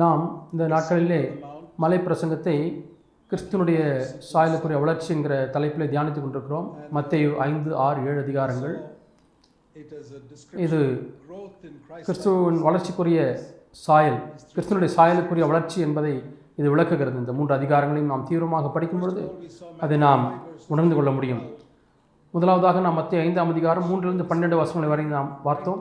[0.00, 0.22] நாம்
[0.52, 1.20] இந்த நாட்களிலே.
[1.82, 2.54] மலை பிரசங்கத்தை
[3.30, 3.78] கிறிஸ்துனுடைய
[4.30, 8.74] சாயலுக்குரிய வளர்ச்சி என்கிற தலைப்பில் தியானித்துக் கொண்டிருக்கிறோம் மத்தேயு ஐந்து ஆறு ஏழு அதிகாரங்கள்
[10.66, 10.80] இது.
[12.08, 13.20] கிறிஸ்துவின் வளர்ச்சிக்குரிய
[13.84, 14.18] சாயல்
[14.54, 16.14] கிறிஸ்துவனுடைய சாயலுக்குரிய வளர்ச்சி என்பதை
[16.60, 19.22] இது விளக்குகிறது இந்த மூன்று அதிகாரங்களையும் நாம் தீவிரமாக படிக்கும் பொழுது
[19.86, 20.24] அதை நாம்
[20.74, 21.42] உணர்ந்து கொள்ள முடியும்
[22.34, 25.80] முதலாவதாக நாம் மத்திய ஐந்தாம் அதிகாரம் மூன்றிலிருந்து பன்னெண்டு வசனங்களை வரை நாம் பார்த்தோம்.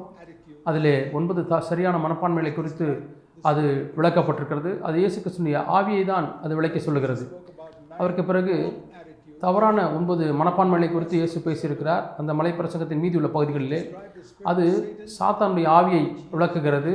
[0.69, 2.87] அதில் ஒன்பது த சரியான மனப்பான்மைகளை குறித்து
[3.49, 3.63] அது
[3.97, 4.71] விளக்கப்பட்டிருக்கிறது.
[4.87, 7.25] அது இயேசு கிறிஸ்துனுடைய ஆவியை தான் அது விளக்கி சொல்லுகிறது.
[7.99, 8.55] அதற்கு பிறகு
[9.43, 12.03] தவறான ஒன்பது மனப்பான்மைகளை குறித்து இயேசு பேசியிருக்கிறார்.
[12.21, 13.79] அந்த மலை பிரசங்கத்தின் மீதி உள்ள பகுதிகளிலே
[14.51, 14.65] அது
[15.17, 16.93] சாத்தானுடைய ஆவியை விளக்குகிறது.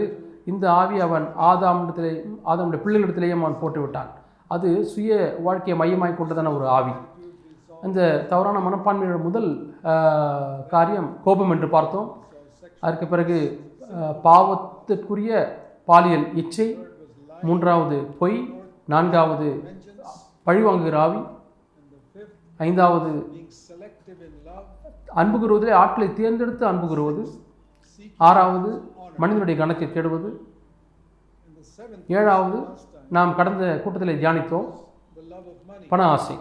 [0.53, 2.13] இந்த ஆவி அவன் ஆதாமிடத்திலே
[2.53, 4.11] ஆதாமுடைய பிள்ளைகளிடத்திலேயே அவன் போட்டுவிட்டான்.
[4.55, 5.13] அது சுய
[5.47, 6.95] வாழ்க்கையை மையமாய் கொண்டதான ஒரு ஆவி.
[7.87, 8.01] அந்த
[8.33, 9.49] தவறான மனப்பான்மையோட முதல்
[10.75, 12.11] காரியம் கோபம் என்று பார்த்தோம்.
[12.85, 13.37] அதற்கு பிறகு
[14.23, 15.33] பாவத்திற்குரிய
[15.85, 16.69] பாலியல் இச்சை
[17.43, 18.39] மூன்றாவது பொய்
[18.87, 19.49] நான்காவது
[20.47, 21.21] பழிவாங்குகிற ஆவி
[22.61, 23.11] ஐந்தாவது
[25.15, 27.23] அன்பு கூறுவதிலே ஆட்களை தேர்ந்தெடுத்து அன்பு கூறுவது
[28.21, 28.71] ஆறாவது
[29.19, 30.31] மனிதனுடைய கணக்கை தேடுவது
[32.09, 32.59] ஏழாவது
[33.09, 34.69] நாம் கடந்த கூட்டத்தில் தியானித்தோம்
[35.89, 36.37] பண ஆசை.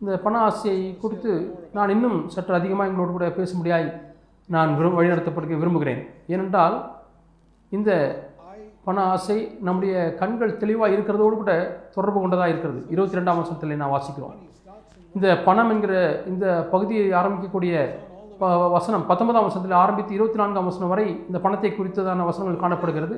[0.00, 1.32] இந்த பண ஆசையை குறித்து
[1.72, 3.88] நான் இன்னும் சற்று அதிகமாக எங்களோடு கூட பேச முடியாது
[4.54, 6.02] நான் விரும் வழிநடத்தப்படுக்க விரும்புகிறேன்.
[6.34, 6.76] ஏனென்றால்
[7.76, 7.90] இந்த
[8.86, 11.52] பண ஆசை நம்முடைய கண்கள் தெளிவாக இருக்கிறதோடு கூட
[11.96, 12.80] தொடர்பு கொண்டதாக இருக்கிறது.
[12.94, 14.36] இருபத்தி ரெண்டாம் வருஷத்தில் நான் வாசிக்கிறோம்.
[15.16, 15.94] இந்த பணம் என்கிற
[16.32, 17.74] இந்த பகுதியை ஆரம்பிக்கக்கூடிய
[18.76, 23.16] வசனம் பத்தொன்பதாம் வசனத்தில் ஆரம்பித்து இருபத்தி நான்காம் வசனம் வரை இந்த பணத்தை குறித்ததான வசனங்கள் காணப்படுகிறது.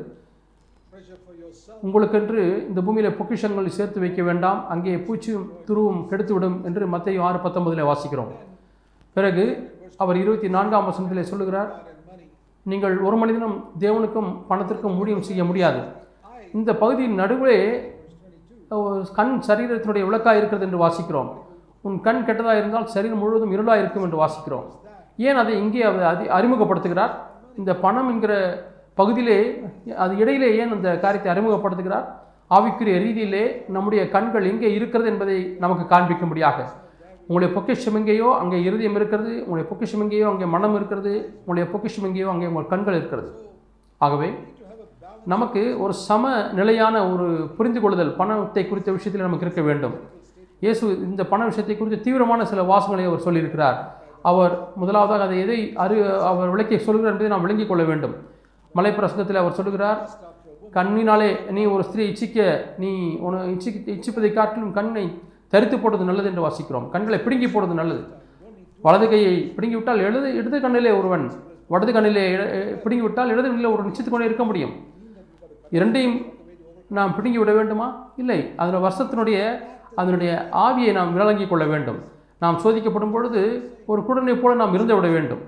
[1.87, 4.61] உங்களுக்கென்று இந்த பூமியில் பொக்கிஷங்களை சேர்த்து வைக்க வேண்டாம்.
[4.73, 8.33] அங்கே பூச்சியும் துருவும் கெடுத்துவிடும் என்று மத்திய ஆறு பத்தொன்பதில் வாசிக்கிறோம்.
[9.17, 9.45] பிறகு
[10.03, 11.71] அவர் இருபத்தி நான்காம் வசனத்திலே சொல்லுகிறார்
[12.67, 15.81] நீங்கள் ஒரு மனிதனும் தேவனுக்கும் பணத்திற்கும் ஊழியம் செய்ய முடியாது.
[16.59, 17.57] இந்த பகுதியின் நடுவே
[19.19, 21.31] கண் சரீரத்தினுடைய விளக்காக இருக்கிறது என்று வாசிக்கிறோம்.
[21.87, 24.67] உன் கண் கெட்டதாக இருந்தால் சரீரம் முழுவதும் இருளாக இருக்கும் என்று வாசிக்கிறோம்.
[25.29, 27.15] ஏன் அதை இங்கே அவர் அதி அறிமுகப்படுத்துகிறார்?
[27.61, 28.35] இந்த பணம் என்கிற
[29.01, 29.39] பகுதியிலே
[30.05, 32.07] அது இடையிலே ஏன் அந்த காரியத்தை அறிமுகப்படுத்துகிறார்?
[32.57, 36.59] ஆவிக்குரிய ரீதியிலே நம்முடைய கண்கள் எங்கே இருக்கிறது என்பதை நமக்கு காண்பிக்கும்படியாக.
[37.31, 42.29] உங்களுடைய பொக்கிஷம் எங்கேயோ அங்கே இருதயம் இருக்கிறது உங்களுடைய பொக்கிஷம் எங்கேயோ அங்கே மனம் இருக்கிறது உங்களுடைய பொக்கிஷம் எங்கேயோ
[42.33, 43.29] அங்கே உங்கள் கண்கள் இருக்கிறது.
[44.01, 44.29] ஆகவே
[45.33, 47.27] நமக்கு ஒரு சம நிலையான ஒரு
[47.57, 49.95] புரிந்து கொள்ளுதல் பணத்தை குறித்த விஷயத்தில் நமக்கு இருக்க வேண்டும்.
[50.65, 53.79] இயேசு இந்த பண விஷயத்தை குறித்து தீவிரமான சில வாசங்களை அவர் சொல்லியிருக்கிறார்.
[54.31, 55.97] அவர் முதலாவதாக அதை எதை அறி
[56.33, 58.15] அவர் விளக்கி சொல்கிறார் என்பதை நாம் விளங்கிக் கொள்ள வேண்டும்.
[58.75, 60.01] மலைப்பிரசங்கத்தில் அவர் சொல்கிறார்
[60.77, 62.41] கண்ணினாலே நீ ஒரு ஸ்திரீ இச்சிக்க
[62.83, 62.91] நீ
[63.27, 65.07] உன இச்சி இச்சிப்பதை காட்டிலும் கண்ணை
[65.53, 66.87] தரித்து போடுறது நல்லது என்று வாசிக்கிறோம்.
[66.95, 68.03] கண்களை பிடுங்கி போடுறது நல்லது.
[68.85, 71.25] வலது கையை பிடுங்கி விட்டால் இடது இடது கண்ணிலே ஒருவன்
[71.73, 72.25] வலது கண்ணிலே
[72.83, 74.75] பிடுங்கி விட்டால் இடது கண்ணிலே ஒரு நிச்சயத்து கொண்டே இருக்க முடியும்.
[75.79, 76.17] இரண்டையும்
[76.99, 77.89] நாம் பிடுங்கி விட வேண்டுமா?
[78.23, 78.39] இல்லை.
[78.63, 79.39] அதில் வருஷத்தினுடைய
[80.01, 80.33] அதனுடைய
[80.65, 82.01] ஆவியை நாம் விளங்கிக் கொள்ள வேண்டும்.
[82.43, 83.41] நாம் சோதிக்கப்படும் பொழுது
[83.91, 85.43] ஒரு குடனை போல நாம் இருந்து விட வேண்டும்.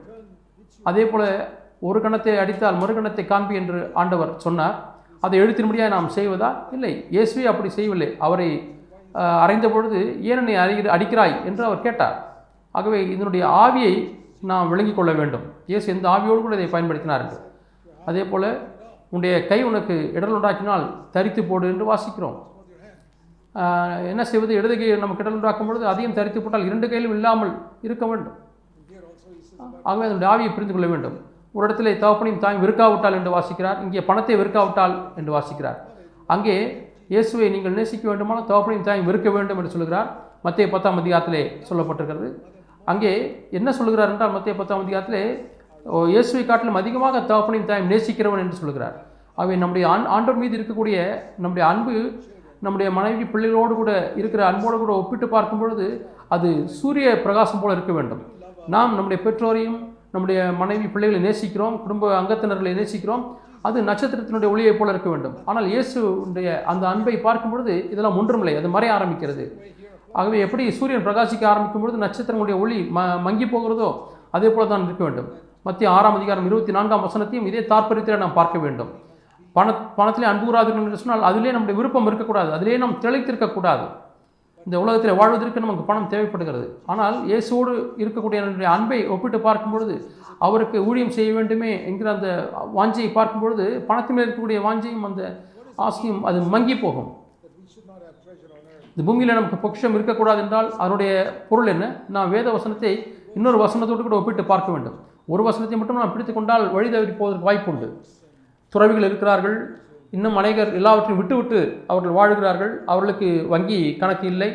[0.90, 1.22] அதே போல
[1.88, 4.76] ஒரு கணத்தை அடித்தால் மறு கணத்தை காண்பி என்று ஆண்டவர் சொன்னார்.
[5.24, 6.50] அதை எழுத்தின்படியாக நாம் செய்வதா?
[6.76, 6.92] இல்லை.
[7.14, 8.08] இயேசுவே அப்படி செய்யவில்லை.
[8.26, 8.48] அவரை
[9.44, 9.98] அறைந்த பொழுது
[10.30, 12.16] ஏன் அறிகிற அடிக்கிறாய் என்று அவர் கேட்டார்.
[12.74, 13.94] ஆகவே இதனுடைய ஆவியை
[14.50, 15.44] நாம் விளங்கிக் கொள்ள வேண்டும்.
[15.70, 17.38] இயேசு எந்த ஆவியோடு கூட இதை பயன்படுத்தினார் என்று.
[18.10, 18.48] அதே போல்
[19.10, 20.84] உன்னுடைய கை உனக்கு இடல் உண்டாக்கினால்
[21.14, 22.38] தரித்து போடு என்று வாசிக்கிறோம்.
[24.12, 24.52] என்ன செய்வது?
[24.60, 27.52] இடது கை நமக்கு இடல் உண்டாக்கும் பொழுது அதையும் தரித்து போட்டால் இரண்டு கையிலும் இல்லாமல்
[27.86, 28.38] இருக்க வேண்டும்.
[29.88, 31.16] ஆகவே அதனுடைய ஆவியை புரிந்து கொள்ள வேண்டும்.
[31.56, 33.78] ஒரு இடத்துல தகப்பனையும் தாயும் வெறுக்காவிட்டால் என்று வாசிக்கிறார்.
[33.84, 35.78] இங்கே பணத்தை வெறுக்காவிட்டால் என்று வாசிக்கிறார்.
[36.34, 36.56] அங்கே
[37.12, 40.08] இயேசுவை நீங்கள் நேசிக்க வேண்டுமானால் தகப்பனையும் தாயும் வெறுக்க வேண்டும் என்று சொல்கிறார்.
[40.46, 42.28] மத்திய பத்தாம் அதிகாரத்திலே சொல்லப்பட்டிருக்கிறது.
[42.92, 43.12] அங்கே
[43.58, 45.24] என்ன சொல்கிறார் என்றால் மத்திய பத்தாம் அதிகாரத்திலே
[46.12, 48.96] இயேசுவை காட்டிலும் அதிகமாக தகப்பனையும் தாயும் நேசிக்கிறவன் என்று சொல்கிறார்.
[49.42, 50.96] அவை நம்முடைய ஆண் ஆண்டோர் மீது இருக்கக்கூடிய
[51.42, 51.94] நம்முடைய அன்பு
[52.64, 55.86] நம்முடைய மனைவி பிள்ளைகளோடு கூட இருக்கிற அன்போடு கூட ஒப்பிட்டு பார்க்கும் பொழுது
[56.34, 56.48] அது
[56.80, 58.20] சூரிய பிரகாசம் போல இருக்க வேண்டும்.
[58.74, 59.78] நாம் நம்முடைய பெற்றோரையும்
[60.14, 63.24] நம்முடைய மனைவி பிள்ளைகளை நேசிக்கிறோம் குடும்ப அங்கத்தினர்களை நேசிக்கிறோம்.
[63.68, 65.34] அது நட்சத்திரத்தினுடைய ஒளியைப் போல இருக்க வேண்டும்.
[65.50, 68.54] ஆனால் இயேசுடைய அந்த அன்பை பார்க்கும் பொழுது இதெல்லாம் ஒன்றுமில்லை.
[68.60, 69.44] அது மறைய ஆரம்பிக்கிறது.
[70.18, 73.90] ஆகவே எப்படி சூரியன் பிரகாசிக்க ஆரம்பிக்கும் பொழுது நட்சத்திரங்களுடைய ஒளி ம மங்கி போகிறதோ
[74.36, 75.30] அதே போல தான் இருக்க வேண்டும்.
[75.68, 78.90] மத்திய ஆறாம் அதிகாரம் இருபத்தி நான்காம் வசனத்தையும் இதே தாற்பயத்தில் நாம் பார்க்க வேண்டும்.
[79.56, 82.50] பண பணத்திலே அன்பு கூறாதீர்கள் என்று சொன்னால் அதிலே நம்முடைய விருப்பம் இருக்கக்கூடாது.
[82.56, 83.84] அதிலே நாம் திளைத்திருக்கக்கூடாது.
[84.66, 86.66] இந்த உலகத்தில் வாழ்வதற்கு நமக்கு பணம் தேவைப்படுகிறது.
[86.92, 87.72] ஆனால் இயேசுவோடு
[88.02, 89.94] இருக்கக்கூடிய என்னுடைய அன்பை ஒப்பிட்டு பார்க்கும் பொழுது
[90.46, 92.28] அவருக்கு ஊழியம் செய்ய வேண்டுமே என்கிற அந்த
[92.76, 95.22] வாஞ்சையை பார்க்கும் பொழுது பணத்தின் மேல் இருக்கக்கூடிய வாஞ்சையும் அந்த
[95.86, 97.10] ஆசையும் அது மங்கி போகும்.
[98.94, 101.12] இந்த பூமியில் நமக்கு பொக்ஷம் இருக்கக்கூடாது என்றால் அதனுடைய
[101.50, 101.84] பொருள் என்ன?
[102.14, 102.92] நாம் வேத வசனத்தை
[103.36, 104.96] இன்னொரு வசனத்தோடு கூட ஒப்பிட்டு பார்க்க வேண்டும்.
[105.34, 107.88] ஒரு வசனத்தை மட்டும் நாம் பிடித்து கொண்டால் வழி தவறி போவதற்கு வாய்ப்பு உண்டு.
[108.74, 109.56] துறவிகள் இருக்கிறார்கள்.
[110.16, 111.60] இன்னும் அநேகர் எல்லாவற்றையும் விட்டுவிட்டு
[111.92, 112.72] அவர்கள் வாழுகிறார்கள்.
[112.92, 114.50] அவர்களுக்கு வங்கி கணக்கு இல்லை.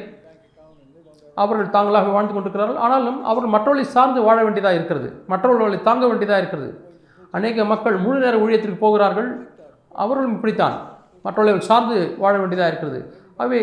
[1.43, 2.79] அவர்கள் தாங்களாக வாழ்ந்து கொண்டிருக்கிறார்கள்.
[2.85, 5.09] ஆனாலும் அவர்கள் மற்றவர்களை சார்ந்து வாழ வேண்டியதாக இருக்கிறது.
[5.31, 6.69] மற்றவர்களை தாங்க வேண்டியதாக இருக்கிறது.
[7.37, 9.29] அநேக மக்கள் முழு நேர ஊழியத்திற்கு போகிறார்கள்.
[10.03, 10.75] அவர்களும் இப்படித்தான்.
[11.25, 12.99] மற்றவர்கள் சார்ந்து வாழ வேண்டியதாக இருக்கிறது.
[13.37, 13.59] ஆகவே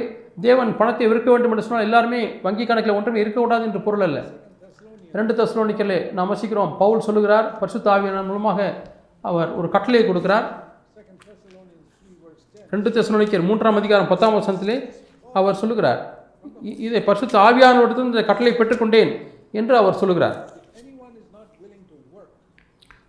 [0.46, 4.18] தேவன் பணத்தை விற்க வேண்டும் என்று சொன்னால் எல்லாருமே வங்கி கணக்கில் ஒன்றுமே இருக்கக்கூடாது என்று பொருள் அல்ல.
[5.18, 6.72] ரெண்டு தசுலோனிக்கலே நாம் வசிக்கிறோம்.
[6.82, 8.58] பவுல் சொல்லுகிறார் பரிசுத்த ஆவியானவர் மூலமாக
[9.20, 10.46] அவர் ஒரு கட்டளையை கொடுக்கிறார்.
[12.74, 14.76] ரெண்டு தசுலோனிக்கர் மூன்றாம் அதிகாரம் பத்தாம் வசனத்திலே
[15.40, 16.00] அவர் சொல்லுகிறார்
[16.86, 19.12] இதை பரிசுத்த ஆவியானவரிடத்தில் இந்த கட்டளை பெற்றுக்கொண்டேன்
[19.60, 20.36] என்று அவர் work,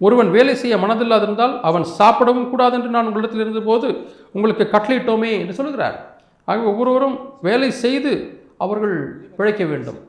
[0.06, 3.88] ஒருவன் வேலை செய்ய மனதில்லாதிருந்தால் அவன் சாப்பிடவும் கூடாது என்று நான் உங்களிடத்தில் இருந்தபோது
[4.36, 5.96] உங்களுக்கு கட்டளையிட்டோமே என்று சொல்லுகிறார்.
[6.48, 7.16] ஆகவே ஒவ்வொருவரும்
[7.48, 8.12] வேலை செய்து
[8.66, 8.98] அவர்கள்
[9.38, 10.00] பிழைக்க வேண்டும்.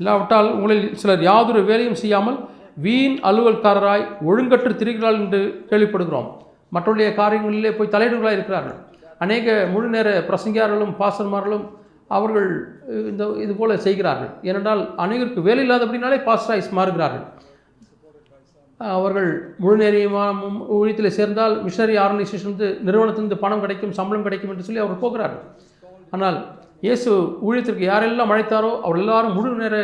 [0.00, 2.38] இல்லாவிட்டால் உங்களில் சிலர் யாதொரு வேலையும் செய்யாமல்
[2.86, 5.40] வீண் அலுவல்காரராய் ஒழுங்கற்று திரிகிறார்கள் என்று
[5.70, 6.28] கேள்விப்படுகிறோம்.
[6.74, 8.78] மற்றவருடைய காரியங்களிலே போய் தலையிடுகளாக இருக்கிறார்கள்.
[9.24, 11.64] அநேக முழு நேர பிரசங்கியார்களும் பாசன்மார்களும்
[12.10, 12.48] அவர்கள்
[13.10, 14.32] இந்த இது போல் செய்கிறார்கள்.
[14.48, 17.24] ஏனென்றால் அநேகருக்கு வேலை இல்லாதபடினாலே பாஸ்டாய்ஸ் மாறுகிறார்கள்
[18.96, 19.28] அவர்கள்
[19.64, 19.76] முழு
[20.76, 25.44] ஊழியத்தில் சேர்ந்தால் மிஷனரி ஆர்கனைசேஷன் நிறுவனத்திலிருந்து பணம் கிடைக்கும் சம்பளம் கிடைக்கும் என்று சொல்லி அவர்கள் போகிறார்கள்.
[26.14, 26.38] ஆனால்
[26.86, 27.10] இயேசு
[27.46, 29.76] ஊழியத்திற்கு யாரெல்லாம் அழைத்தாரோ அவர் எல்லாரும் முழு நேர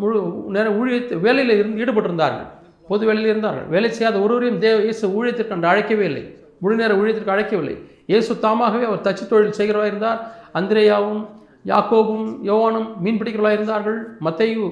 [0.00, 0.18] முழு
[0.56, 2.48] நேர ஊழியத்து வேலையில் இருந்து ஈடுபட்டிருந்தார்கள்.
[2.90, 3.66] பொது வேலையில் இருந்தார்கள்.
[3.74, 6.24] வேலை செய்யாத ஒருவரையும் தேவ இயேசு ஊழியத்திற்கு அன்று அழைக்கவே இல்லை
[6.64, 7.76] முழு நேர ஊழியத்திற்கு அழைக்கவில்லை.
[8.12, 10.20] இயேசு தாமாகவே அவர் தச்சு தொழில் செய்கிறவா இருந்தார்.
[10.60, 11.22] அந்திரேயாவும்
[11.70, 13.98] யாக்கோபும் யோவானும் மீன் பிடிக்கிறவராக இருந்தார்கள்.
[14.26, 14.66] மத்தையு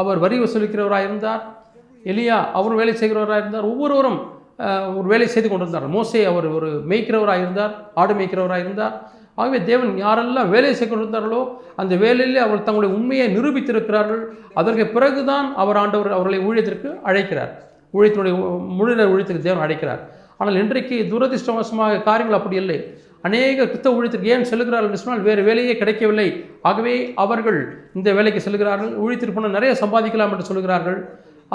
[0.00, 1.42] அவர் வரி வசூலிக்கிறவராக இருந்தார்.
[2.12, 3.68] எலியா அவரும் வேலை செய்கிறவராக இருந்தார்.
[3.72, 4.18] ஒவ்வொருவரும்
[4.98, 8.94] ஒரு வேலை செய்து கொண்டிருந்தார் மோசே அவர் ஒரு மேய்க்கிறவராக இருந்தார் ஆடு மேய்க்கிறவராக இருந்தார்.
[9.40, 11.40] ஆகவே தேவன் யாரெல்லாம் வேலை செய்து கொண்டிருந்தார்களோ
[11.80, 14.22] அந்த வேலையிலே அவர்கள் தங்களுடைய உண்மையை நிரூபித்திருக்கிறார்கள்.
[14.60, 17.52] அதற்கு பிறகுதான் அவர் ஆண்டவர் அவர்களை ஊழியத்திற்கு அழைக்கிறார்.
[17.96, 18.34] ஊழியத்தினுடைய
[18.78, 20.02] முழு ஊழியத்திற்கு தேவன் அழைக்கிறார்.
[20.38, 22.78] ஆனால் இன்றைக்கு துரதிர்ஷ்டவசமாக காரியங்கள் அப்படி இல்லை.
[23.26, 26.28] அநேக கிறிஸ்தவ ஊழியத்திற்கு ஏன் செல்கிறார்கள் என்று சொன்னால் வேறு வேலையே கிடைக்கவில்லை.
[26.70, 27.60] ஆகவே அவர்கள்
[27.98, 30.98] இந்த வேலைக்கு செல்கிறார்கள் ஊழியத்திற்கு போனால் நிறைய சம்பாதிக்கலாம் என்று சொல்கிறார்கள்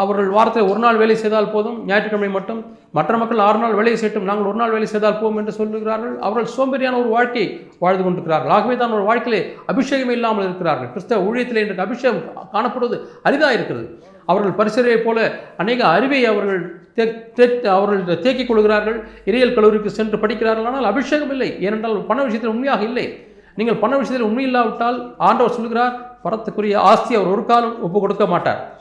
[0.02, 2.60] அவர்கள் வாரத்தில் ஒரு நாள் வேலை செய்தால் போதும் ஞாயிற்றுக்கிழமை மட்டும்.
[2.98, 6.14] மற்ற மக்கள் ஆறு நாள் வேலை செய்யட்டும் நாங்கள் ஒரு நாள் வேலை செய்தால் போவோம் என்று சொல்லுகிறார்கள்.
[6.28, 7.44] அவர்கள் சோம்பேறியான ஒரு வாழ்க்கை
[7.84, 8.54] வாழ்ந்து கொண்டிருக்கிறார்கள்.
[8.58, 9.42] ஆகவே தான் ஒரு வாழ்க்கையிலே
[9.74, 10.90] அபிஷேகம் இல்லாமல் இருக்கிறார்கள்.
[10.94, 12.22] கிறிஸ்தவ ஊழியத்தில் இன்றைக்கு அபிஷேகம்
[12.56, 13.86] காணப்படுவது அரிதாக இருக்கிறது
[14.26, 19.08] அவர்கள் பரிசரையைப் போல அநேக அறிவை அவர்கள் தே- தே- அவர்கள் தேக்கிக் கொள்கிறார்கள்.
[19.26, 20.66] இறையல் கல்லூரிக்கு சென்று படிக்கிறார்கள்.
[20.66, 21.62] ஆனால் அபிஷேகம் இல்லை.
[21.62, 23.26] ஏனென்றால் பண விஷயத்தில் உண்மையாக இல்லை.
[23.56, 28.80] நீங்கள் பண விஷயத்தில் உண்மை இல்லாவிட்டால் ஆண்டவர் சொல்கிறார் பரத்துக்குரிய ஆஸ்தி அவர் ஒரு காலம் ஒப்பு கொடுக்க மாட்டார்.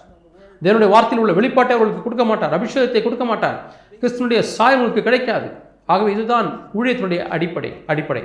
[0.62, 2.60] தேவனுடைய வார்த்தையில் உள்ள வெளிப்பாட்டை அவர்களுக்கு கொடுக்க மாட்டார்.
[2.60, 3.74] அபிஷேகத்தை கொடுக்க மாட்டார்.
[4.00, 5.50] கிறிஸ்தனுடைய சாயம் உங்களுக்கு கிடைக்காது.
[5.86, 8.22] ஆகவே இதுதான் ஊழியத்தினுடைய அடிப்படை அடிப்படை.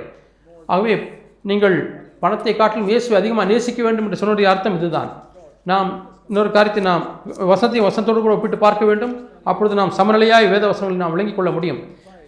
[0.66, 5.24] ஆகவே நீங்கள் பணத்தை காட்டிலும் இயேசுவை அதிகமாக நேசிக்க வேண்டும் என்று சொன்னதுடைய அர்த்தம் இதுதான்.
[5.62, 7.04] நாம் இன்னொரு காரியத்தை நாம்
[7.50, 9.12] வசனத்தையும் வசனத்தோடு கூட ஒப்பிட்டு பார்க்க வேண்டும்.
[9.50, 11.80] அப்பொழுது நாம் சமநிலையாய் வேத வசனங்களை நாம் விளங்கிக் கொள்ள முடியும்.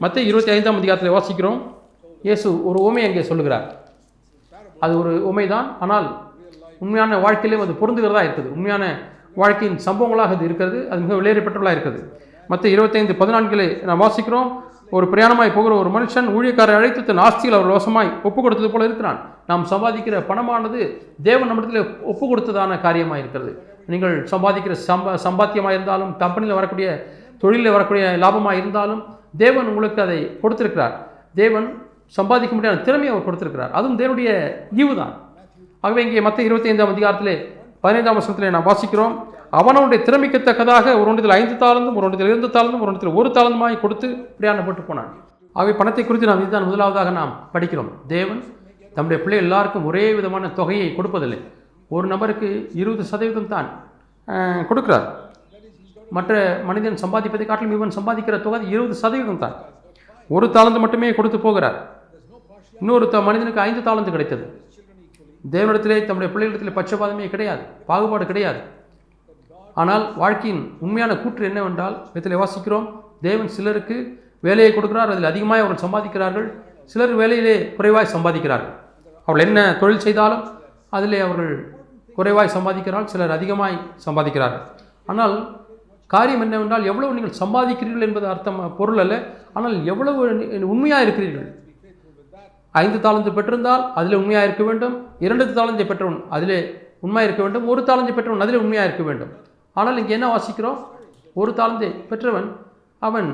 [0.03, 1.59] மற்ற இருபத்தி ஐந்தாம் அதிகாரத்தில் வாசிக்கிறோம்.
[2.27, 3.67] இயேசு ஒரு உமை அங்கே சொல்லுகிறார்.
[4.85, 6.07] அது ஒரு உமை தான் ஆனால்
[6.85, 8.49] உண்மையான வாழ்க்கையிலும் அது பொருந்துகிறதா இருக்குது.
[8.57, 8.85] உண்மையான
[9.43, 10.79] வாழ்க்கையின் சம்பவங்களாக அது இருக்கிறது.
[10.91, 12.01] அது மிக விலையேறப்பட்டவளாக இருக்குது
[12.51, 14.51] மற்ற இருபத்தைந்து பதினான்கிலே நாம் வாசிக்கிறோம்.
[14.97, 19.19] ஒரு பிரயாணமாய் போகிற ஒரு மனுஷன் ஊழியக்காரை அழைத்து தன் ஆஸ்தியில் அவர் வசமாய் ஒப்பு கொடுத்தது போல இருக்கிறான்.
[19.51, 20.81] நாம் சம்பாதிக்கிற பணமானது
[21.27, 23.53] தேவன் நம்மிடத்தில் ஒப்பு கொடுத்ததான காரியமாக இருக்கிறது.
[23.93, 26.89] நீங்கள் சம்பாதிக்கிற சம்பா சம்பாத்தியமாக இருந்தாலும் கம்பெனியில் வரக்கூடிய
[27.43, 29.03] தொழிலில் வரக்கூடிய லாபமாக இருந்தாலும்
[29.43, 30.95] தேவன் உங்களுக்கு அதை கொடுத்திருக்கிறார்.
[31.41, 31.67] தேவன்
[32.19, 33.73] சம்பாதிக்க முடியாத திறமையை அவர் கொடுத்திருக்கிறார்.
[33.79, 34.31] அதுவும் தேவனுடைய
[34.83, 35.15] ஈவு தான்
[35.85, 37.35] ஆகவே இங்கே மற்ற இருபத்தி ஐந்தாம் அதிகாரத்திலே
[37.85, 39.15] பதினைந்தாம் வருஷத்தில் நாம் வாசிக்கிறோம்.
[39.59, 44.09] அவனவனுடைய திறமைக்கத்தக்கதாக ஒரு ஒன்றத்தில் ஐந்து தாளந்தும் ஒரு ஒன்றத்தில் இரண்டு தாளந்தும் ஒரு ஒன்றத்தில் ஒரு தாளந்துமாய் கொடுத்து
[44.39, 45.11] பிரயாணப்பட்டு போனான்.
[45.59, 47.93] ஆகவே பணத்தை குறித்து நாம் இதுதான் முதலாவதாக நாம் படிக்கிறோம்.
[48.15, 48.41] தேவன்
[48.97, 51.39] தம்முடைய பிள்ளை எல்லாருக்கும் ஒரே விதமான தொகையை கொடுப்பதில்லை.
[51.97, 52.49] ஒரு நபருக்கு
[52.81, 53.69] இருபது சதவீதம் தான்
[54.69, 55.07] கொடுக்கிறார்.
[56.17, 56.33] மற்ற
[56.69, 59.55] மனிதன் சம்பாதிப்பதை காட்டிலும் இவன் சம்பாதிக்கிற தொகை இருபது சதவீதம் தான்.
[60.37, 61.79] ஒரு தாளந்து மட்டுமே கொடுத்து போகிறார்.
[62.83, 64.45] இன்னொரு த மனிதனுக்கு ஐந்து தாளந்து கிடைத்தது.
[65.55, 68.61] தேவனிடத்திலே தம்முடைய பிள்ளைகளிடத்திலே பட்சபாதமே கிடையாது பாகுபாடு கிடையாது.
[69.81, 72.87] ஆனால் வாழ்க்கையின் உண்மையான கூற்று என்னவென்றால் இதில் வாசிக்கிறோம்
[73.27, 73.97] தேவன் சிலருக்கு
[74.47, 76.47] வேலையை கொடுக்கிறார் அதில் அதிகமாக அவர்கள் சம்பாதிக்கிறார்கள்.
[76.93, 78.75] சிலர் வேலையிலே குறைவாய் சம்பாதிக்கிறார்கள்.
[79.27, 80.45] அவர்கள் என்ன தொழில் செய்தாலும்
[80.97, 81.53] அதிலே அவர்கள்
[82.19, 84.65] குறைவாய் சம்பாதிக்கிறார்கள் சிலர் அதிகமாய் சம்பாதிக்கிறார்கள்.
[85.13, 85.35] ஆனால்
[86.15, 89.15] காரியம் என்னவென்றால் எவ்வளவு நீங்கள் சம்பாதிக்கிறீர்கள் என்பது அர்த்தம் பொருள் அல்ல.
[89.57, 90.21] ஆனால் எவ்வளவு
[90.75, 91.49] உண்மையாக இருக்கிறீர்கள்?
[92.83, 94.95] ஐந்து தாளந்து பெற்றிருந்தால் அதில் உண்மையாக இருக்க வேண்டும்.
[95.27, 96.59] இரண்டு தாளந்தை பெற்றவன் அதிலே
[97.07, 97.67] உண்மையாக இருக்க வேண்டும்.
[97.73, 99.33] ஒரு தாளந்தை பெற்றவன் அதிலே உண்மையாக இருக்க வேண்டும்.
[99.77, 100.79] ஆனால் இங்கே என்ன வாசிக்கிறோம்?
[101.41, 102.49] ஒரு தாளந்தை பெற்றவன்
[103.09, 103.29] அவன்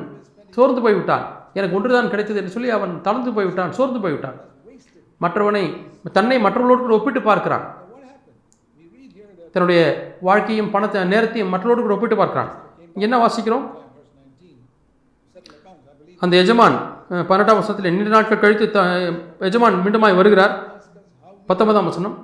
[0.57, 1.25] சோர்ந்து போய்விட்டான்.
[1.59, 4.39] எனக்கு ஒன்றுதான் கிடைத்தது என்று சொல்லி அவன் தளர்ந்து போய்விட்டான் சோர்ந்து போய்விட்டான்.
[5.25, 5.65] மற்றவனை
[6.19, 7.65] தன்னை மற்றவர்களோடு கூட ஒப்பிட்டு பார்க்கிறான்.
[9.55, 9.83] தன்னுடைய
[10.29, 12.51] வாழ்க்கையும் பணத்தை நேரத்தையும் மற்றவரோடு கூட ஒப்பிட்டு பார்க்குறான்.
[13.07, 13.65] என்ன வாசிக்கிறோம்?
[16.23, 16.77] அந்த எஜமான்
[17.11, 18.83] பன்னெண்டாம் வருஷத்தில் நீண்ட நாட்கள் கழித்து த
[19.49, 20.55] எஜமான் மீண்டுமாய் வருகிறார்.
[21.47, 22.15] பத்தொன்பதாம் வசனம்.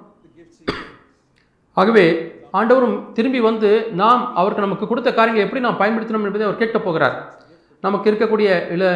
[1.72, 2.04] ஆகவே
[2.52, 3.70] ஆண்டவரும் திரும்பி வந்து
[4.02, 7.16] நாம் அவருக்கு நமக்கு கொடுத்த காரியங்களை எப்படி நாம் பயன்படுத்தணும் என்பதை அவர் கேட்கப் போகிறார்.
[7.80, 8.88] நமக்கு இருக்கக்கூடிய இல்லை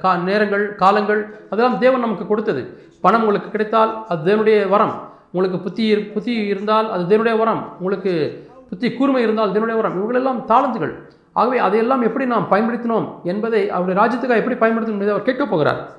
[0.00, 1.20] கா நேரங்கள் காலங்கள்
[1.50, 2.62] அதெல்லாம் தேவன் நமக்கு கொடுத்தது.
[3.04, 5.05] பணம் உங்களுக்கு கிடைத்தால் அது தேவனுடைய வரம்.
[5.36, 7.76] உங்களுக்கு புத்தி இரு- புத்தி இருந்தால் அது தினுடைய வரம்.
[7.78, 9.96] உங்களுக்கு புத்தி கூர்மை இருந்தால் தினுடைய வரம்.
[9.98, 10.94] இவங்களெல்லாம் தாளந்துகள்.
[11.32, 15.90] ஆகவே அதையெல்லாம் எப்படி நாம் பயன்படுத்தினோம் என்பதை அவருடைய ராஜ்யத்துக்காக எப்படி பயன்படுத்தணும் என்பதை அவர் கேட்கப் போகிறார்.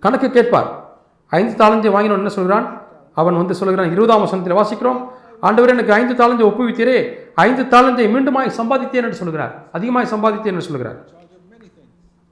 [0.00, 0.96] கணக்கு கேட்பார்.
[1.26, 2.82] ஐந்து தாளஞ்சை வாங்கினோம் என்ன சொல்கிறான்?
[3.14, 5.08] அவன் வந்து சொல்கிறான் இருபதாம் வசனத்தில் வாசிக்கிறோம்.
[5.40, 9.64] ஆண்டவர் எனக்கு ஐந்து தாளஞ்சை ஒப்புவித்தீரே ஐந்து தாளஞ்சை மீண்டுமாய் சம்பாதித்தேன் என்று சொல்கிறார்.
[9.72, 11.12] அதிகமாய் சம்பாதித்தேன் என்று சொல்கிறார்.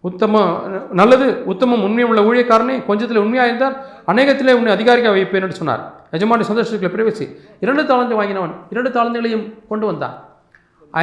[0.01, 0.61] உத்தம
[0.93, 3.77] நல்லது உத்தமம் உண்மை உள்ள ஊழியக்காரனே கொஞ்சத்தில் உண்மையாக இருந்தால்
[4.07, 6.01] அநேகத்திலே உன்னை அதிகாரிக்க வைப்பேன் என்று சொன்னார்.
[6.17, 7.25] எஜமானி சந்தோஷத்துக்குள்ள பிரவேசி
[7.65, 10.17] இரண்டு தாளந்து வாங்கினவன் இரண்டு தாளந்துகளையும் கொண்டு வந்தான்.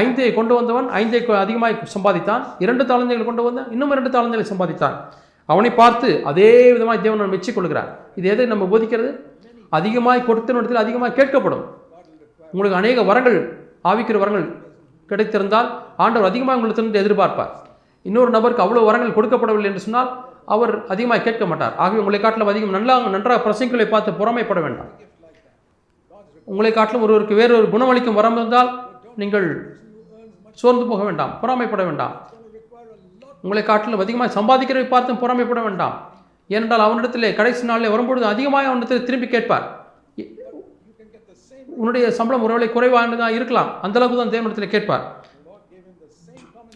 [0.01, 2.43] ஐந்தை கொண்டு வந்தவன் ஐந்தை அதிகமாக அதிகமாய் சம்பாதித்தான்.
[2.63, 4.95] இரண்டு தாளந்துகளை கொண்டு வந்தான் இன்னும் இரண்டு தாளந்துகளை சம்பாதித்தான்.
[5.49, 7.89] அவனை பார்த்து அதே விதமாக தேவன் மெச்சிக் கொள்கிறான்
[8.19, 9.11] இது எதை நம்ம போதிக்கிறது?
[9.77, 11.65] அதிகமாய் கொடுத்தனிடத்தில் அதிகமாக கேட்கப்படும்.
[12.51, 13.39] உங்களுக்கு அநேக வரங்கள்
[13.89, 14.47] ஆவிக்கிற வரங்கள்
[15.09, 15.69] கிடைத்திருந்தால்
[16.03, 17.51] ஆண்டவர் அதிகமாக உங்களுக்கு எதிர்பார்ப்பார்.
[18.05, 20.09] இன்னொரு நபருக்கு அவ்வளோ வரங்கள் கொடுக்கப்படவில்லை என்று சொன்னால்
[20.53, 21.73] அவர் அதிகமாக கேட்க மாட்டார்.
[21.83, 24.91] ஆகவே உங்களை காட்டிலும் அதிகம் நல்லா நன்றாக பிரசங்களை பார்த்து பொறாமைப்பட வேண்டாம்.
[26.51, 28.69] உங்களை காட்டிலும் ஒருவருக்கு வேறொரு குணமளிக்கும் வரம் இருந்தால்
[29.21, 29.47] நீங்கள்
[30.61, 32.15] சோர்ந்து போக வேண்டாம் பொறாமைப்பட வேண்டாம்.
[33.43, 35.95] உங்களை காட்டிலும் அதிகமாக சம்பாதிக்கிறதை பார்த்தும் பொறாமைப்பட வேண்டாம்.
[36.55, 39.65] ஏனென்றால் அவனிடத்திலே கடைசி நாளில் வரும்பொழுது அதிகமாக அவனிடத்தில் திரும்பி கேட்பார்.
[41.81, 43.69] உன்னுடைய சம்பளம் ஒருவேளை குறைவானதாக இருக்கலாம்.
[43.85, 45.03] அந்தளவுக்கு தான் தேவனிடத்தில் கேட்பார்.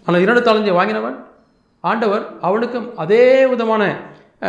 [0.05, 1.17] ஆனால் இரண்டு தாளஞ்சை வாங்கினவன்
[1.89, 3.23] ஆண்டவர் அவனுக்கும் அதே
[3.53, 3.83] விதமான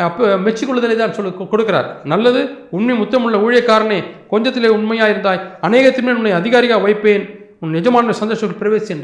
[0.09, 1.89] அப்போ மெச்சிக்கொள்ளுதலை தான் சொல்லி கொடுக்கிறார்.
[2.13, 2.41] நல்லது
[2.77, 3.99] உண்மை முத்தமுள்ள ஊழியக்காரனே
[4.33, 7.25] கொஞ்சத்திலே உண்மையாக இருந்தாய் அநேகத்தின்மே உன்னை அதிகாரியாக வைப்பேன்.
[7.63, 8.95] உன் நிஜமான சந்தோஷத்தில் பிரவேசி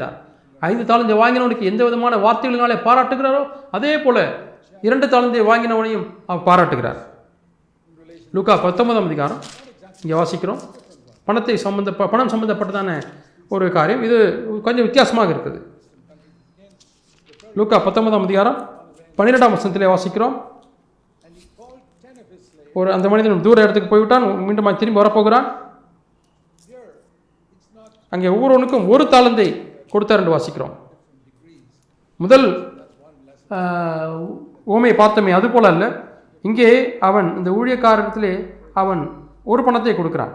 [0.69, 3.41] ஐந்து தாளஞ்சை வாங்கினவனுக்கு எந்த விதமான வார்த்தைகளினாலே பாராட்டுகிறாரோ
[3.77, 4.21] அதே போல்
[4.87, 6.99] இரண்டு தாளஞ்சை வாங்கினவனையும் அவர் பாராட்டுகிறார்.
[8.35, 9.41] லூக்கா பத்தொன்பதாம் அதிகாரம்.
[10.03, 10.61] இங்கே வாசிக்கிறோம்.
[11.27, 12.89] பணத்தை சம்மந்த பணம் சம்மந்தப்பட்டதான
[13.55, 14.03] ஒரு காரியம்.
[14.07, 14.17] இது
[14.67, 15.59] கொஞ்சம் வித்தியாசமாக இருக்குது.
[17.57, 18.57] லூக்கா பத்தொன்பதாம் அதிகாரம்
[19.17, 20.35] பன்னிரெண்டாம் வசனத்திலே வாசிக்கிறோம்.
[22.79, 25.47] ஒரு அந்த மனிதன் தூர இடத்துக்கு போய்விட்டான் மீண்டும் திரும்பி வரப்போகிறான்.
[28.13, 29.47] அங்கே ஒவ்வொருவனுக்கும் ஒரு தாளந்தை
[29.93, 30.73] கொடுத்தார் என்று வாசிக்கிறோம்.
[32.23, 32.47] முதல்
[34.73, 35.85] ஓமையை ஊமையை பார்த்தோமே அது போல அல்ல.
[36.47, 36.69] இங்கே
[37.09, 38.33] அவன் இந்த ஊழியக்காரத்திலே
[38.81, 39.01] அவன்
[39.51, 40.33] ஒரு பணத்தை கொடுக்கிறான்.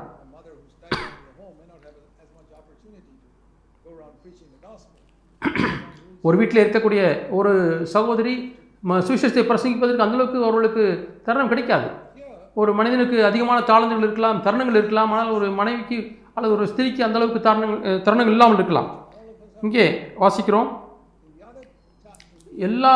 [6.26, 7.02] ஒரு வீட்டில் இருக்கக்கூடிய
[7.38, 7.52] ஒரு
[7.95, 8.35] சகோதரி
[8.88, 10.85] ம சுவிசேஷத்தை பிரசங்கிப்பதற்கு அந்தளவுக்கு அவர்களுக்கு
[11.26, 11.88] தருணம் கிடைக்காது.
[12.61, 15.99] ஒரு மனிதனுக்கு அதிகமான தாளந்துகள் இருக்கலாம் தருணங்கள் இருக்கலாம் ஆனால் ஒரு மனைவிக்கு
[16.37, 18.88] அல்லது ஒரு ஸ்திரீக்கு அந்தளவுக்கு தருணங்கள் தருணங்கள் இல்லாமல் இருக்கலாம்.
[19.66, 19.85] இங்கே
[20.23, 20.68] வாசிக்கிறோம்.
[22.68, 22.92] எல்லா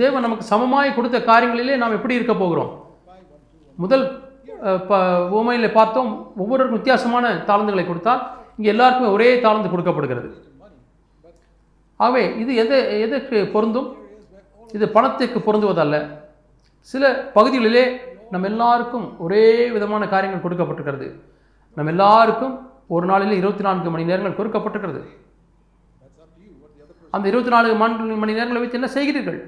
[0.00, 2.70] தேவன் நமக்கு சமமாய் கொடுத்த காரியங்களிலே நாம் எப்படி இருக்க போகிறோம்?
[3.82, 4.04] முதல்
[5.38, 8.22] உமையில் பார்த்தோம் ஒவ்வொருவருக்கும் வித்தியாசமான தாளந்துகளை கொடுத்தால்
[8.56, 10.28] இங்கே எல்லாருக்குமே ஒரே தாளந்து கொடுக்கப்படுகிறது.
[12.02, 13.88] ஆகவே இது எதை எதற்கு பொருந்தும்?
[14.76, 15.96] இது பணத்திற்கு பொருந்துவதல்ல.
[16.92, 17.84] சில பகுதிகளிலே
[18.34, 21.08] நம்ம எல்லாருக்கும் ஒரே விதமான காரியங்கள் கொடுக்கப்பட்டிருக்கிறது.
[21.76, 22.54] நம்ம எல்லாருக்கும்
[22.94, 25.02] ஒரு நாளில் இருபத்தி நான்கு மணி நேரங்கள் கொடுக்கப்பட்டிருக்கிறது.
[27.16, 29.40] அந்த இருபத்தி நாலு மணி மணி நேரங்களை வைத்து என்ன செய்கிறீர்கள்?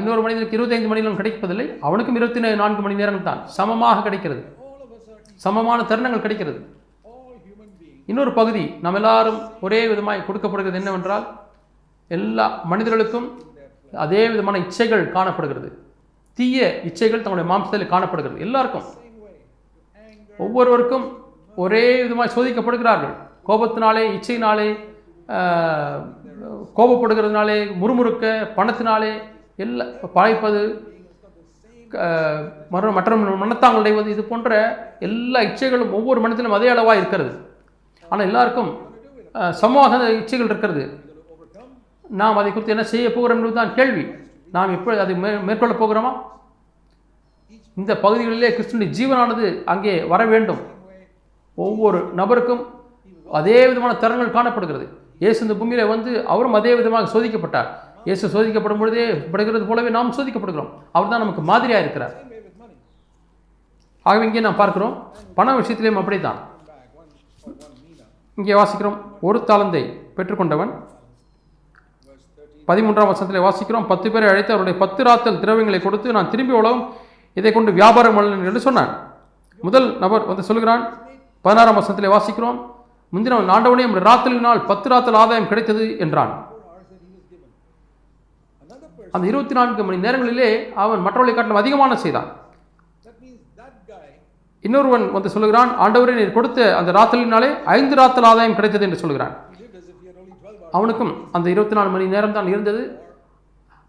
[0.00, 1.66] இன்னொரு மனிதனுக்கு இருபத்தைந்து மணி நேரம் கிடைப்பதில்லை.
[1.86, 3.40] அவனுக்கும் இருபத்தி நான்கு மணி நேரங்கள் தான்.
[3.58, 4.42] சமமாக கிடைக்கிறது.
[5.44, 6.60] சமமான தருணங்கள் கிடைக்கிறது.
[8.10, 11.24] இன்னொரு பகுதி நம்ம எல்லாரும் ஒரே விதமாய் கொடுக்கப்படுகிறது என்னவென்றால்
[12.16, 13.26] எல்லா மனிதர்களுக்கும்
[14.04, 15.68] அதே விதமான இச்சைகள் காணப்படுகிறது.
[16.38, 18.38] தீய இச்சைகள் தங்களுடைய மாம்சத்தில் காணப்படுகிறது.
[18.46, 18.86] எல்லாருக்கும்.
[20.44, 21.06] ஒவ்வொருவருக்கும்
[21.64, 23.14] ஒரே விதமாய் சோதிக்கப்படுகிறார்கள்.
[23.48, 24.68] கோபத்தினாலே இச்சையினாலே
[26.78, 28.24] கோபப்படுகிறதுனாலே முறுமுறுக்க
[28.58, 29.12] பணத்தினாலே
[29.64, 29.84] எல்லா
[30.18, 30.62] பழைப்பது
[32.72, 34.50] மற்ற மற்ற மனத்தாங்கள் அடைவது இது போன்ற
[35.08, 37.34] எல்லா இச்சைகளும் ஒவ்வொரு மனிதனும் அதே அளவாக இருக்கிறது.
[38.10, 38.70] ஆனால் எல்லாருக்கும்
[39.34, 40.82] ஆஹ், சமமாக இச்சைகள் இருக்கிறது.
[42.14, 44.04] நாம் அதை குறித்து என்ன செய்ய போகிறோம் என்பது தான் கேள்வி.
[44.52, 46.12] நாம் இப்பொழுது அதை மே மேற்கொள்ளப் போகிறோமா?
[47.76, 50.60] இந்த பகுதிகளிலே கிறிஸ்துவின் ஜீவனானது அங்கே வர வேண்டும்.
[51.58, 52.62] ஒவ்வொரு நபருக்கும்
[53.28, 54.86] அதே விதமான தரங்கள் காணப்படுகிறது.
[55.20, 57.68] இயேசு இந்த பூமியில் வந்து அவரும் அதே விதமாக சோதிக்கப்பட்டார்.
[58.06, 60.68] இயேசு சோதிக்கப்படும் பொழுதே படுகிறது போலவே நாம் சோதிக்கப்படுகிறோம்.
[60.94, 62.14] அவர் தான் நமக்கு மாதிரியாக இருக்கிறார்
[64.06, 64.92] ஆகவே இங்கே நாம் பார்க்கிறோம்
[65.38, 66.38] பண விஷயத்திலேயும் அப்படி தான்
[68.38, 69.82] இங்கே வாசிக்கிறோம் ஒரு தாளந்தை
[70.16, 70.72] பெற்றுக்கொண்டவன்
[72.68, 76.82] பதிமூன்றாம் வருஷத்தில் வாசிக்கிறோம் பத்து பேரை அழைத்து அவருடைய பத்து ராத்தல் திரவியங்களை கொடுத்து நான் திரும்பி உலகம்
[77.36, 78.92] இதை கொண்டு வியாபாரம் பண்ணல என்று சொன்னான்
[79.66, 80.82] முதல் நபர் வந்து சொல்கிறான்
[81.44, 82.58] பதினாறாம் வருஷத்தில் வாசிக்கிறோம்
[83.12, 86.32] முந்தின ஆண்டவனே நம்முடைய ராத்தலினால் பத்து ராத்தல் ஆதாயம் கிடைத்தது என்றான்.
[89.14, 90.48] அந்த இருபத்தி நான்கு மணி நேரங்களிலே
[90.82, 92.28] அவன் மற்றவர்களை காட்டிலும் அதிகமான செய்தான்.
[94.60, 99.44] இன்னொருவன் வந்து சொல்லுகிறான் ஆண்டவரே நீர் கொடுத்த அந்த ராத்தலினாலே ஐந்து ராத்தல் ஆதாயம் கிடைத்தது என்று சொல்கிறான்
[100.72, 103.00] அவனுக்கும் அந்த இருபத்தி நாலு மணி நேரம் தான் இருந்தது.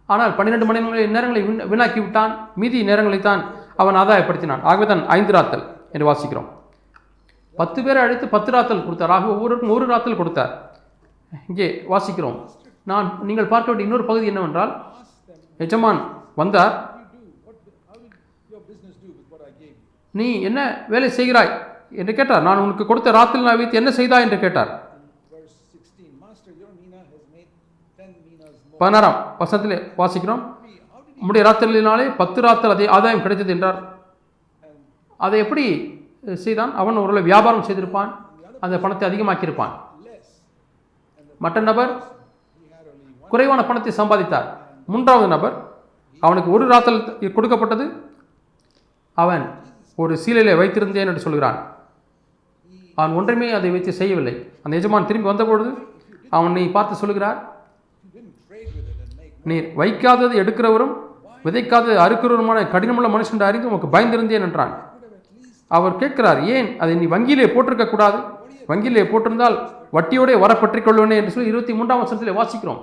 [0.06, 2.50] ஆனால் பன்னிரெண்டு மணி நேரங்களை- நேரங்களை வீணாக்கி விட்டான்.
[2.56, 3.46] மீதி நேரங்களை தான்
[3.76, 4.62] அவன் ஆதாயப்படுத்தினான்.
[4.62, 6.46] ஆகவே தான் ஐந்து ராத்தல் என்று வாசிக்கிறோம்.
[7.56, 9.10] பத்து பேரை அழைத்து பத்து ராத்தல் கொடுத்தார்.
[9.10, 10.80] ஆக ஒவ்வொருவருக்கும் ஒரு ராத்தல் கொடுத்தார்.
[11.48, 12.50] இங்கே வாசிக்கிறோம்.
[12.84, 14.86] நான் நீங்கள் பார்க்க வேண்டிய இன்னொரு பகுதி என்னவென்றால்
[15.58, 16.02] எஜமான்
[16.36, 16.97] வந்தார்
[20.18, 20.60] நீ என்ன
[20.94, 21.52] வேலை செய்கிறாய்?
[22.02, 22.46] என்று கேட்டார்.
[22.48, 24.26] நான் உனக்கு கொடுத்த ராத்தில் நான் வைத்து என்ன செய்தாய்?
[24.26, 24.72] என்று கேட்டார்.
[28.82, 30.42] பதினாறாம் வசனத்தில் வாசிக்கிறோம்.
[31.22, 33.80] உம்முடைய ராத்திரினாலே பத்து ராத்திரி அதே ஆதாயம் கிடைத்தது என்றார்.
[35.26, 35.66] அதை எப்படி
[36.44, 36.74] செய்தான்?
[36.82, 38.12] அவன் ஒரு வியாபாரம் செய்திருப்பான்
[38.66, 39.74] அந்த பணத்தை அதிகமாக்கியிருப்பான்.
[41.44, 41.92] மற்ற நபர்
[43.32, 44.48] குறைவான பணத்தை சம்பாதித்தார்.
[44.92, 45.56] மூன்றாவது நபர்
[46.20, 47.02] அவனுக்கு ஒரு ராத்தல்
[47.38, 47.86] கொடுக்கப்பட்டது.
[49.24, 49.44] அவன்
[50.01, 51.58] ஒரு சீலையிலே வைத்திருந்தேன் என்று சொல்கிறான்.
[53.00, 54.36] அவன் ஒன்றுமே அதை வைத்து செய்யவில்லை.
[54.63, 55.70] அந்த எஜமான் திரும்பி வந்தபொழுது
[56.38, 57.39] அவனை பார்த்து சொல்லுகிறார்
[59.50, 60.94] நீர் வைக்காதது எடுக்கிறவரும்
[61.46, 64.74] விதைக்காதது அறுக்கிறவருமான கடினமுள்ள மனுஷன் அறிந்து உமக்கு பயந்திருந்தேன் என்றான்.
[65.68, 68.20] அவர் கேட்கிறார் ஏன் அதை நீ வங்கியிலே போட்டிருக்க கூடாது?
[68.70, 69.58] வங்கியிலே போட்டிருந்தால்
[69.98, 72.82] வட்டியோடே வரப்பற்றிக் கொள்வனே என்று சொல்லி இருபத்தி மூன்றாம் வருஷத்தில் வாசிக்கிறோம்.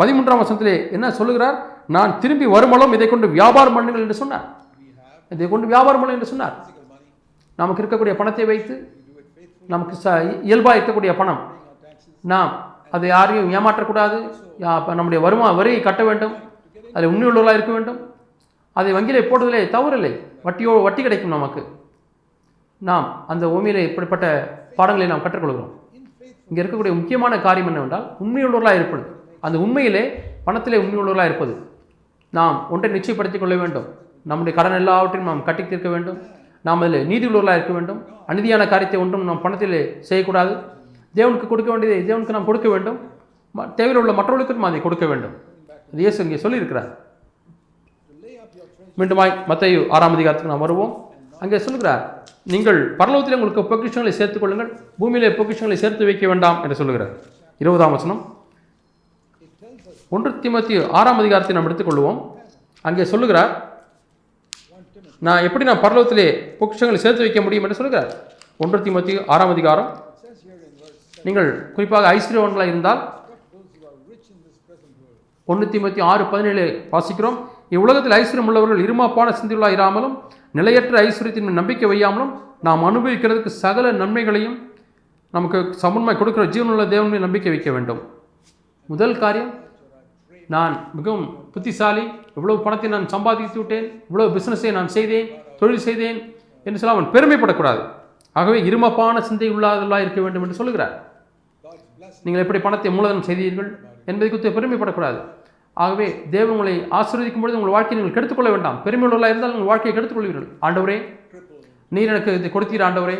[0.00, 1.58] பதிமூன்றாம் வருஷத்திலே என்ன சொல்லுகிறார்?
[1.94, 4.46] நான் திரும்பி வருமளவும் இதை கொண்டு வியாபாரம் பண்ணுங்கள் என்று சொன்னார்.
[5.34, 6.54] இதை கொண்டு வியாபாரம் பண்ணுங்கள் என்று சொன்னார்.
[7.60, 8.74] நமக்கு இருக்கக்கூடிய பணத்தை வைத்து
[9.72, 10.14] நமக்கு ச
[10.50, 11.42] இயல்பாக இருக்கக்கூடிய பணம்.
[12.32, 12.52] நாம்
[12.94, 14.18] அதை யாரையும் ஏமாற்றக்கூடாது.
[14.98, 16.34] நம்முடைய வருமா வரியை கட்ட வேண்டும்.
[16.94, 18.00] அதில் உண்மையுள்ளவர்களாக இருக்க வேண்டும்.
[18.78, 20.12] அதை வங்கியிலே போடுவதிலே தவறில்லை.
[20.46, 21.62] வட்டியோ வட்டி கிடைக்கும் நமக்கு.
[22.90, 24.26] நாம் அந்த உண்மையிலே இப்படிப்பட்ட
[24.78, 25.72] பாடங்களை நாம் கற்றுக்கொள்கிறோம்.
[26.48, 29.04] இங்கே இருக்கக்கூடிய முக்கியமான காரியம் என்னவென்றால் உண்மையுள்ளவர்களாக இருப்பது.
[29.46, 30.02] அந்த உண்மையிலே
[30.46, 31.54] பணத்திலே உண்மையுள்ளவர்களாக இருப்பது.
[32.32, 33.88] நாம் ஒன்றை நிச்சயப்படுத்திக் கொள்ள வேண்டும்.
[34.22, 36.22] நம்முடைய கடன் எல்லாவற்றையும் நாம் கட்டி தீர்க்க வேண்டும்.
[36.60, 38.04] நாம் அதில் நீதி உள்ளவர்களாக இருக்க வேண்டும்.
[38.28, 40.56] அநீதியான காரியத்தை ஒன்றும் நாம் பணத்தில் செய்யக்கூடாது.
[41.14, 42.98] தேவனுக்கு கொடுக்க வேண்டியதை தேவனுக்கு நாம் கொடுக்க வேண்டும்.
[43.56, 45.30] ம- தேவையில் உள்ள மற்றவர்களுக்கும் அதை கொடுக்க வேண்டும்.
[45.92, 46.94] இயேசு இங்கே சொல்லியிருக்கிறார்.
[48.98, 51.10] மீண்டுமாய் மத்தையு ஆறாம் அதிகாரத்துக்கு நாம் வருவோம்.
[51.40, 54.80] அங்கே சொல்கிறார் நீங்கள் பரலோகத்தில் உங்களுக்கு பொக்கிஷங்களை சேர்த்துக் கொள்ளுங்கள்.
[54.98, 57.10] பூமியிலே பொக்கிஷங்களை சேர்த்து வைக்க வேண்டாம் என்று சொல்லுகிறார்.
[57.58, 58.31] இருபதாம் வசனம்.
[60.14, 62.18] ஒன்று திமுத்தி ஆறாம் அதிகாரத்தை நாம் எடுத்துக்கொள்வோம்.
[62.88, 63.52] அங்கே சொல்லுகிறார்
[65.26, 66.26] நான் எப்படி நான் பரலோகத்திலே
[66.60, 67.64] பொக்கிஷங்களை சேர்த்து வைக்க முடியும்?
[67.66, 68.10] என்று சொல்கிறார்
[68.62, 69.88] ஒன்று திமுத்தி ஆறாம் அதிகாரம்.
[71.26, 73.00] நீங்கள் குறிப்பாக ஐஸ்வர்யவன்களாக இருந்தால்
[75.52, 77.38] ஒன்று திமுத்தி ஆறு பதினேழு வாசிக்கிறோம்.
[77.76, 80.14] இவ்வுலகத்தில் ஐஸ்வர்யம் உள்ளவர்கள் இருமாப்பான சிந்தியுள்ளாக இராமலும்
[80.58, 82.32] நிலையற்ற ஐஸ்வர்யத்தின் நம்பிக்கை வையாமலும்
[82.66, 84.58] நாம் அனுபவிக்கிறதுக்கு சகல நன்மைகளையும்
[85.36, 88.00] நமக்கு சமன்மை கொடுக்கிற ஜீவனுள்ள தேவன் நம்பிக்கை வைக்க வேண்டும்.
[88.92, 89.52] முதல் காரியம்
[90.54, 92.04] நான் மிகவும் புத்திசாலி
[92.36, 95.28] இவ்வளவு பணத்தை நான் சம்பாதித்து விட்டேன் இவ்வளவு பிஸ்னஸை நான் செய்தேன்
[95.60, 96.18] தொழில் செய்தேன்
[96.66, 97.82] என்று சொல்ல அவன் பெருமைப்படக்கூடாது.
[98.36, 100.94] ஆகவே இருமப்பான சிந்தை உள்ளாதலாக இருக்க வேண்டும் என்று சொல்கிறார்
[102.24, 103.70] நீங்கள் எப்படி பணத்தை மூலதனம் செய்தீர்கள்
[104.10, 105.18] என்பதை குறித்து பெருமைப்படக்கூடாது.
[105.76, 108.78] ஆகவே தேவ உங்களை ஆசீர்வதிக்கும் பொழுது உங்கள் வாழ்க்கையை நீங்கள் கெடுத்துக்கொள்ள வேண்டாம்.
[108.86, 110.48] பெருமையுள்ளவர்களாக இருந்தால் உங்கள் வாழ்க்கையை கெடுத்துக்கொள்வீர்கள்.
[110.66, 110.96] ஆண்டவரே
[111.96, 113.16] நீர் எனக்கு இதை கொடுத்தீர் ஆண்டவரே.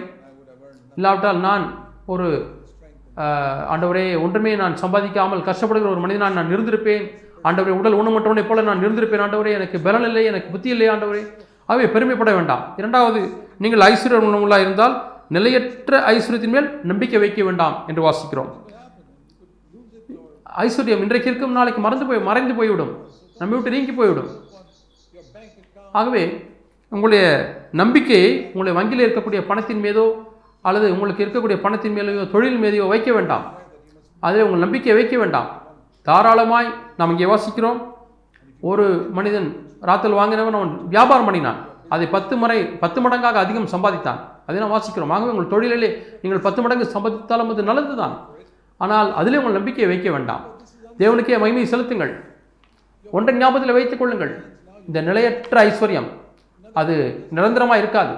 [0.99, 1.65] இல்லாவிட்டால் நான்
[2.13, 2.27] ஒரு
[3.17, 7.05] ஆண்டவரே ஒன்றுமே நான் சம்பாதிக்காமல் கஷ்டப்படுகிற ஒரு மனிதனாக நான் இருந்திருப்பேன்.
[7.45, 9.23] ஆண்டவரே உடல் ஊனமற்றவனைப் போல நான் இருந்திருப்பேன்.
[9.25, 11.23] ஆண்டவரே எனக்கு பலன் இல்லை எனக்கு புத்தி இல்லை ஆண்டவரே.
[11.67, 12.63] ஆகவே பெருமைப்பட வேண்டாம்.
[12.77, 13.21] இரண்டாவது
[13.59, 14.95] நீங்கள் ஐஸ்வர்யம் உள்ளவர்களாக இருந்தால்
[15.29, 18.51] நிலையற்ற ஐஸ்வர்யத்தின் மேல் நம்பிக்கை வைக்க வேண்டாம் என்று வாசிக்கிறோம்.
[20.65, 22.95] ஐஸ்வர்யம் இன்றைக்கு இருக்கும் நாளைக்கு மறந்து போய் மறைந்து போய்விடும்.
[23.39, 24.31] நம்மை விட்டு நீங்கி போய்விடும்.
[25.93, 26.23] ஆகவே
[26.89, 27.25] உங்களுடைய
[27.81, 30.05] நம்பிக்கையை உங்களுடைய வங்கியில் இருக்கக்கூடிய பணத்தின் மீதோ
[30.69, 33.45] அல்லது உங்களுக்கு இருக்கக்கூடிய பணத்தின் மேலேயோ தொழில் மீதையோ வைக்க வேண்டாம்.
[34.27, 35.49] அதில் உங்கள் நம்பிக்கையை வைக்க வேண்டாம்.
[36.09, 37.81] தாராளமாய் நாம் இங்கே வாசிக்கிறோம்.
[38.71, 38.85] ஒரு
[39.19, 39.49] மனிதன்
[39.89, 41.59] ராத்தல் வாங்கினவன் அவன் வியாபாரம் பண்ணினான்.
[41.95, 44.21] அதை பத்து முறை பத்து மடங்காக அதிகம் சம்பாதித்தான்.
[44.49, 45.13] அதை நாம் வாசிக்கிறோம்.
[45.15, 45.91] ஆகவே உங்கள் தொழிலிலே
[46.23, 48.15] நீங்கள் பத்து மடங்கு சம்பாதித்தாலும் அது நல்லது தான்
[48.85, 50.43] ஆனால் அதிலே உங்கள் நம்பிக்கையை வைக்க வேண்டாம்.
[51.01, 52.13] தேவனுக்கே மகிமை செலுத்துங்கள்.
[53.17, 54.33] ஒன்றை ஞாபகத்தில் வைத்துக் கொள்ளுங்கள்.
[54.89, 56.09] இந்த நிலையற்ற ஐஸ்வர்யம்
[56.81, 56.95] அது
[57.37, 58.15] நிரந்தரமாக இருக்காது.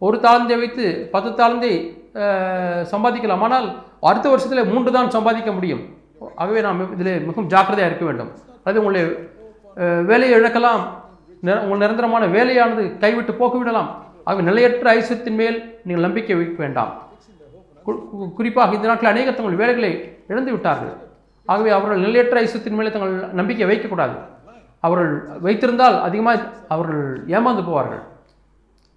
[0.00, 1.98] ஒரு தாழ்ந்தை வைத்து பத்து தாழ்ந்தை
[2.92, 3.38] சம்பாதிக்கலாம்.
[3.38, 5.80] ஆனால் அடுத்த வருஷத்தில் மூன்று தான் சம்பாதிக்க முடியும்.
[6.36, 8.30] ஆகவே நாம் இதில் மிகவும் ஜாக்கிரதையாக இருக்க வேண்டும்.
[8.64, 9.16] அது உங்களுடைய
[10.02, 10.80] வேலையை இழக்கலாம்.
[11.40, 13.86] உங்கள் நிரந்தரமான வேலையானது கைவிட்டு போக்குவிடலாம்
[14.24, 17.02] ஆகவே நிலையற்ற ஐசியத்தின் மேல் நீங்கள் நம்பிக்கை வைக்க வேண்டாம்.
[17.86, 20.92] கு- குறிப்பாக இந்த நாட்டில் அநேகர் தங்கள் வேலைகளை இழந்து விட்டார்கள்.
[21.46, 24.18] ஆகவே அவர்கள் நிலையற்ற ஐசியத்தின் மேலே தங்கள் நம்பிக்கை வைக்கக்கூடாது.
[24.80, 28.02] அவர்கள் வைத்திருந்தால் அதிகமாக அவர்கள் ஏமாந்து போவார்கள்.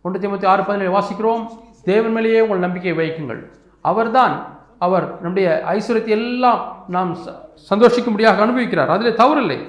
[0.03, 1.45] ஒன்று தீமத்தி ஆறு பதினேழு வாசிக்கிறோம்.
[1.83, 8.87] தேவன் மேலேயே உங்கள் நம்பிக்கையை வைக்குங்கள் அவர்தான் அவர் நம்முடைய ஐஸ்வர்யத்தை எல்லாம் நாம் ச- சந்தோஷிக்கும்படியாக அனுபவிக்கிறார்.
[8.87, 9.59] அதிலே தவறில்லை.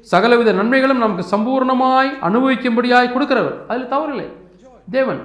[0.00, 3.54] சகலவித நன்மைகளும் நமக்கு சம்பூர்ணமாய் அனுபவிக்கும்படியாய் கொடுக்கிறவர்.
[3.68, 4.32] அதில் தவறில்லை.
[4.90, 5.20] தேவன்.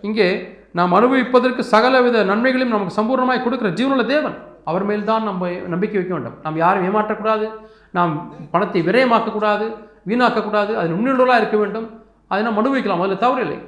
[0.00, 4.34] இங்கே நாம் அனுபவிப்பதற்கு சகலவித நன்மைகளையும் நமக்கு சம்பூர்ணமாய் கொடுக்கிற ஜீவனுள்ள தேவன்.
[4.64, 6.38] அவர் மேல் தான் நம்ம நம்பிக்கை வைக்க வேண்டும்.
[6.42, 7.50] நாம் யாரும் ஏமாற்றக்கூடாது.
[7.90, 9.74] நாம் பணத்தை விரயமாக்கக்கூடாது
[10.06, 10.74] வீணாக்கக்கூடாது.
[10.74, 11.97] அது உண்மையுள்ளவர்களாக இருக்க வேண்டும்.
[12.30, 13.58] அதை நாம் அனுபவிக்கலாம் அதில் தவறில்லை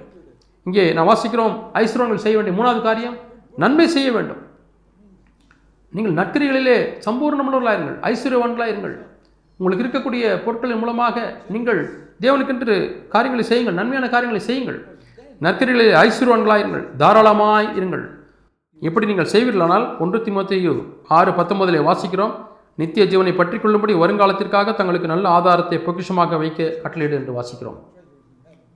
[0.67, 3.17] இங்கே நான் வாசிக்கிறோம் ஐஸ்வரங்கள் செய்ய வேண்டிய மூணாவது காரியம்
[3.63, 4.43] நன்மை செய்ய வேண்டும்.
[5.93, 8.97] நீங்கள் நற்கிரிகளிலே சம்பூர்ணமுள்ளவர்களாக இருங்கள் ஐஸ்வர்யவான்களாக இருங்கள்.
[9.61, 11.17] உங்களுக்கு இருக்கக்கூடிய பொருட்களின் மூலமாக
[11.55, 11.81] நீங்கள்
[12.25, 12.77] தேவனுக்கென்று
[13.15, 14.79] காரியங்களை செய்யுங்கள் நன்மையான காரியங்களை செய்யுங்கள்.
[15.47, 18.05] நற்கரிகளிலே ஐஸ்வர்யவான்களாக இருங்கள் தாராளமாய் இருங்கள்.
[18.83, 20.75] எப்படி நீங்கள் செய்வீர்களானால் ஒன்று திமுத்தையு
[21.19, 22.35] ஆறு பத்தொன்பதிலே வாசிக்கிறோம்
[22.81, 27.81] நித்திய ஜீவனை பற்றி கொள்ளும்படி வருங்காலத்திற்காக தங்களுக்கு நல்ல ஆதாரத்தை பொக்கிஷமாக வைக்க கட்டளையிடு என்று வாசிக்கிறோம்.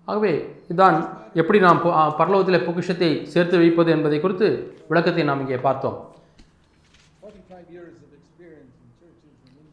[0.09, 0.33] ஆகவே
[0.69, 0.97] இதுதான்
[1.41, 1.83] எப்படி நாம்
[2.19, 4.49] பரலோகத்தில் பொக்கிஷத்தை சேர்த்து வைப்பது என்பதை குறித்து
[4.91, 5.97] விளக்கத்தை நாம் இங்கே பார்த்தோம்.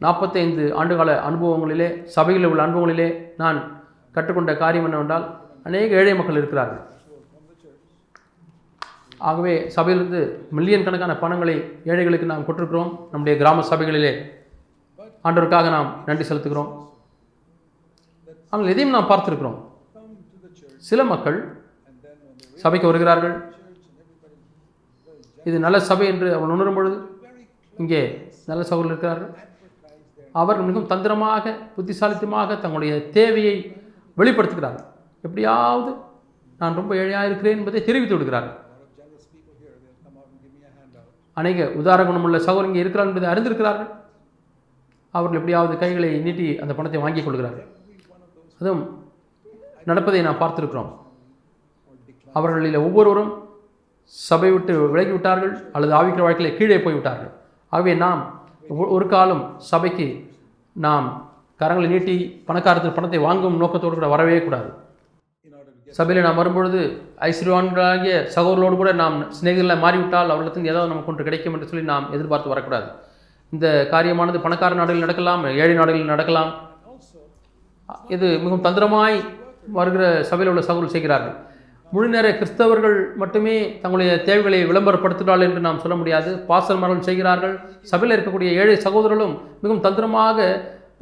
[0.04, 3.10] நாற்பத்தைந்து ஆண்டுகால அனுபவங்களிலே சபையில் உள்ள அனுபவங்களிலே
[3.41, 3.58] நான்
[4.15, 5.26] கற்றுக்கொண்ட காரியம் என்னவென்றால்
[5.67, 6.82] அநேக ஏழை மக்கள் இருக்கிறார்கள்.
[9.30, 10.22] ஆகவே சபையிலிருந்து
[10.58, 11.56] மில்லியன் கணக்கான பணங்களை
[11.91, 14.13] ஏழைகளுக்கு நாம் கொட்டிருக்கிறோம் நம்முடைய கிராம சபைகளிலே
[15.28, 16.72] ஆண்டவருக்காக நாம் நன்றி செலுத்துகிறோம்.
[18.54, 19.60] ஆனால் எதையும் நாம் பார்த்துருக்கிறோம்.
[20.89, 21.38] சில மக்கள்
[22.63, 23.36] சபைக்கு வருகிறார்கள்.
[25.50, 26.98] இது நல்ல சபை என்று அவன் உணரும் பொழுது
[27.82, 28.02] இங்கே
[28.50, 29.32] நல்ல சகோதரர் இருக்கிறார்கள்.
[30.39, 33.56] அவர் அவர்கள் மிகவும் தந்திரமாக புத்திசாலித்தமாக தங்களுடைய தேவையை
[34.20, 34.88] வெளிப்படுத்துகிறார்கள்.
[35.26, 35.91] எப்படியாவது
[36.62, 38.58] நான் ரொம்ப ஏழையாக இருக்கிறேன் என்பதை தெரிவித்து விடுகிறார்கள்.
[41.39, 43.89] அநேக உதார குணமுள்ள சகோதரங்க இருக்கிறார்கள் என்பதை அறிந்திருக்கிறார்கள்.
[45.17, 47.70] அவர்கள் எப்படியாவது கைகளை நீட்டி அந்த பணத்தை வாங்கிக் கொள்கிறார்கள்.
[48.60, 48.84] அதுவும்
[49.89, 50.91] நடப்பதை நாம் பார்த்திருக்கிறோம்.
[52.36, 53.32] அவர்களில் ஒவ்வொருவரும்
[54.30, 57.32] சபை விட்டு விலகி விட்டார்கள் அல்லது ஆவிக்கிற வாழ்க்கையில் கீழே போய்விட்டார்கள்
[57.74, 58.22] ஆகவே நாம்
[58.96, 60.08] ஒரு காலம் சபைக்கு
[60.76, 61.08] நாம்
[61.62, 62.15] கரங்களை நீட்டி
[62.48, 64.70] பணக்காரத்தில் பணத்தை வாங்கும் நோக்கத்தோடு கூட வரவே கூடாது.
[65.98, 66.80] சபையில் நாம் வரும்பொழுது
[67.28, 72.54] ஐஸ்வர்யவான்களாகிய சகோதரர்களோடு கூட நாம் சிநேகிதர்களாக மாறிவிட்டால் அவர்களுக்கு ஏதாவது நமக்கு ஒன்று கிடைக்கும் என்று சொல்லி நாம் எதிர்பார்த்து
[72.54, 72.88] வரக்கூடாது.
[73.54, 76.52] இந்த காரியமானது பணக்கார நாடுகளில் நடக்கலாம் ஏழை நாடுகளில் நடக்கலாம்.
[78.15, 79.17] இது மிகவும் தந்திரமாய்
[79.78, 81.36] வருகிற சபையில் உள்ள சகோதரர் செய்கிறார்கள்.
[81.93, 86.30] முழு நேர கிறிஸ்தவர்கள் மட்டுமே தங்களுடைய தேவைகளை விளம்பரப்படுத்துகிறார்கள் என்று நாம் சொல்ல முடியாது.
[86.50, 87.56] பாசல்மார்கள் செய்கிறார்கள்.
[87.91, 90.38] சபையில் இருக்கக்கூடிய ஏழை சகோதரர்களும் மிகவும் தந்திரமாக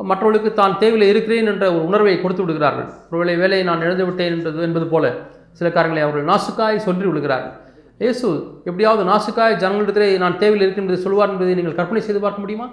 [0.09, 2.87] மற்றவர்களுக்கு தான் தேவையில் இருக்கிறேன் என்ற ஒரு உணர்வை கொடுத்து விடுகிறார்கள்.
[3.11, 5.05] ஒருவேளை வேலையை நான் இழந்து விட்டேன் என்பது என்பது போல
[5.59, 7.55] சில காரங்களை அவர்கள் நாசுக்காய் சொல்லி விடுகிறார்கள்.
[8.03, 8.27] இயேசு
[8.69, 12.67] எப்படியாவது நாசுக்காய் ஜனங்களிடத்திலே நான் தேவையில் இருக்கின்றது சொல்வார் என்பதை நீங்கள் கற்பனை செய்து பார்க்க முடியுமா?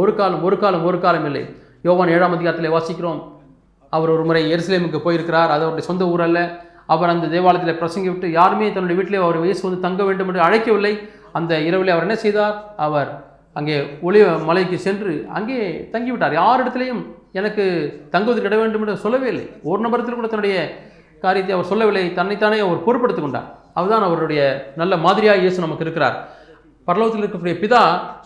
[0.00, 1.44] ஒரு காலம் ஒரு காலம் ஒரு காலம் இல்லை.
[1.88, 3.20] யோவான் ஏழாம் அதிகாரத்தில் வாசிக்கிறோம்.
[3.96, 5.50] அவர் ஒரு முறை எருசலேமுக்கு போயிருக்கிறார்.
[5.54, 6.40] அது அவருடைய சொந்த ஊரல்ல
[6.94, 10.94] அவர் அந்த தேவாலயத்தில் பிரசங்கி விட்டு யாருமே தன்னுடைய வீட்டிலே அவர் வயசு வந்து தங்க வேண்டும் என்று அழைக்கவில்லை.
[11.38, 12.56] அந்த இரவில் அவர் என்ன செய்தார்?
[12.86, 13.10] அவர்
[13.58, 15.58] அங்கே ஒளி மலைக்கு சென்று அங்கே
[15.94, 16.34] தங்கிவிட்டார்.
[16.40, 17.02] யாரிடத்திலையும்
[17.40, 17.64] எனக்கு
[18.12, 19.44] தங்குவதற்கு இட வேண்டும் என்று சொல்லவே இல்லை.
[19.70, 20.56] ஒரு நபரத்தில் கூட தன்னுடைய
[21.24, 22.04] காரியத்தை அவர் சொல்லவில்லை.
[22.18, 23.48] தன்னைத்தானே அவர் பொறுப்படுத்திக் கொண்டார்.
[23.78, 24.40] அதுதான் அவருடைய
[24.80, 26.16] நல்ல மாதிரியாக இயேசு நமக்கு இருக்கிறார்.
[26.88, 27.82] பரலோகத்தில் இருக்கக்கூடிய பிதா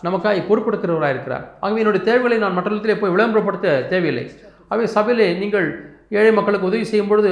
[0.07, 4.25] நமக்காக பொறுப்பெடுக்கிறவராக இருக்கிறார் ஆகவே என்னுடைய தேவைகளை நான் மற்றவர்களிடத்திலே போய் விளம்பரப்படுத்த தேவையில்லை.
[4.71, 5.67] ஆகவே சபையிலே நீங்கள்
[6.17, 7.31] ஏழை மக்களுக்கு உதவி செய்யும் பொழுது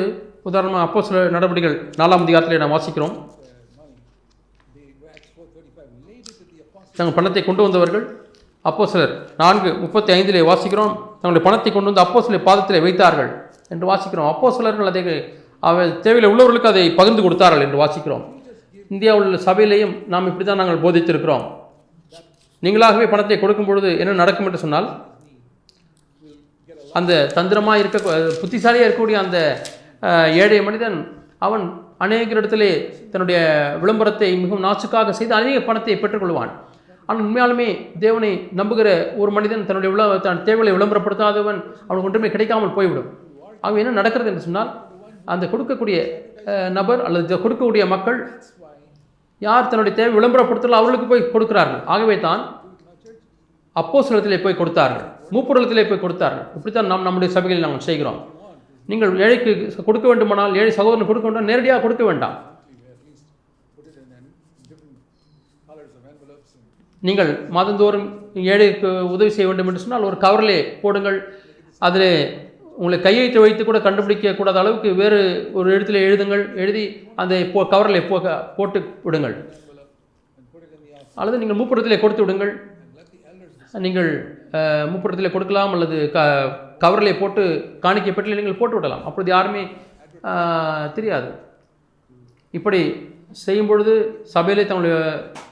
[0.50, 3.14] உதாரணமாக அப்போ சில நடவடிக்கைகள் நாலாம் அதிகாரத்தில் நாம் வாசிக்கிறோம்.
[6.98, 8.06] தங்கள் பணத்தை கொண்டு வந்தவர்கள்
[8.70, 10.94] அப்போ சிலர் நான்கு முப்பத்தி ஐந்திலே வாசிக்கிறோம்.
[11.20, 13.30] தங்களுடைய பணத்தை கொண்டு வந்து அப்போ சில பாதத்திலே வைத்தார்கள்
[13.74, 14.30] என்று வாசிக்கிறோம்.
[14.34, 15.04] அப்போ சிலர்கள் அதை
[15.70, 18.26] அவர் தேவையில் உள்ளவர்களுக்கு அதை பகிர்ந்து கொடுத்தார்கள் என்று வாசிக்கிறோம்.
[18.94, 21.46] இந்தியாவில் உள்ள சபையிலேயும் நாம் இப்படி தான் நாங்கள் போதித்திருக்கிறோம்.
[22.64, 24.88] நீங்களாகவே பணத்தை கொடுக்கும் பொழுது என்ன நடக்கும் என்று சொன்னால்
[26.98, 27.98] அந்த தந்திரமாக இருக்க
[28.42, 29.38] புத்திசாலியாக இருக்கக்கூடிய அந்த
[30.44, 30.98] ஏழை மனிதன்
[31.46, 31.64] அவன்
[32.06, 32.72] அநேக இடத்திலே
[33.12, 33.40] தன்னுடைய
[33.82, 36.52] விளம்பரத்தை மிகவும் நாசுக்காக செய்து அநேக பணத்தை பெற்றுக்கொள்வான்.
[37.08, 37.68] ஆனால் உண்மையாலுமே
[38.04, 38.90] தேவனை நம்புகிற
[39.22, 43.10] ஒரு மனிதன் தன்னுடைய விழா தன் தேவைகளை விளம்பரப்படுத்தாதவன் அவனுக்கு ஒன்றுமே கிடைக்காமல் போய்விடும்.
[43.64, 44.72] ஆகவே என்ன நடக்கிறது என்று சொன்னால்
[45.34, 45.98] அந்த கொடுக்கக்கூடிய
[46.78, 48.20] நபர் அல்லது கொடுக்கக்கூடிய மக்கள்
[49.48, 51.84] யார் தன்னுடைய தேவை விளம்பரப்படுத்தலோ அவர்களுக்கு போய் கொடுக்கிறார்கள்.
[51.94, 52.42] ஆகவே தான்
[53.76, 54.00] அப்போ
[54.46, 55.08] போய் கொடுத்தார்கள்.
[55.34, 56.46] மூப்புரலத்திலே போய் கொடுத்தார்கள்.
[56.58, 58.20] இப்படித்தான் நாம் நம்முடைய சபைகளில் நாங்கள் செய்கிறோம்.
[58.92, 59.52] நீங்கள் ஏழைக்கு
[59.88, 62.38] கொடுக்க வேண்டுமானால் ஏழை சகோதரன் கொடுக்க வேண்டாம் நேரடியாக கொடுக்க வேண்டாம்.
[67.08, 68.08] நீங்கள் மாதந்தோறும்
[68.54, 71.20] ஏழைக்கு உதவி செய்ய வேண்டும் என்று சொன்னால் ஒரு கவரிலே போடுங்கள்.
[71.88, 72.10] அதில்
[72.80, 75.20] உங்களை கையெழுத்து வைத்து கூட கண்டுபிடிக்கக்கூடாத அளவுக்கு வேறு
[75.60, 76.44] ஒரு இடத்துல எழுதுங்கள்.
[76.64, 76.84] எழுதி
[77.22, 78.18] அந்த போ கவரில் போ
[78.58, 79.36] போட்டு விடுங்கள்.
[81.20, 82.54] அல்லது நீங்கள் மூப்புறத்திலே கொடுத்து விடுங்கள்.
[83.86, 84.10] நீங்கள்
[84.92, 86.20] முப்புறத்தில் கொடுக்கலாம் அல்லது க
[86.84, 87.44] கவரிலே போட்டு
[87.84, 89.04] காணிக்கை நீங்கள் போட்டு விடலாம்.
[89.08, 89.64] அப்பொழுது யாருமே
[90.98, 91.30] தெரியாது.
[92.58, 92.80] இப்படி
[93.44, 93.94] செய்யும் பொழுது
[94.36, 94.96] சபையிலே தங்களுடைய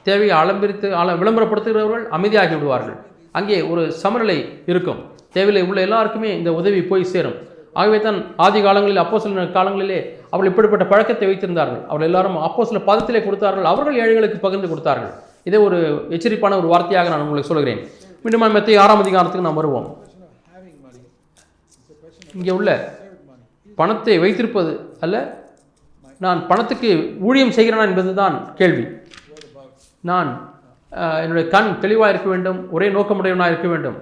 [0.07, 2.97] தேவையை அலம்பிரித்து அல விளம்பரப்படுத்துகிறவர்கள் அமைதியாகி விடுவார்கள்.
[3.39, 4.37] அங்கே ஒரு சமநிலை
[4.71, 5.01] இருக்கும்.
[5.35, 7.37] தேவையில்லை உள்ள எல்லாருக்குமே இந்த உதவி போய் சேரும்.
[7.81, 9.99] ஆகவே தான் ஆதி காலங்களில் அப்போ சில காலங்களிலே
[10.31, 11.81] அவர்கள் இப்படிப்பட்ட பழக்கத்தை வைத்திருந்தார்கள்.
[11.89, 13.69] அவர்கள் எல்லாரும் அப்போ சில பதத்திலே கொடுத்தார்கள்.
[13.73, 15.13] அவர்கள் ஏழைகளுக்கு பகிர்ந்து கொடுத்தார்கள்.
[15.49, 15.77] இதே ஒரு
[16.15, 17.81] எச்சரிப்பான ஒரு வார்த்தையாக நான் உங்களுக்கு சொல்கிறேன்.
[18.23, 19.87] மீண்டும் மத்திய ஆறாம் அதிகாரத்துக்கு நாம் வருவோம்.
[22.37, 22.71] இங்கே உள்ள
[23.79, 24.71] பணத்தை வைத்திருப்பது
[25.05, 25.15] அல்ல
[26.25, 26.89] நான் பணத்துக்கு
[27.27, 28.85] ஊழியம் செய்கிறேனா என்பதுதான் கேள்வி.
[30.09, 30.29] நான்
[31.23, 33.97] என்னுடைய கண் தெளிவாக இருக்க வேண்டும் ஒரே நோக்கமுடையவனாக இருக்க வேண்டும்.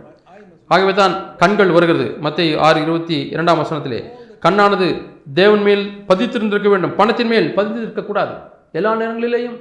[0.73, 3.99] ஆகவே தான் கண்கள் வருகிறது மத்திய ஆறு இருபத்தி இரண்டாம் வசனத்திலே.
[4.45, 4.87] கண்ணானது
[5.39, 8.33] தேவன் மேல் பதித்திருந்திருக்க வேண்டும் பணத்தின் மேல் பதித்திருக்கக்கூடாது.
[8.79, 9.57] எல்லா நேரங்களிலேயும்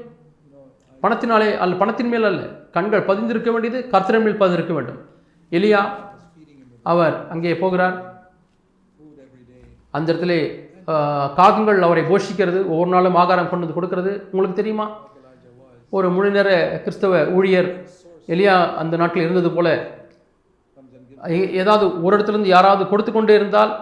[1.04, 2.42] பணத்தினாலே அல்ல பணத்தின் மேல் அல்ல
[2.76, 5.00] கண்கள் பதிந்திருக்க வேண்டியது கர்த்தரின் மேல் பதிந்திருக்க வேண்டும்.
[5.58, 5.80] எலியா
[6.92, 7.96] அவர் அங்கே போகிறார்.
[9.96, 10.34] அந்த இடத்துல
[11.40, 14.12] காகங்கள் அவரை போஷிக்கிறது ஒவ்வொரு நாளும் ஆகாரம் கொண்டு வந்து கொடுக்கறது.
[14.32, 14.86] உங்களுக்கு தெரியுமா?
[15.96, 16.50] ஒரு முழு நேர
[16.84, 17.68] கிறிஸ்தவ ஊழியர்
[18.34, 19.68] எலியா அந்த நாட்டில் இருந்தது போல
[21.60, 23.72] ஏதாவது ஒரு இடத்துலேருந்து யாராவது கொடுத்து கொண்டே இருந்தால்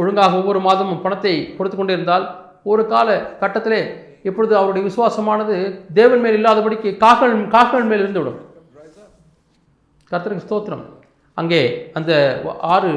[0.00, 2.26] ஒழுங்காக ஒவ்வொரு மாதமும் பணத்தை கொடுத்து கொண்டே இருந்தால்
[2.72, 3.08] ஒரு கால
[3.42, 3.80] கட்டத்திலே
[4.28, 5.54] எப்பொழுது அவருடைய விசுவாசமானது
[5.98, 8.38] தேவன் மேல் இல்லாதபடிக்கு காக்கள் காக்கள் மேல் இருந்துவிடும்.
[8.38, 8.40] விடும்
[10.12, 10.84] கர்த்தருக்கு ஸ்தோத்திரம்.
[11.40, 11.60] அங்கே
[11.98, 12.12] அந்த
[12.74, 12.90] ஆறு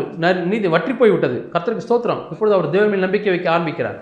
[0.52, 1.38] நீதி வற்றி போய்விட்டது.
[1.54, 2.22] கர்த்தருக்கு ஸ்தோத்திரம்.
[2.34, 3.98] இப்பொழுது அவர் தேவன் மேல் நம்பிக்கை வைக்க ஆரம்பிக்கிறார்.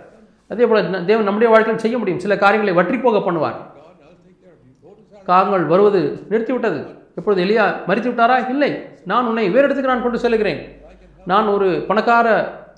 [0.54, 2.22] அதே போல தேவன் நம்முடைய வாழ்க்கையில் செய்ய முடியும்.
[2.26, 3.58] சில காரியங்களை வற்றி போக பண்ணுவார்.
[5.30, 6.80] காரங்கள் வருவது நிறுத்திவிட்டது.
[7.20, 8.38] இப்பொழுது எளியா மறித்து விட்டாரா?
[8.54, 8.72] இல்லை.
[9.12, 10.62] நான் உன்னை வேறு இடத்துக்கு நான் கொண்டு செல்கிறேன்
[11.32, 12.28] நான் ஒரு பணக்கார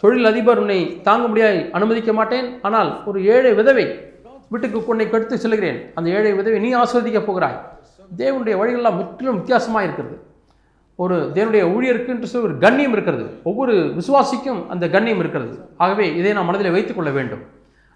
[0.01, 2.47] தொழில் அதிபர் உன்னை தாங்க முடியாது அனுமதிக்க மாட்டேன்.
[2.67, 3.85] ஆனால் ஒரு ஏழை விதவை
[4.49, 5.91] வீட்டுக்கு உன்னை கெடுத்து செல்கிறேன்.
[5.95, 7.75] அந்த ஏழை உதவி நீ ஆஸ்வதிக்கப் போகிறாய்.
[8.17, 10.25] தேவனுடைய வழிகளெல்லாம் முற்றிலும் வித்தியாசமாக இருக்கிறது.
[10.95, 13.39] ஒரு தேவனுடைய ஊழியருக்கு என்று சொல்லி ஒரு கண்ணியம் இருக்கிறது.
[13.43, 15.69] ஒவ்வொரு விசுவாசிக்கும் அந்த கண்ணியம் இருக்கிறது.
[15.77, 17.43] ஆகவே இதை நாம் மனதில் வைத்துக் கொள்ள வேண்டும்.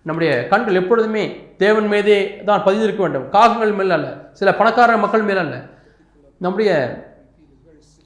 [0.01, 3.29] நம்முடைய கண்கள் எப்பொழுதுமே தேவன் மீதே தான் பதிந்திருக்க வேண்டும்.
[3.31, 5.65] காகங்கள் மேல் அல்ல சில பணக்கார மக்கள் மேல் அல்ல.
[6.37, 6.71] நம்முடைய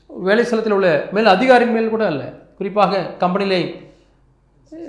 [0.07, 2.33] வேலை ஸ்தலத்தில் உள்ள மேல் அதிகாரி மேல் கூட அல்ல.
[2.57, 3.83] குறிப்பாக கம்பெனியிலே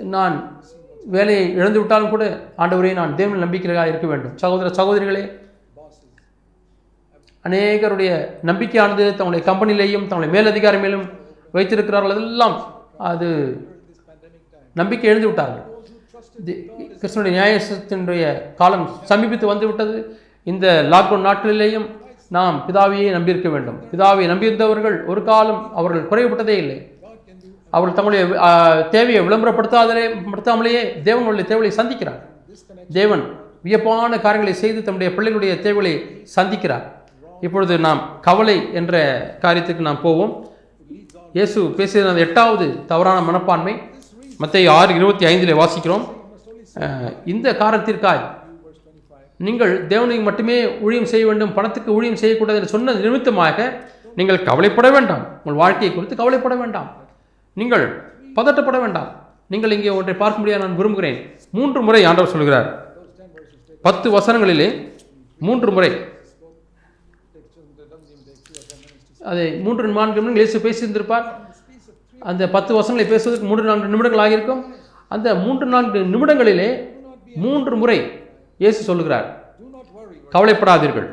[0.01, 0.56] நான்
[1.15, 2.23] வேலையை இழந்து விட்டாலும் கூட
[2.63, 4.33] ஆண்டவரே நான் தேவன் நம்பிக்கையாக இருக்க வேண்டும்.
[4.43, 5.23] சகோதர சகோதரிகளே
[7.47, 8.11] அநேகருடைய
[8.49, 11.05] நம்பிக்கையானது தங்களுடைய கம்பெனிலேயும் தங்களுடைய மேலதிகாரி மேலும்
[11.55, 12.13] வைத்திருக்கிறார்கள்.
[12.15, 12.55] அதெல்லாம்
[13.09, 13.27] அது
[14.79, 15.65] நம்பிக்கை எழுந்து விட்டார்கள்.
[17.01, 18.23] கிருஷ்ணனுடைய நியாயத்தினுடைய
[18.61, 19.95] காலம் சமீபித்து வந்து விட்டது
[20.51, 21.87] இந்த லாக்டவுன் நாட்களிலேயும்
[22.35, 23.77] நாம் பிதாவையே நம்பியிருக்க வேண்டும்.
[23.91, 26.77] பிதாவை நம்பியிருந்தவர்கள் ஒரு காலம் அவர்கள் குறைவுபட்டதே இல்லை.
[27.77, 28.25] அவர்கள் தங்களுடைய
[28.95, 32.21] தேவையை விளம்பரப்படுத்தாதலே படுத்தாமலேயே தேவனுடைய தேவையை சந்திக்கிறார்
[32.99, 33.23] தேவன்
[33.65, 35.93] வியப்பான காரியங்களை செய்து தம்முடைய பிள்ளைகளுடைய தேவைகளை
[36.35, 36.85] சந்திக்கிறார்.
[37.45, 38.93] இப்பொழுது நாம் கவலை என்ற
[39.43, 40.33] காரியத்துக்கு நாம் போவோம்.
[41.37, 43.73] இயேசு பேசியது அந்த எட்டாவது தவறான மனப்பான்மை.
[44.43, 46.05] மத்திய ஆறு இருபத்தி ஐந்தில் வாசிக்கிறோம்.
[47.33, 48.23] இந்த காரணத்திற்காய்
[49.47, 53.67] நீங்கள் தேவனுக்கு மட்டுமே ஊழியம் செய்ய வேண்டும் பணத்துக்கு ஊழியம் செய்யக்கூடாது என்று சொன்ன நிமித்தமாக
[54.19, 55.23] நீங்கள் கவலைப்பட வேண்டாம்.
[55.43, 56.89] உங்கள் வாழ்க்கையை குறித்து கவலைப்பட வேண்டாம்.
[57.59, 57.85] நீங்கள்
[58.37, 59.09] பதட்டப்பட வேண்டாம்.
[59.51, 61.17] நீங்கள் இங்கே ஒன்றை பார்க்க முடியாது நான் விரும்புகிறேன்.
[61.57, 62.67] மூன்று முறை ஆண்டவர் சொல்கிறார்.
[63.87, 64.67] பத்து வசனங்களிலே
[65.47, 65.89] மூன்று முறை.
[69.31, 71.25] அதை மூன்று நான்கு நிமிடங்கள் இயேசு பேசியிருந்திருப்பார்.
[72.29, 74.61] அந்த பத்து வசனங்களை பேசுவதற்கு மூன்று நான்கு நிமிடங்கள் ஆகியிருக்கும்.
[75.15, 76.69] அந்த மூன்று நான்கு நிமிடங்களிலே
[77.45, 77.97] மூன்று முறை
[78.63, 79.27] இயேசு சொல்லுகிறார்
[80.35, 81.09] கவலைப்படாதீர்கள்.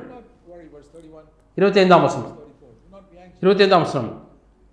[1.58, 2.32] இருபத்தி ஐந்தாம் வசனம்.
[3.42, 4.14] இருபத்தி ஐந்தாம் வசனம்.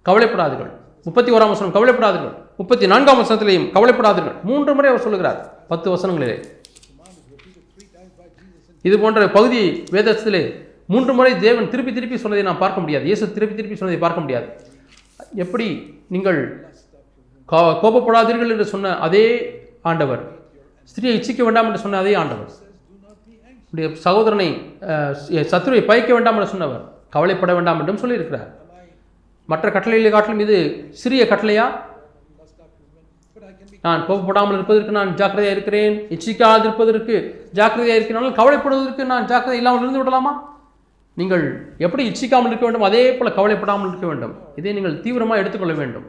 [0.08, 0.72] கவலைப்படாதீர்கள்.
[1.06, 2.34] முப்பத்தி ஓராம் வசனம் கவலைப்படாதீர்கள்.
[2.60, 4.36] முப்பத்தி நான்காம் வசனத்திலையும் கவலைப்படாதீர்கள்.
[4.50, 5.40] மூன்று முறை அவர் சொல்லுகிறார்
[5.72, 6.36] பத்து வசனங்களிலே.
[8.88, 9.62] இது போன்ற பகுதி
[9.96, 10.44] வேதத்திலே
[10.94, 13.06] மூன்று முறை தேவன் திருப்பி திருப்பி சொன்னதை நாம் பார்க்க முடியாது.
[13.10, 14.48] இயேசு திருப்பி திருப்பி சொன்னதை பார்க்க முடியாது.
[15.44, 15.68] எப்படி
[16.14, 16.40] நீங்கள்
[17.84, 19.26] கோபப்படாதீர்கள் என்று சொன்ன அதே
[19.90, 20.24] ஆண்டவர்
[20.92, 22.52] ஸ்திரியை இச்சிக்க வேண்டாம் என்று சொன்ன அதே ஆண்டவர்
[24.06, 24.48] சகோதரனை
[24.88, 26.84] சத்ருவை சத்துருவை பயக்க வேண்டாம் என்று சொன்னவர்
[27.14, 28.50] கவலைப்பட வேண்டாம் என்றும் சொல்லியிருக்கிறார்.
[29.50, 30.58] மற்ற கட்டளைகளை காட்டிலும் இது
[31.02, 31.66] சிறிய கட்டளையா?
[33.86, 35.94] நான் கோபப்படாமல் இருப்பதற்கு நான் ஜாக்கிரதையாக இருக்கிறேன்.
[36.16, 37.16] இச்சிக்காதிருப்பதற்கு
[37.60, 40.34] ஜாக்கிரதையாக இருக்கிறனாலும் கவலைப்படுவதற்கு நான் ஜாக்கிரதை இல்லாமல் இருந்து விடலாமா?
[41.20, 41.46] நீங்கள்
[41.86, 42.86] எப்படி இச்சிக்காமல் இருக்க வேண்டும்?
[42.90, 44.34] அதே போல் கவலைப்படாமல் இருக்க வேண்டும்.
[44.60, 46.06] இதை நீங்கள் தீவிரமாக எடுத்துக்கொள்ள வேண்டும்.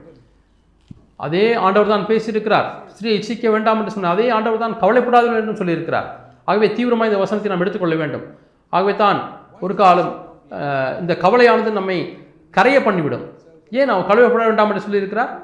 [1.27, 2.69] அதே ஆண்டவர் தான் பேசியிருக்கிறார்.
[2.97, 6.09] ஸ்ரீ இச்சிக்க வேண்டாம் என்று சொன்ன அதே ஆண்டவர் தான் கவலைப்படாதீர்கள் என்றும் சொல்லியிருக்கிறார்.
[6.51, 8.25] ஆகவே தீவிரமாக இந்த வசனத்தை நாம் எடுத்துக்கொள்ள வேண்டும்.
[8.73, 9.19] ஆகவே தான்
[9.65, 10.13] ஒரு காலம்
[11.03, 11.99] இந்த கவலையானது நம்மை
[12.53, 13.31] கரைய பண்ணிவிடும்.
[13.71, 15.41] ஏன் நாம் கழுவப்பட வேண்டாம் என்று சொல்லியிருக்கிறார்?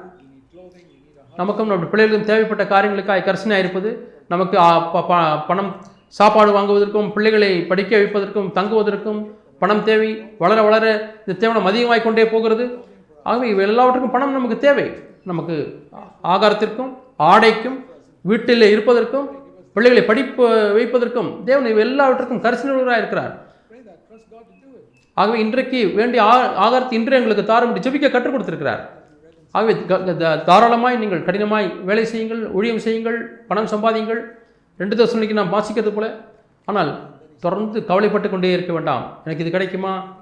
[1.35, 4.57] நமக்கும் நம்முடைய பிள்ளைகளுக்கும் தேவைப்பட்ட காரியங்களுக்காக கரிசனையாக இருப்பது நமக்கு
[4.93, 5.75] ப- பணம்
[6.07, 9.27] சாப்பாடு வாங்குவதற்கும் பிள்ளைகளை படிக்க வைப்பதற்கும் தங்குவதற்கும்
[9.59, 12.77] பணம் தேவை வளர வளர இந்த தேவனம் அதிகமாகிக் கொண்டே போகிறது.
[13.23, 14.93] ஆகவே இவை எல்லாவற்றுக்கும் பணம் நமக்கு தேவை.
[15.23, 15.87] நமக்கு
[16.23, 17.85] ஆகாரத்திற்கும் ஆடைக்கும்
[18.21, 19.29] வீட்டில் இருப்பதற்கும்
[19.73, 23.48] பிள்ளைகளை படிப்பு வைப்பதற்கும் தேவன் இவை எல்லாவற்றுக்கும் கரிசனராக இருக்கிறார்.
[25.19, 28.79] ஆகவே இன்றைக்கு வேண்டிய ஆ ஆகாரத்தை இன்று எங்களுக்கு தாரும் ஜபிக்க கற்றுக் கொடுத்துருக்கிறார்.
[29.51, 29.85] ஆகவே
[30.17, 34.19] த- தாராளமாய் நீங்கள் கடினமாய் வேலை செய்யுங்கள் ஊழியம் செய்யுங்கள் பணம் சம்பாதியுங்கள்.
[34.77, 36.17] ரெண்டு தசனிக்கு நாம் வாசிக்கிறது போல.
[36.65, 36.99] ஆனால்
[37.39, 39.17] தொடர்ந்து கவலைப்பட்டு கொண்டே இருக்க வேண்டாம்.
[39.23, 40.17] எனக்கு இது கிடைக்குமா?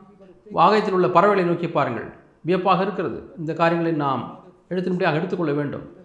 [0.55, 2.07] வாகயத்தில் உள்ள பறவைகளை நோக்கி பாருங்கள்.
[2.41, 3.33] வியப்பாக இருக்கிறது.
[3.39, 5.95] இந்த காரியங்களை நாம் எழுத்தின்படியாக எடுத்துக்கொள்ள வேண்டும்.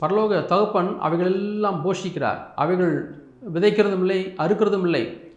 [0.00, 2.38] பரலோக தகப்பன் அவைகளெல்லாம் போஷிக்கிறார்.
[2.54, 3.14] அவைகள்
[3.54, 5.29] விதைக்கிறதும் இல்லை அறுக்கிறதும் இல்லை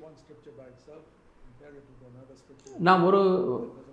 [2.80, 3.22] நாம் ஒரு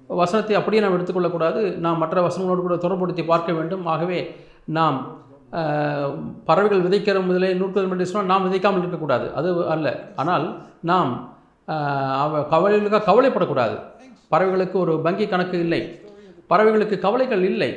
[0.07, 1.77] வசனத்தை அப்படியே நாம் எடுத்துக்கொள்ளக்கூடாது.
[1.77, 3.87] நாம் மற்ற வசனங்களோடு கூட தொடர்புபடுத்தி பார்க்க வேண்டும்.
[3.87, 5.19] ஆகவே நாம்
[6.45, 9.35] பறவைகள் விதைக்கிற முதலே நூற்று என்று சொன்னால் நாம் விதைக்காமல் இருக்கக்கூடாது.
[9.35, 10.13] அது அல்ல.
[10.17, 11.13] ஆனால் நாம்
[12.23, 13.77] அவ கவலைகளுக்காக கவலைப்படக்கூடாது.
[14.31, 16.01] பறவைகளுக்கு ஒரு வங்கி கணக்கு இல்லை.
[16.51, 17.71] பறவைகளுக்கு கவலைகள் இல்லை.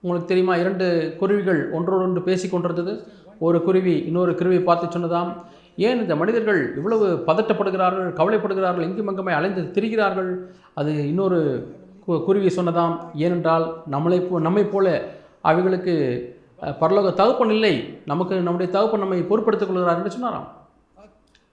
[0.00, 0.56] உங்களுக்கு தெரியுமா?
[0.56, 2.94] இரண்டு குருவிகள் ஒன்றோடொன்று பேசி கொண்டிருந்தது
[3.38, 5.30] ஒரு குருவி இன்னொரு குருவி பார்த்து சொன்னதாம்.
[5.76, 10.36] ஏன் இந்த மனிதர்கள் இவ்வளவு பதட்டப்படுகிறார்கள் கவலைப்படுகிறார்கள் எங்கும் எங்குமே அலைந்து திரிகிறார்கள்?
[10.74, 11.72] அது இன்னொரு
[12.08, 15.08] கு- குருவி சொன்னதாம் ஏனென்றால் நம்மளை போ நம்மை போல
[15.40, 16.30] அவைகளுக்கு
[16.62, 20.48] பரலோக தகப்பன் இல்லை நமக்கு நம்முடைய தகப்பன் நம்மை பொறுப்படுத்திக் கொள்கிறார் என்று சொன்னாராம்.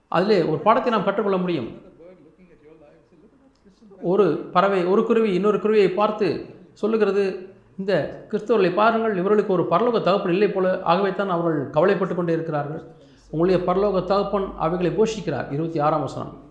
[0.08, 1.68] அதிலே ஒரு பாடத்தை நாம் கற்றுக்கொள்ள முடியும்.
[4.02, 10.32] ஒரு பறவை ஒரு குருவி இன்னொரு குருவியை பார்த்து சொல்லுகிறது இந்த கிறிஸ்தவர்களை பாருங்கள் இவர்களுக்கு ஒரு பரலோக தகப்பன்
[10.32, 12.82] இல்லை போல ஆகவே தான் அவர்கள் கவலைப்பட்டு கொண்டே இருக்கிறார்கள்.
[13.30, 15.52] உங்களுடைய பரலோக தகப்பன் அவைகளை போஷிக்கிறார்.
[15.52, 16.48] இருபத்தி ஆறாம் வசனம்.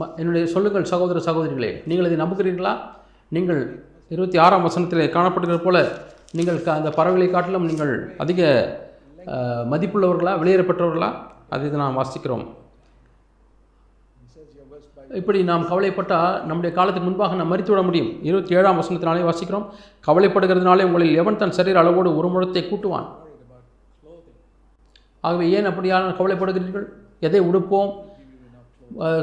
[0.00, 2.76] ம- என்னுடைய சொல்லுங்கள் சகோதர சகோதரிகளே நீங்கள் இதை நம்புகிறீர்களா?
[3.28, 5.88] நீங்கள் இருபத்தி ஆறாம் வசனத்தில் காணப்படுகிற போல
[6.32, 8.70] நீங்கள் க- அந்த பறவைகளை காட்டிலும் நீங்கள் அதிக
[9.70, 11.12] மதிப்புள்ளவர்களா வெளியேறப்பட்டவர்களா
[11.48, 12.46] அது இதை நாம் வாசிக்கிறோம்.
[15.14, 18.24] இப்படி நாம் கவலைப்பட்டால் நம்முடைய காலத்துக்கு முன்பாக நாம் மறித்து விட முடியும்.
[18.24, 19.66] இருபத்தி ஏழாம் வசனத்தினாலே வாசிக்கிறோம்.
[20.06, 23.06] கவலைப்படுகிறதுனாலே உங்களில் எவன் தன் சரீர அளவோடு ஒரு முழத்தை கூட்டுவான்.
[25.26, 26.84] ஆகவே ஏன் அப்படியான கவலைப்படுகிறீர்கள்?
[27.20, 27.92] எதை உடுப்போம்?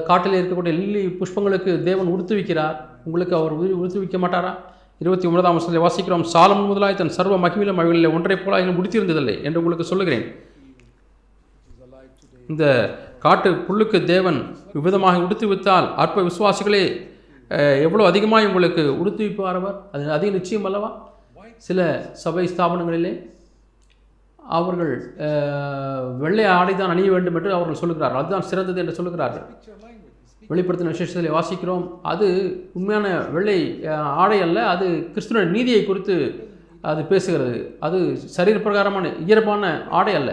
[0.03, 2.75] காட்டில் இருக்கக்கூடிய லில்லி புஷ்பங்களுக்கு தேவன் உடுத்துவிக்கிறார்.
[3.03, 4.55] உங்களுக்கு அவர் உரு- உடுத்துவிக்க மாட்டாரா?
[4.99, 6.25] இருபத்தி ஒன்பதாம் வருஷத்தில் வாசிக்கிறோம்.
[6.33, 10.35] சாலம் முதலாய் தன் சர்வ மகிமிலும் அவைகளில் ஒன்றை போலாயிலும் முடித்திருந்ததில்லை என்று உங்களுக்கு சொல்லுகிறேன்.
[12.47, 17.11] இந்த காட்டு புல்லுக்கு தேவன் விவிதமாக உடுத்துவித்தால் அற்ப விசுவாசிகளே
[17.81, 19.81] எவ்வளோ அதிகமாக உங்களுக்கு உடுத்துவிப்பார் அவர்?
[19.91, 21.11] அது அதிக நிச்சயம் அல்லவா?
[21.57, 23.29] சில சபை ஸ்தாபனங்களிலே
[24.57, 24.93] அவர்கள்
[26.23, 28.21] வெள்ளை ஆடை தான் அணிய வேண்டும் என்று அவர்கள் சொல்லுகிறார்கள்.
[28.21, 29.45] அதுதான் சிறந்தது என்று சொல்லுகிறார்கள்.
[30.51, 31.85] வெளிப்படுத்தின விசேஷத்தில் வாசிக்கிறோம்.
[32.11, 32.27] அது
[32.77, 33.59] உண்மையான வெள்ளை
[34.23, 36.15] ஆடை அல்ல அது கிறிஸ்துவ நீதியை குறித்து
[36.91, 37.57] அது பேசுகிறது.
[37.87, 37.97] அது
[38.37, 40.31] சரீர பிரகாரமான இயல்பான ஆடை அல்ல.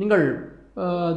[0.00, 0.24] நீங்கள்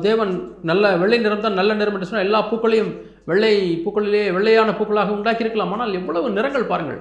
[0.07, 0.33] தேவன்
[0.69, 2.91] நல்ல வெள்ளை நிறம் தான் நல்ல நிறம் என்று சொன்னால் எல்லா பூக்களையும்
[3.29, 3.53] வெள்ளை
[3.85, 5.71] பூக்களிலே வெள்ளையான பூக்களாக உண்டாக்கியிருக்கலாம்.
[5.75, 6.99] ஆனால் எவ்வளவு நிறங்கள் பாருங்கள்.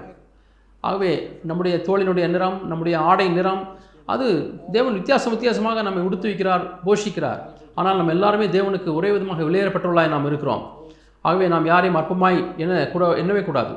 [0.86, 3.68] ஆகவே நம்முடைய தோளினுடைய நிறம் நம்முடைய ஆடை நிறம்
[4.06, 7.40] அது தேவன் வித்தியாசம் வித்தியாசமாக நம்மை உடுத்து வைக்கிறார் போஷிக்கிறார்.
[7.74, 10.76] ஆனால் நம்ம எல்லாருமே தேவனுக்கு ஒரே விதமாக வெளியேறப்பட்டுள்ளாய் நாம் இருக்கிறோம்.
[11.20, 13.74] ஆகவே நாம் யாரையும் அற்பமாய் என கூட எண்ணவே கூடாது.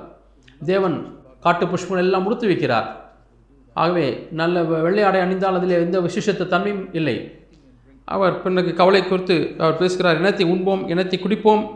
[0.66, 2.86] தேவன் காட்டு புஷ்பங்கள் எல்லாம் உடுத்து வைக்கிறார்.
[3.74, 7.40] ஆகவே நல்ல வெ- வெள்ளை ஆடை அணிந்தால் அதில் எந்த விசேஷத்த தன்மையும் இல்லை.
[8.06, 11.68] அவர் பின்னுக்கு கவலை குறித்து அவர் பேசுகிறார் இனத்தை உண்போம் இனத்தை குடிப்போம்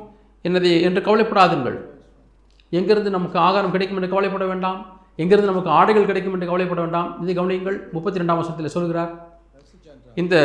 [0.43, 1.79] என்னதை என்று கவலைப்படாதுங்கள்
[2.69, 4.92] எங்கிருந்து நமக்கு ஆகாரம் கிடைக்கும் என்று கவலைப்பட வேண்டாம்.
[5.21, 7.09] எங்கிருந்து நமக்கு ஆடைகள் கிடைக்கும் என்று கவலைப்பட வேண்டாம்.
[7.23, 9.11] இது கவனியுங்கள் முப்பத்தி ரெண்டாம் வருஷத்தில் சொல்கிறார்
[10.21, 10.35] இந்த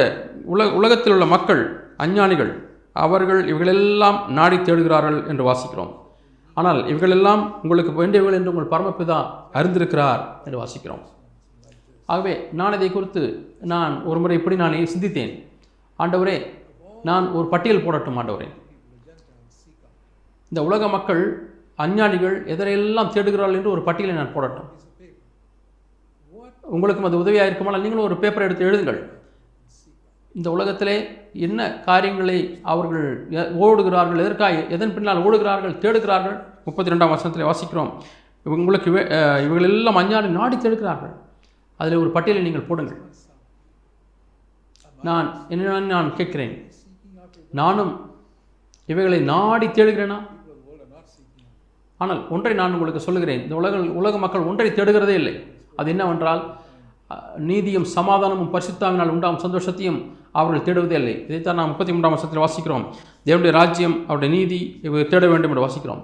[0.55, 1.63] உலக உலகத்தில் உள்ள மக்கள்
[2.05, 2.53] அஞ்ஞானிகள்
[3.05, 5.93] அவர்கள் இவைகளெல்லாம் நாடி தேடுகிறார்கள் என்று வாசிக்கிறோம்.
[6.57, 9.19] ஆனால் இவைகளெல்லாம் உங்களுக்கு வேண்டியவர்கள் என்று உங்கள் பரமபிதா
[9.59, 11.03] அறிந்திருக்கிறார் என்று வாசிக்கிறோம்.
[12.13, 13.23] ஆகவே நான் இதை குறித்து
[13.73, 15.33] நான் ஒரு முறை இப்படி நான் சிந்தித்தேன்.
[15.99, 16.37] ஆண்டவரே
[17.09, 18.49] நான் ஒரு பட்டியல் போடட்டும் ஆண்டவரே.
[20.53, 21.23] இந்த உலக மக்கள்
[21.79, 24.71] அஞ்ஞானிகள் எதரையெல்லாம் தேடுகிறார்கள் என்று ஒரு பட்டியலை நான் போடட்டும்.
[26.63, 29.17] உங்களுக்கும் அது உதவியாக இருக்குமானால் நீங்களும் ஒரு பேப்பரை எடுத்து எழுதுங்கள்.
[30.35, 36.45] இந்த உலகத்திலே என்ன காரியங்களை அவர்கள் ஓடுகிறார்கள் எதற்காக எதன் பின்னால் ஓடுகிறார்கள் தேடுகிறார்கள்?
[36.65, 37.93] முப்பத்தி ரெண்டாம் வருஷத்தில் வாசிக்கிறோம்.
[38.45, 41.17] உங்களுக்கு வே- இவர்கள் எல்லாம் அஞ்ஞானி நாடி தேடுகிறார்கள்.
[41.77, 43.01] அதில் ஒரு பட்டியலை நீங்கள் போடுங்கள்.
[45.03, 46.73] நான் என்ன நான் கேட்கிறேன்?
[47.53, 48.15] நானும்
[48.87, 50.37] இவைகளை நாடி தேடுகிறேனா?
[52.03, 53.41] ஆனால் ஒன்றை நான் உங்களுக்கு சொல்லுகிறேன்.
[53.45, 55.35] இந்த உலக உலக மக்கள் ஒன்றை தேடுகிறதே இல்லை.
[55.81, 56.43] அது என்னவென்றால்
[57.51, 59.99] நீதியும் சமாதானமும் பரிசுத்தாவினால் உண்டாகும் சந்தோஷத்தையும்
[60.39, 61.15] அவர்கள் தேடுவதே இல்லை.
[61.29, 62.85] இதைத்தான் நாம் முப்பத்தி மூன்றாம் வருஷத்தில் வாசிக்கிறோம்.
[63.29, 66.03] தேவனுடைய ராஜ்யம் அவருடைய நீதி இவை தேட வேண்டும் என்று வாசிக்கிறோம்.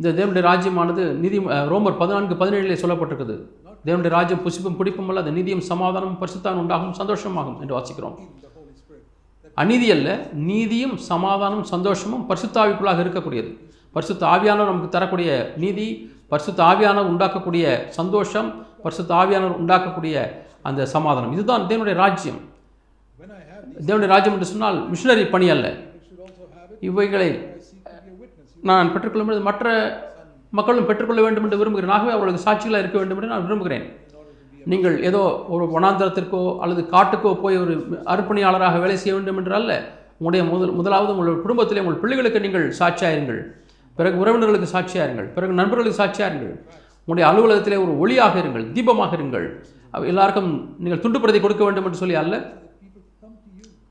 [0.00, 1.38] இந்த தேவனுடைய ராஜ்யமானது நீதி
[1.72, 3.36] ரோமர் பதினான்கு பதினேழிலே சொல்லப்பட்டிருக்குது
[3.88, 8.16] தேவனுடைய ராஜ்யம் புசிப்பும் பிடிப்பும் அல்ல அது நீதியும் சமாதானமும் பரிசுத்தான் உண்டாகும் சந்தோஷமாகும் என்று வாசிக்கிறோம்.
[9.62, 10.08] அநீதி அல்ல
[10.50, 13.50] நீதியும் சமாதானமும் சந்தோஷமும் பரிசுத்தாவிக்குள்ளாக இருக்கக்கூடியது.
[13.94, 15.30] பரிசுத்த ஆவியானவர் நமக்கு தரக்கூடிய
[15.62, 15.86] நீதி
[16.32, 17.64] பரிசுத்த ஆவியானவர் உண்டாக்கக்கூடிய
[17.98, 18.48] சந்தோஷம்
[18.84, 20.16] பரிசுத்த ஆவியானவர் உண்டாக்கக்கூடிய
[20.68, 21.32] அந்த சமாதானம்.
[21.36, 22.40] இதுதான் தேவனுடைய ராஜ்யம்.
[23.88, 25.66] தேவனுடைய ராஜ்யம் என்று சொன்னால் மிஷினரி பணி அல்ல.
[26.88, 27.28] இவைகளை
[28.70, 29.66] நான் பெற்றுக்கொள்ளும் மற்ற
[30.58, 31.94] மக்களும் பெற்றுக்கொள்ள வேண்டும் என்று விரும்புகிறேன்.
[31.96, 33.84] ஆகவே அவர்களுக்கு சாட்சிகளாக இருக்க வேண்டும் என்று நான் விரும்புகிறேன்.
[34.72, 35.22] நீங்கள் ஏதோ
[35.54, 37.74] ஒரு வனாந்தரத்திற்கோ அல்லது காட்டுக்கோ போய் ஒரு
[38.12, 39.72] அர்ப்பணியாளராக வேலை செய்ய வேண்டும் என்று அல்ல.
[40.18, 43.40] உங்களுடைய முதல் முதலாவது உங்கள் குடும்பத்திலே உங்கள் பிள்ளைகளுக்கு நீங்கள் சாட்சியாயிருங்கள்.
[43.98, 46.56] பிறகு உறவினர்களுக்கு சாட்சியாயிருங்கள் பிறகு நண்பர்களுக்கு சாட்சியாயிருங்கள்
[47.02, 49.46] உங்களுடைய அலுவலகத்திலே ஒரு ஒளியாக இருங்கள் தீபமாக இருங்கள்.
[50.10, 50.50] எல்லாருக்கும்
[50.82, 52.34] நீங்கள் துண்டு பிரதி கொடுக்க வேண்டும் என்று சொல்லி அல்ல.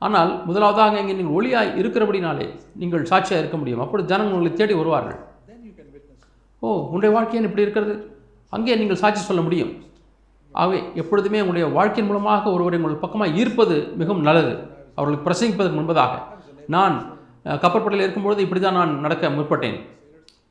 [0.06, 2.46] ஆனால் முதலாவதாக இங்கே நீங்கள் ஒளியாக இருக்கிறபடினாலே
[2.82, 3.82] நீங்கள் சாட்சியாக இருக்க முடியும்.
[3.86, 5.20] அப்படி ஜனங்கள் உங்களை தேடி வருவார்கள்.
[6.64, 7.94] ஓ உங்களுடைய வாழ்க்கையன் இப்படி இருக்கிறது?
[8.56, 9.72] அங்கே நீங்கள் சாட்சி சொல்ல முடியும்.
[10.62, 14.54] ஆகவே எப்பொழுதுமே உங்களுடைய வாழ்க்கையின் மூலமாக ஒருவரை உங்கள் பக்கமாக ஈர்ப்பது மிகவும் நல்லது.
[14.98, 16.14] அவர்களுக்கு பிரசங்கிப்பதற்கு முன்பதாக.
[16.76, 16.96] நான்
[17.46, 19.80] கப்பற்படையில் இருக்கும்பொழுது இப்படி தான் நான் நடக்க முற்பட்டேன்.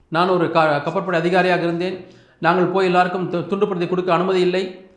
[0.08, 2.06] நான் ஒரு க கப்பற்படை அதிகாரியாக இருந்தேன்.
[2.38, 4.88] நாங்கள் போய் எல்லாருக்கும் து- துண்டுப்படுத்தி கொடுக்க அனுமதி இல்லை.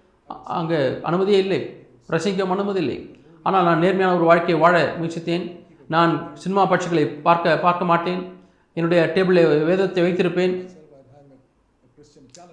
[0.44, 1.88] அங்கே அனுமதியே இல்லை.
[2.10, 3.20] பிரசங்கிக்க அனுமதி இல்லை.
[3.44, 5.60] ஆனால் நான் நேர்மையான ஒரு வாழ்க்கையை வாழ முயற்சித்தேன்.
[5.88, 8.34] நான் சினிமா காட்சிகளை பார்க்க பார்க்க மாட்டேன்.
[8.74, 10.70] என்னுடைய டேபிளில் வேதத்தை வைத்திருப்பேன்.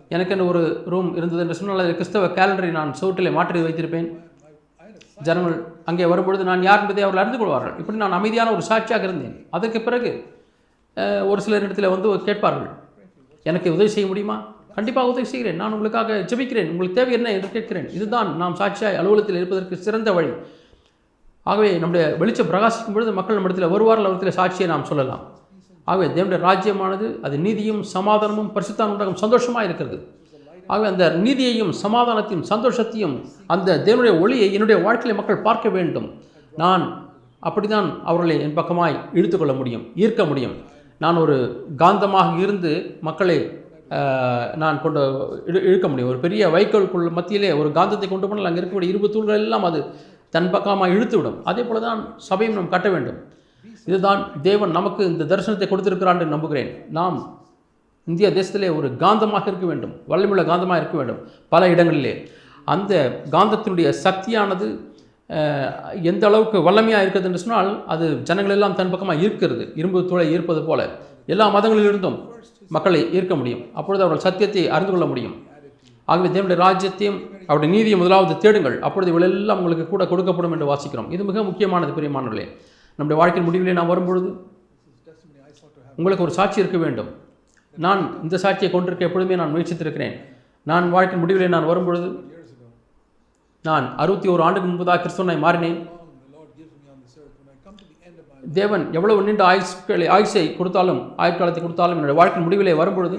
[0.08, 4.28] எனக்கென்று ஒரு ரூம் இருந்தது என்று சொன்னால் கிறிஸ்தவ கேலண்டரை நான் சுவற்றிலே மாற்றி வைத்திருப்பேன்.
[5.22, 7.74] ஜனங்கள் அங்கே வரும்பொழுது நான் யார் என்பதை அவர்கள் அறிந்து கொள்வார்கள்.
[7.80, 9.34] இப்படி நான் அமைதியான ஒரு சாட்சியாக இருந்தேன்.
[9.56, 10.10] அதற்கு பிறகு
[11.30, 12.70] ஒரு சிலர் இடத்துல வந்து கேட்பார்கள்.
[13.50, 14.36] எனக்கு உதவி செய்ய முடியுமா?
[14.76, 15.58] கண்டிப்பாக உதவி செய்கிறேன்.
[15.60, 16.70] நான் உங்களுக்காக ஜெபிக்கிறேன்.
[16.72, 17.88] உங்களுக்கு தேவை என்ன என்று கேட்கிறேன்.
[17.98, 20.32] இதுதான் நாம் சாட்சியாய் அலுவலகத்தில் இருப்பதற்கு சிறந்த வழி.
[21.50, 24.08] ஆகவே நம்முடைய வெளிச்சம் பிரகாசிக்கும் பொழுது மக்கள் நம்மிடத்தில் வருவார்கள்.
[24.08, 25.22] அவரத்தில் சாட்சியை நாம் சொல்லலாம்.
[25.90, 29.98] ஆகவே தேவனுடைய ராஜ்யமானது அது நீதியும் சமாதானமும் பரிசுத்தான் உண்டாகும் சந்தோஷமாக இருக்கிறது.
[30.72, 33.14] ஆகவே அந்த நீதியையும் சமாதானத்தையும் சந்தோஷத்தையும்
[33.54, 36.08] அந்த தேவனுடைய ஒளியை என்னுடைய வாழ்க்கையில மக்கள் பார்க்க வேண்டும்.
[36.62, 36.84] நான்
[37.48, 40.54] அப்படிதான் அவர்களை என் பக்கமாய் இழுத்துக்கொள்ள முடியும் ஈர்க்க முடியும்.
[41.04, 41.36] நான் ஒரு
[41.82, 42.72] காந்தமாக இருந்து
[43.08, 43.38] மக்களை
[44.62, 45.00] நான் கொண்டு
[45.50, 46.10] இழு இழுக்க முடியும்.
[46.12, 49.80] ஒரு பெரிய வைக்கோல்குள் மத்தியிலே ஒரு காந்தத்தை கொண்டு போனால் அங்கே இருக்கக்கூடிய இருபது தூள்கள் எல்லாம் அது
[50.34, 51.38] தன் பக்கமாக இழுத்துவிடும்.
[51.50, 53.18] அதே போல தான் சபையும் நாம் கட்ட வேண்டும்.
[53.88, 56.70] இதுதான் தேவன் நமக்கு இந்த தரிசனத்தை கொடுத்திருக்கிறான் என்று நம்புகிறேன்.
[56.98, 57.16] நாம்
[58.10, 59.94] இந்திய தேசத்திலே ஒரு காந்தமாக இருக்க வேண்டும்.
[60.10, 61.20] வல்லமுள்ள காந்தமாக இருக்க வேண்டும்.
[61.54, 62.14] பல இடங்களிலே.
[62.74, 62.92] அந்த
[63.34, 64.68] காந்தத்தினுடைய சக்தியானது
[66.10, 70.60] எந்த அளவுக்கு வல்லமையாக இருக்கிறது என்று சொன்னால் அது ஜனங்கள் எல்லாம் தன் பக்கமாக ஈர்க்கிறது இரும்பு தூளை ஈர்ப்பது
[70.68, 70.80] போல.
[71.32, 72.16] எல்லா மதங்களிலிருந்தும்
[72.76, 73.62] மக்களை ஈர்க்க முடியும்.
[73.78, 75.36] அப்பொழுது அவர்கள் சத்தியத்தை அறிந்து கொள்ள முடியும்.
[76.10, 78.76] ஆகவே தேவனுடைய ராஜ்யத்தையும் அவருடைய நீதியை முதலாவது தேடுங்கள்.
[78.86, 81.08] அப்பொழுது இவளெல்லாம் உங்களுக்கு கூட கொடுக்கப்படும் என்று வாசிக்கிறோம்.
[81.14, 82.46] இது மிக முக்கியமானது பிரியமானவர்களே
[82.98, 84.28] நம்முடைய வாழ்க்கையின் முடிவிலே நாம் வரும்பொழுது
[85.98, 87.10] உங்களுக்கு ஒரு சாட்சி இருக்க வேண்டும்.
[87.84, 90.14] நான் இந்த சாட்சியை கொண்டிருக்க எப்பொழுதுமே நான் முயற்சித்திருக்கிறேன்.
[90.70, 92.08] நான் வாழ்க்கை முடிவில் நான் வரும்பொழுது
[93.68, 95.78] நான் அறுபத்தி ஒரு ஆண்டுக்கு முன்பதாக கிறிஸ்துவனாய் மாறினேன்.
[98.58, 103.18] தேவன் எவ்வளவு நீண்ட ஆயுஷ்களை ஆயுஷை கொடுத்தாலும் ஆயுட்காலத்தை கொடுத்தாலும் என்னுடைய வாழ்க்கை முடிவிலே வரும்பொழுது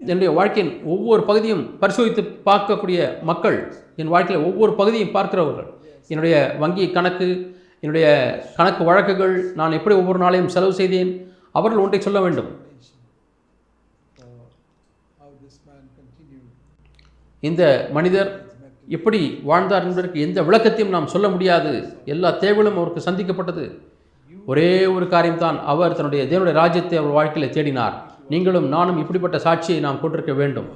[0.00, 3.58] என்னுடைய வாழ்க்கையின் ஒவ்வொரு பகுதியும் பரிசோதித்து பார்க்கக்கூடிய மக்கள்
[4.00, 5.68] என் வாழ்க்கையில் ஒவ்வொரு பகுதியும் பார்க்கிறவர்கள்.
[6.12, 7.28] என்னுடைய வங்கி கணக்கு
[7.82, 8.06] என்னுடைய
[8.56, 11.12] கணக்கு வழக்குகள் நான் எப்படி ஒவ்வொரு நாளையும் செலவு செய்தேன்
[11.58, 12.50] அவர்கள் ஒன்றை சொல்ல வேண்டும்.
[17.48, 17.62] இந்த
[17.96, 18.30] மனிதர்
[18.96, 21.72] எப்படி வாழ்ந்தார் என்பதற்கு எந்த விளக்கத்தையும் நாம் சொல்ல முடியாது.
[22.12, 23.64] எல்லா தேவைகளும் அவருக்கு சந்திக்கப்பட்டது.
[24.50, 25.58] ஒரே ஒரு காரியம்தான்.
[25.72, 27.96] அவர் தன்னுடைய தேவனுடைய ராஜ்யத்தை அவர் வாழ்க்கையில் தேடினார்.
[28.32, 30.68] நீங்களும் நானும் இப்படிப்பட்ட சாட்சியை நாம் கொண்டிருக்க வேண்டும்.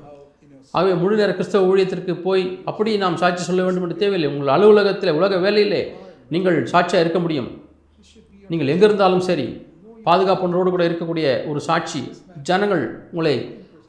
[0.77, 4.31] ஆகவே முழு நேர கிறிஸ்தவ ஊழியத்திற்கு போய் அப்படி நாம் சாட்சி சொல்ல வேண்டும் என்று தேவையில்லை.
[4.35, 5.83] உங்கள் அலுவலகத்தில் உலக வேலையிலே
[6.35, 7.49] நீங்கள் சாட்சியாக இருக்க முடியும்.
[8.51, 9.47] நீங்கள் எங்கிருந்தாலும் சரி
[10.07, 12.01] பாதுகாப்புணரோடு கூட இருக்கக்கூடிய ஒரு சாட்சி
[12.49, 13.37] ஜனங்கள் உங்களை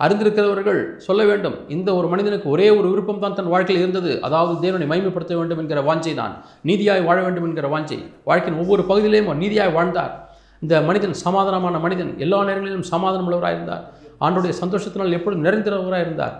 [0.05, 1.55] அறிந்திருக்கிறவர்கள் சொல்ல வேண்டும்.
[1.75, 4.11] இந்த ஒரு மனிதனுக்கு ஒரே ஒரு விருப்பம் தான் தன் வாழ்க்கையில் இருந்தது.
[4.21, 6.33] அதாவது தேவனை மைமைப்படுத்த வேண்டும் என்கிற வாஞ்சை தான்.
[6.65, 7.99] நீதியாய் வாழ வேண்டும் என்கிற வாஞ்சை.
[8.23, 10.13] வாழ்க்கையின் ஒவ்வொரு பகுதியிலேயும் நீதியாய் வாழ்ந்தார்.
[10.61, 12.11] இந்த மனிதன் சமாதானமான மனிதன்.
[12.17, 13.83] எல்லா நேரங்களிலும் சமாதானம் உள்ளவராக இருந்தார்.
[14.21, 16.35] ஆண்டுடைய சந்தோஷத்தினால் எப்பொழுதும் நிறைந்திருந்தவராக இருந்தார்.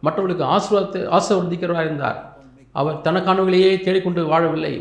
[0.00, 2.18] மற்றவர்களுக்கு ஆசீர்வாதத்தை ஆசீர்வதிக்கிறவராக இருந்தார்.
[2.80, 4.74] அவர் தனக்கானவர்களையே தேடிக்கொண்டு வாழவில்லை.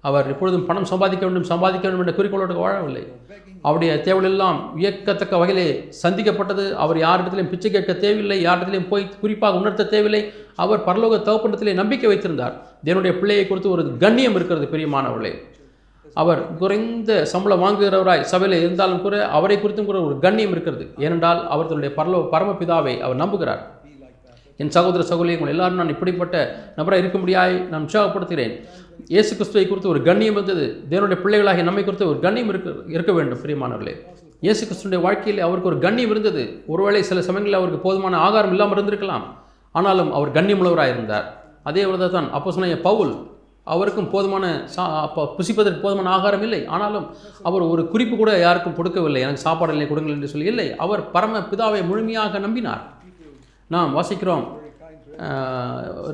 [0.00, 3.12] அவர் எப்பொழுதும் பணம் சம்பாதிக்க வேண்டும் சம்பாதிக்க வேண்டும் என்ற குறிக்கோளோடு வாழவில்லை.
[3.62, 6.72] அவருடைய தேவையெல்லாம் வியக்கத்தக்க வகையிலே சந்திக்கப்பட்டது.
[6.72, 10.32] அவர் யாரிடத்திலையும் பிச்சை கேட்க தேவையில்லை யாரிடத்திலையும் போய் குறிப்பாக உணர்த்த தேவையில்லை.
[10.54, 12.54] அவர் பரலோக தகப்பனத்திலே நம்பிக்கை வைத்திருந்தார்.
[12.84, 15.34] தேவனுடைய பிள்ளையை குறித்து ஒரு கண்ணியம் இருக்கிறது பெரியமானவர்களே.
[16.14, 20.90] அவர் குறைந்த சம்பளம் வாங்குகிறவராய் சபையில் இருந்தாலும் கூட அவரை குறித்தும் கூட ஒரு கண்ணியம் இருக்கிறது.
[20.98, 23.77] ஏனென்றால் அவர் தன்னுடைய பரலோ பரமபிதாவை அவர் நம்புகிறார்.
[24.62, 26.36] என் சகோதர சகோதரி உங்கள் எல்லாரும் நான் இப்படிப்பட்ட
[26.78, 28.54] நபராக இருக்க முடியாய் நான் உற்சாகப்படுத்துகிறேன்.
[29.14, 30.64] இயேசு கிறிஸ்துவை குறித்து ஒரு கண்ணியம் இருந்தது.
[30.92, 33.94] தேவனுடைய பிள்ளைகளாகிய நம்மை குறித்து ஒரு கண்ணியம் இருக்க இருக்க வேண்டும் பிரியமானவர்களே.
[34.46, 36.42] இயேசு கிறிஸ்துடைய வாழ்க்கையில் அவருக்கு ஒரு கண்ணியம் இருந்தது.
[36.72, 39.24] ஒருவேளை சில சமயங்களில் அவருக்கு போதுமான ஆகாரம் இல்லாமல் இருந்திருக்கலாம்.
[39.78, 41.26] ஆனாலும் அவர் கண்ணியமுள்ளவராக இருந்தார்.
[41.68, 43.14] அதே விதத்தை தான் அப்போ சொன்ன பவுல்
[43.72, 44.44] அவருக்கும் போதுமான
[44.74, 46.60] சா அப்போ புசிப்பதற்கு போதுமான ஆகாரம் இல்லை.
[46.74, 47.08] ஆனாலும்
[47.48, 49.20] அவர் ஒரு குறிப்பு கூட யாருக்கும் கொடுக்கவில்லை.
[49.24, 50.68] எனக்கு சாப்பாடு இல்லை கொடுங்கள் என்று சொல்லி இல்லை.
[50.84, 52.84] அவர் பரம பிதாவை முழுமையாக நம்பினார்.
[53.74, 54.44] நாம் வாசிக்கிறோம்.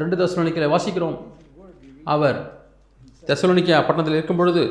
[0.01, 1.17] ரெண்டு தசனிக்கில் வாசிக்கிறோம்.
[2.15, 2.39] அவர்
[3.29, 4.63] தெசலோனிக்கா பட்டணத்தில் இருக்கும் பொழுது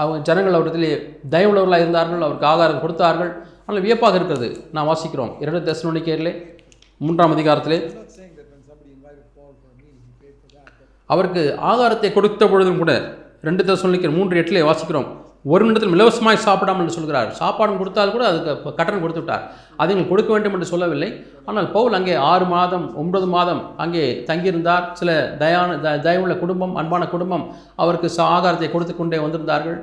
[0.00, 0.92] அவங்க ஜனங்கள் அவரிடத்திலே
[1.32, 3.32] தயவுள்ளவர்களாக இருந்தார்கள் அவருக்கு ஆதாரம் கொடுத்தார்கள்.
[3.66, 4.48] ஆனால் வியப்பாக இருக்கிறது.
[4.76, 5.32] நான் வாசிக்கிறோம்.
[5.44, 6.32] இரண்டு தெசலோனிக்கையிலே
[7.04, 7.78] மூன்றாம் அதிகாரத்திலே
[11.12, 12.92] அவருக்கு ஆகாரத்தை கொடுத்த பொழுதும் கூட
[13.48, 15.08] ரெண்டு தெசலோனிக்கர் மூன்று எட்டிலே வாசிக்கிறோம்.
[15.50, 17.28] ஒரு நிமிடத்தில் இலவசமாய் சாப்பிடாமல் என்று சொல்கிறார்.
[17.38, 19.44] சாப்பாடு கொடுத்தால் கூட அதுக்கு கட்டணம் கொடுத்து விட்டார்
[19.80, 21.08] அதை நீங்கள் கொடுக்க வேண்டும் என்று சொல்லவில்லை.
[21.48, 24.84] ஆனால் பவுல் அங்கே ஆறு மாதம் ஒன்பது மாதம் அங்கே தங்கியிருந்தார்.
[25.00, 25.10] சில
[25.42, 27.44] தயான த தயவுள்ள குடும்பம் அன்பான குடும்பம்
[27.84, 29.78] அவருக்கு ஆகாரத்தை கொடுத்து கொண்டே வந்திருந்தார்கள்.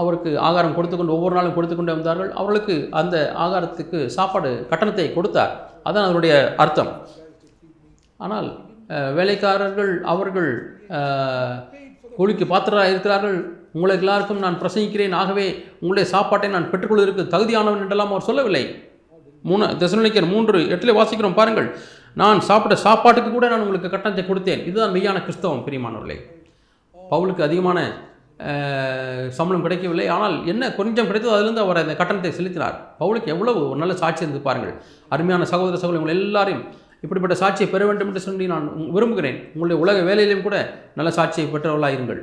[0.00, 2.30] அவருக்கு ஆகாரம் கொடுத்துக்கொண்டு ஒவ்வொரு நாளும் கொடுத்து கொண்டே வந்தார்கள்.
[2.40, 5.52] அவர்களுக்கு அந்த ஆகாரத்துக்கு சாப்பாடு கட்டணத்தை கொடுத்தார்.
[5.88, 6.92] அதான் அதனுடைய அர்த்தம்.
[8.24, 8.48] ஆனால்
[9.18, 10.50] வேலைக்காரர்கள் அவர்கள்
[12.16, 13.38] கூலிக்கு பாத்திரராக இருக்கிறார்கள்
[13.76, 15.14] உங்களுக்கு எல்லாருக்கும் நான் பிரசங்கிக்கிறேன்.
[15.20, 15.46] ஆகவே
[15.80, 18.64] உங்களுடைய சாப்பாட்டை நான் பெற்றுக்கொள்வதற்கு தகுதியானவன் என்றெல்லாம் அவர் சொல்லவில்லை.
[19.50, 21.68] மூணு தசனிக்கர் மூன்று எட்டில் வாசிக்கிறோம் பாருங்கள்.
[22.20, 24.62] நான் சாப்பிட்ட சாப்பாட்டுக்கு கூட நான் உங்களுக்கு கட்டணத்தை கொடுத்தேன்.
[24.68, 26.18] இதுதான் மெய்யான கிறிஸ்தவம் பிரியமானவர்களே.
[26.94, 27.78] பவுலுக்கு அதிகமான
[29.36, 30.06] சம்பளம் கிடைக்கவில்லை.
[30.14, 32.78] ஆனால் என்ன கொஞ்சம் கிடைத்தது அதிலிருந்து அவர் அந்த கட்டணத்தை செலுத்தினார்.
[33.00, 34.74] பவுலுக்கு எவ்வளவு ஒரு நல்ல சாட்சி இருந்து பாருங்கள்.
[35.14, 36.64] அருமையான சகோதர சகோதரி உங்கள் எல்லாரையும்
[37.04, 38.66] இப்படிப்பட்ட சாட்சியை பெற வேண்டும் என்று சொல்லி நான்
[38.96, 39.38] விரும்புகிறேன்.
[39.54, 40.56] உங்களுடைய உலக வேலையிலும் கூட
[41.00, 42.22] நல்ல சாட்சியை பெற்றவர்களாக இருங்கள்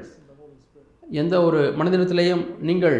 [1.19, 2.97] எந்த ஒரு மனிதனத்திலேயும் நீங்கள்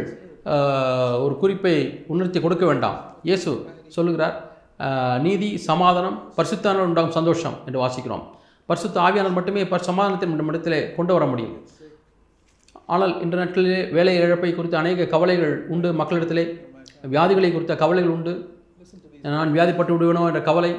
[1.25, 1.73] ஒரு குறிப்பை
[2.13, 2.97] உணர்த்தி கொடுக்க வேண்டாம்.
[3.29, 3.51] இயேசு
[3.95, 4.35] சொல்லுகிறார்
[5.25, 8.23] நீதி சமாதானம் பரிசுத்தான உண்டாகும் சந்தோஷம் என்று வாசிக்கிறோம்.
[8.69, 11.55] பரிசுத்த ஆவியானவர் மட்டுமே பர் சமாதானத்தை நம்ம இடத்திலே கொண்டு வர முடியும்.
[12.93, 15.89] ஆனால் இன்ற நாட்களிலே வேலை இழப்பை குறித்த அநேக கவலைகள் உண்டு.
[16.01, 16.45] மக்களிடத்திலே
[17.15, 18.33] வியாதிகளை குறித்த கவலைகள் உண்டு.
[19.35, 20.71] நான் வியாதிப்பட்டு விடுவேனோ என்ற கவலை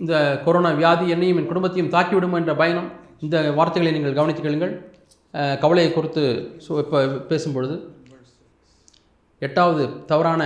[0.00, 2.90] இந்த கொரோனா வியாதி என்னையும் என் குடும்பத்தையும் தாக்கிவிடுமோ என்ற பயணம்
[3.24, 4.72] இந்த வார்த்தைகளை நீங்கள் கவனித்துக் கொள்ளுங்கள்.
[5.62, 6.22] கவலையை குறித்து
[6.64, 6.98] ஸோ இப்போ
[7.30, 7.76] பேசும்பொழுது
[9.46, 10.42] எட்டாவது தவறான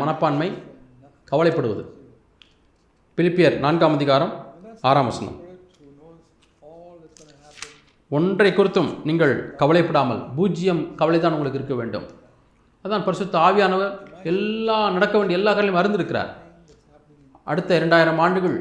[0.00, 0.48] மனப்பான்மை
[1.30, 1.82] கவலைப்படுவது.
[3.18, 4.32] பிலிப்பியர் நான்காம் அதிகாரம்
[4.90, 5.38] ஆறாம் வசனம்.
[8.18, 12.06] ஒன்றை குறித்தும் நீங்கள் கவலைப்படாமல் பூஜ்ஜியம் கவலைதான் உங்களுக்கு இருக்க வேண்டும்.
[12.84, 13.94] அதான் பரிசுத்த ஆவியானவர்
[14.32, 16.30] எல்லா நடக்க வேண்டிய எல்லா காரிலும் அறிந்திருக்கிறார்.
[17.50, 18.56] அடுத்த இரண்டாயிரம் ஆண்டுகள்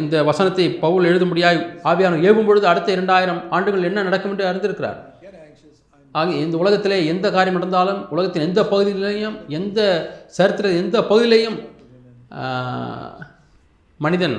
[0.00, 1.58] இந்த வசனத்தை பவுல் எழுதும்படியாய்
[1.90, 4.98] ஆவியானவர் ஏவும் பொழுது அடுத்த இரண்டாயிரம் ஆண்டுகள் என்ன நடக்கும் என்று அறிந்திருக்கிறார்.
[6.18, 9.80] ஆக இந்த உலகத்திலே எந்த காரியம் நடந்தாலும் உலகத்தின் எந்த பகுதியிலையும் எந்த
[10.36, 11.58] சரித்திர எந்த பகுதியிலையும்
[14.00, 14.36] மனிதன்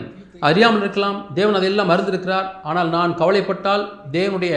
[0.48, 3.86] அறியாமல் இருக்கலாம் தேவன் அதையெல்லாம் மறந்திருக்கிறார் ஆனால் நான் கவலைப்பட்டால்
[4.18, 4.54] தேவனுடைய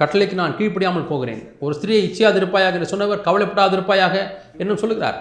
[0.00, 1.40] கட்டளைக்கு நான் கீழ்ப்படியாமல் போகிறேன்.
[1.64, 4.14] ஒரு ஸ்திரியை இச்சையாதிருப்பாயாக என்று சொன்னவர் கவலைப்படாதிருப்பாயாக
[4.62, 5.18] என்னும் சொல்லுகிறார்.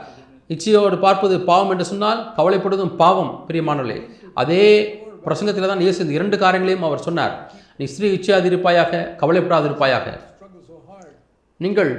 [0.53, 3.99] இச்சையோடு பார்ப்பது பாவம் என்று சொன்னால் கவலைப்படுவதும் பாவம் பிரியமானவர்களே.
[4.41, 4.65] அதே
[5.25, 7.33] பிரசங்கத்தில் தான் இயேசு இந்த இரண்டு காரியங்களையும் அவர் சொன்னார்.
[7.79, 10.07] நீ ஸ்ரீ இச்சையாதிருப்பாயாக கவலைப்படாதிருப்பாயாக.
[11.65, 11.91] நீங்கள்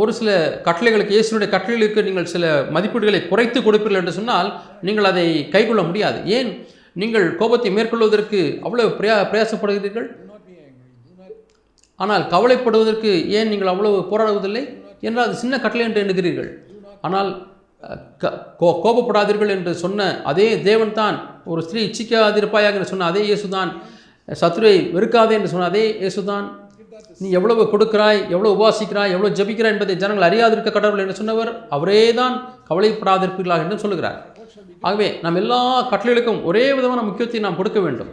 [0.00, 0.30] ஒரு சில
[0.66, 4.48] கட்டளைகளுக்கு இயேசுனுடைய கட்டளைகளுக்கு நீங்கள் சில மதிப்பீடுகளை குறைத்து கொடுப்பீர்கள் என்று சொன்னால்
[4.86, 5.24] நீங்கள் அதை
[5.54, 6.18] கைக்கொள்ள முடியாது.
[6.36, 6.50] ஏன்?
[7.02, 10.08] நீங்கள் கோபத்தை மேற்கொள்வதற்கு அவ்வளவு பிரயா பிரயாசப்படுகிறீர்கள்?
[12.04, 14.64] ஆனால் கவலைப்படுவதற்கு ஏன் நீங்கள் அவ்வளவு போராடுவதில்லை?
[15.06, 16.50] என்றால் அது சின்ன கட்டளை என்று எண்ணுகிறீர்கள்.
[17.06, 17.30] ஆனால்
[18.18, 21.42] க- கோ- கோபப்படாதீர்கள் என்று சொன்ன அதே தேவன் தான்.
[21.44, 23.72] ஒரு ஸ்திரீ இச்சிக்காதிருப்பாயாக என்று சொன்ன அதே இயேசுதான்.
[24.40, 26.64] சத்ருவை வெறுக்காதே என்று சொன்ன அதே இயேசுதான்.
[27.18, 32.54] நீ எவ்வளவு கொடுக்கிறாய் எவ்வளோ உபாசிக்கிறாய் எவ்வளோ ஜபிக்கிறாய் என்பதை ஜனங்கள் அறியாதிருக்க கடவுள் என்று சொன்னவர் அவரே தான்
[32.70, 34.26] கவலைப்படாதிருப்பீர்களாக என்று சொல்லுகிறார்.
[34.80, 38.08] ஆகவே நாம் எல்லா கட்டளைகளுக்கும் ஒரே விதமான முக்கியத்தை நாம் கொடுக்க வேண்டும்.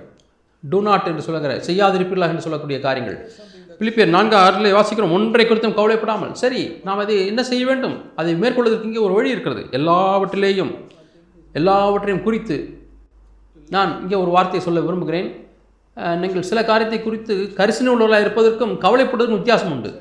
[0.69, 3.31] டூ நாட் என்று சொல்லுகிற செய்யாதிருப்பீர்களாக என்று சொல்லக்கூடிய காரியங்கள்.
[3.79, 5.13] பிலிப்பியர் நான்கு ஆறில் வாசிக்கிறோம்.
[5.17, 6.33] ஒன்றை குறித்தும் கவலைப்படாமல்.
[6.43, 7.95] சரி நாம் அதை என்ன செய்ய வேண்டும்?
[8.21, 9.63] அதை மேற்கொள்வதற்கு இங்கே ஒரு வழி இருக்கிறது.
[9.79, 10.71] எல்லாவற்றிலேயும்
[11.59, 12.57] எல்லாவற்றையும் குறித்து
[13.75, 15.29] நான் இங்கே ஒரு வார்த்தையை சொல்ல விரும்புகிறேன்.
[16.21, 19.91] நீங்கள் சில காரியத்தை குறித்து கரிசனை உள்ளவர்களாக இருப்பதற்கும் கவலைப்படுவதற்கும் வித்தியாசம் உண்டு.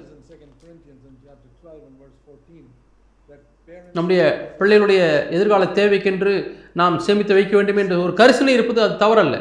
[3.97, 4.23] நம்முடைய
[4.59, 5.01] பிள்ளைகளுடைய
[5.37, 6.33] எதிர்கால தேவைக்கென்று
[6.81, 9.39] நாம் சேமித்து வைக்க வேண்டும் என்ற ஒரு கரிசனை இருப்பது அது தவறல்ல.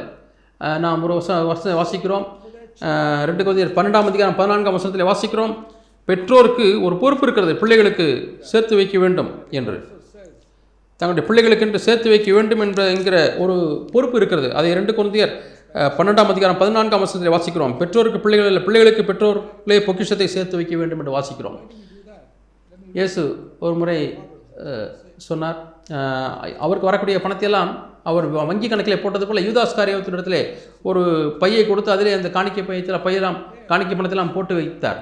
[0.85, 2.25] நாம் ஒரு வச வாசிக்கிறோம்.
[3.29, 5.53] ரெண்டு கொதியர் பன்னெண்டாம் அதிகாரம் பதினான்காம் வசனத்தில் வாசிக்கிறோம்.
[6.09, 8.05] பெற்றோருக்கு ஒரு பொறுப்பு இருக்கிறது பிள்ளைகளுக்கு
[8.51, 9.75] சேர்த்து வைக்க வேண்டும் என்று.
[10.99, 13.55] தங்களுடைய பிள்ளைகளுக்கு என்று சேர்த்து வைக்க வேண்டும் என்ற என்கிற ஒரு
[13.93, 14.49] பொறுப்பு இருக்கிறது.
[14.59, 15.33] அதை ரெண்டு குழந்தையர்
[15.97, 17.75] பன்னெண்டாம் அதிகாரம் பதினான்காம் வசனத்தில் வாசிக்கிறோம்.
[17.81, 21.57] பெற்றோருக்கு பிள்ளைகள் இல்லை பிள்ளைகளுக்கு பெற்றோர்களே பொக்கிஷத்தை சேர்த்து வைக்க வேண்டும் என்று வாசிக்கிறோம்.
[22.99, 23.21] இயேசு
[23.65, 23.99] ஒரு முறை
[25.27, 25.57] சொன்னார்.
[26.65, 27.71] அவருக்கு வரக்கூடிய பணத்தையெல்லாம்
[28.09, 30.41] அவர் வங்கி கணக்கில் போட்டது போல் யூதாஸ் காரியத்தினிடத்திலே
[30.89, 31.01] ஒரு
[31.41, 33.37] பையை கொடுத்து அதிலே அந்த காணிக்கை பையத்தில் பையெல்லாம்
[33.71, 34.99] காணிக்கை பணத்தெல்லாம் போட்டு வைத்தார்.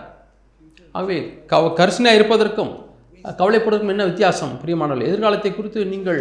[0.98, 1.18] ஆகவே
[1.52, 2.72] கவ கரிசனையாக இருப்பதற்கும்
[3.40, 5.08] கவலைப்படுவதற்கும் என்ன வித்தியாசம் பிரியமானவர்கள்?
[5.10, 6.20] எதிர்காலத்தை குறித்து நீங்கள்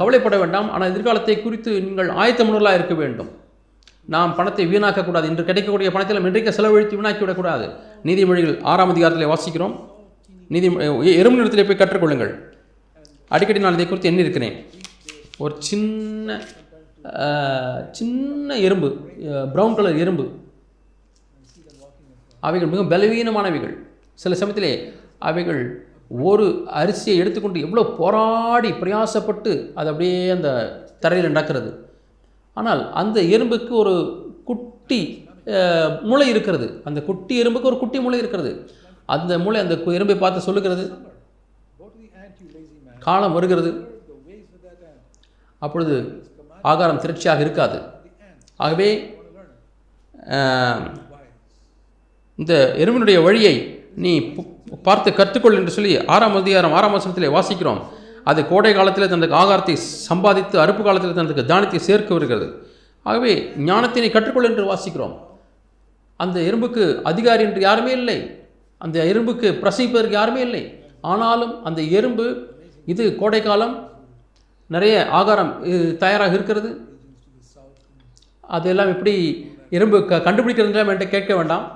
[0.00, 0.68] கவலைப்பட வேண்டாம்.
[0.74, 3.30] ஆனால் எதிர்காலத்தை குறித்து நீங்கள் ஆயத்தமுள்ளவர்களாக இருக்க வேண்டும்.
[4.14, 5.26] நாம் பணத்தை வீணாக்கக்கூடாது.
[5.30, 7.66] இன்று கிடைக்கக்கூடிய பணத்தில் இன்றைக்கு செலவழித்து வீணாக்கி விடக்கூடாது
[8.08, 9.74] நீதிமொழிகள் ஆறாம் அதிகாரத்தில் வாசிக்கிறோம்.
[10.54, 10.68] நீதி
[11.20, 12.32] எறும்பு நிலத்திலே போய் கற்றுக்கொள்ளுங்கள்.
[13.32, 14.64] அடிக்கடி நான் இதை குறித்து எண்ணி இருக்கிறேன்
[15.38, 16.44] ஒரு சின்ன
[17.90, 18.86] சின்ன எறும்பு
[19.54, 20.30] ப்ரௌன் கலர் எறும்பு.
[22.40, 23.76] அவைகள் மிகவும் பலவீனமானவைகள்.
[24.14, 31.88] சில சமயத்திலே அவைகள் ஒரு அரிசியை எடுத்துக்கொண்டு எவ்வளோ போராடி பிரயாசப்பட்டு அது அப்படியே அந்த தரையில் நடக்கிறது.
[32.54, 35.28] ஆனால் அந்த எறும்புக்கு ஒரு குட்டி
[36.02, 36.80] முளை இருக்கிறது.
[36.84, 38.70] அந்த குட்டி எறும்புக்கு ஒரு குட்டி முளை இருக்கிறது.
[39.06, 41.10] அந்த முளை அந்த கு- எறும்பை பார்த்து சொல்லுகிறது.
[43.06, 43.70] காலம் வருகிறது.
[45.62, 45.96] அப்பொழுது
[46.70, 47.78] ஆகாரம் திருச்சியாக இருக்காது.
[48.64, 48.88] ஆகவே
[52.38, 53.54] இந்த எறும்பினுடைய வழியை
[54.04, 54.12] நீ
[54.86, 57.80] பார்த்து கற்றுக்கொள் என்று சொல்லி ஆறாம் அதிகாரம் ஆறாம் வசனத்தில் வாசிக்கிறோம்.
[58.30, 59.74] அது கோடை காலத்தில் தனக்கு ஆகாரத்தை
[60.08, 62.46] சம்பாதித்து அறுப்பு காலத்தில் தனக்கு தானியத்தை சேர்க்க வருகிறது.
[63.06, 63.32] ஆகவே
[63.68, 65.14] ஞானத்தை நீ கற்றுக்கொள் என்று வாசிக்கிறோம்.
[66.20, 68.18] அந்த எறும்புக்கு அதிகாரி என்று யாருமே இல்லை.
[68.80, 70.62] அந்த எறும்புக்கு பிரசவிப்பதற்கு யாருமே இல்லை.
[71.12, 72.26] ஆனாலும் அந்த எறும்பு
[72.92, 73.74] இது கோடைக்காலம்
[74.74, 75.52] நிறைய ஆகாரம்
[76.02, 76.70] தயாராக இருக்கிறது.
[78.56, 79.14] அதெல்லாம் எப்படி
[79.76, 81.66] எறும்பு க கண்டுபிடிக்கிறதுலாம் என்கிட்ட கேட்க வேண்டாம்.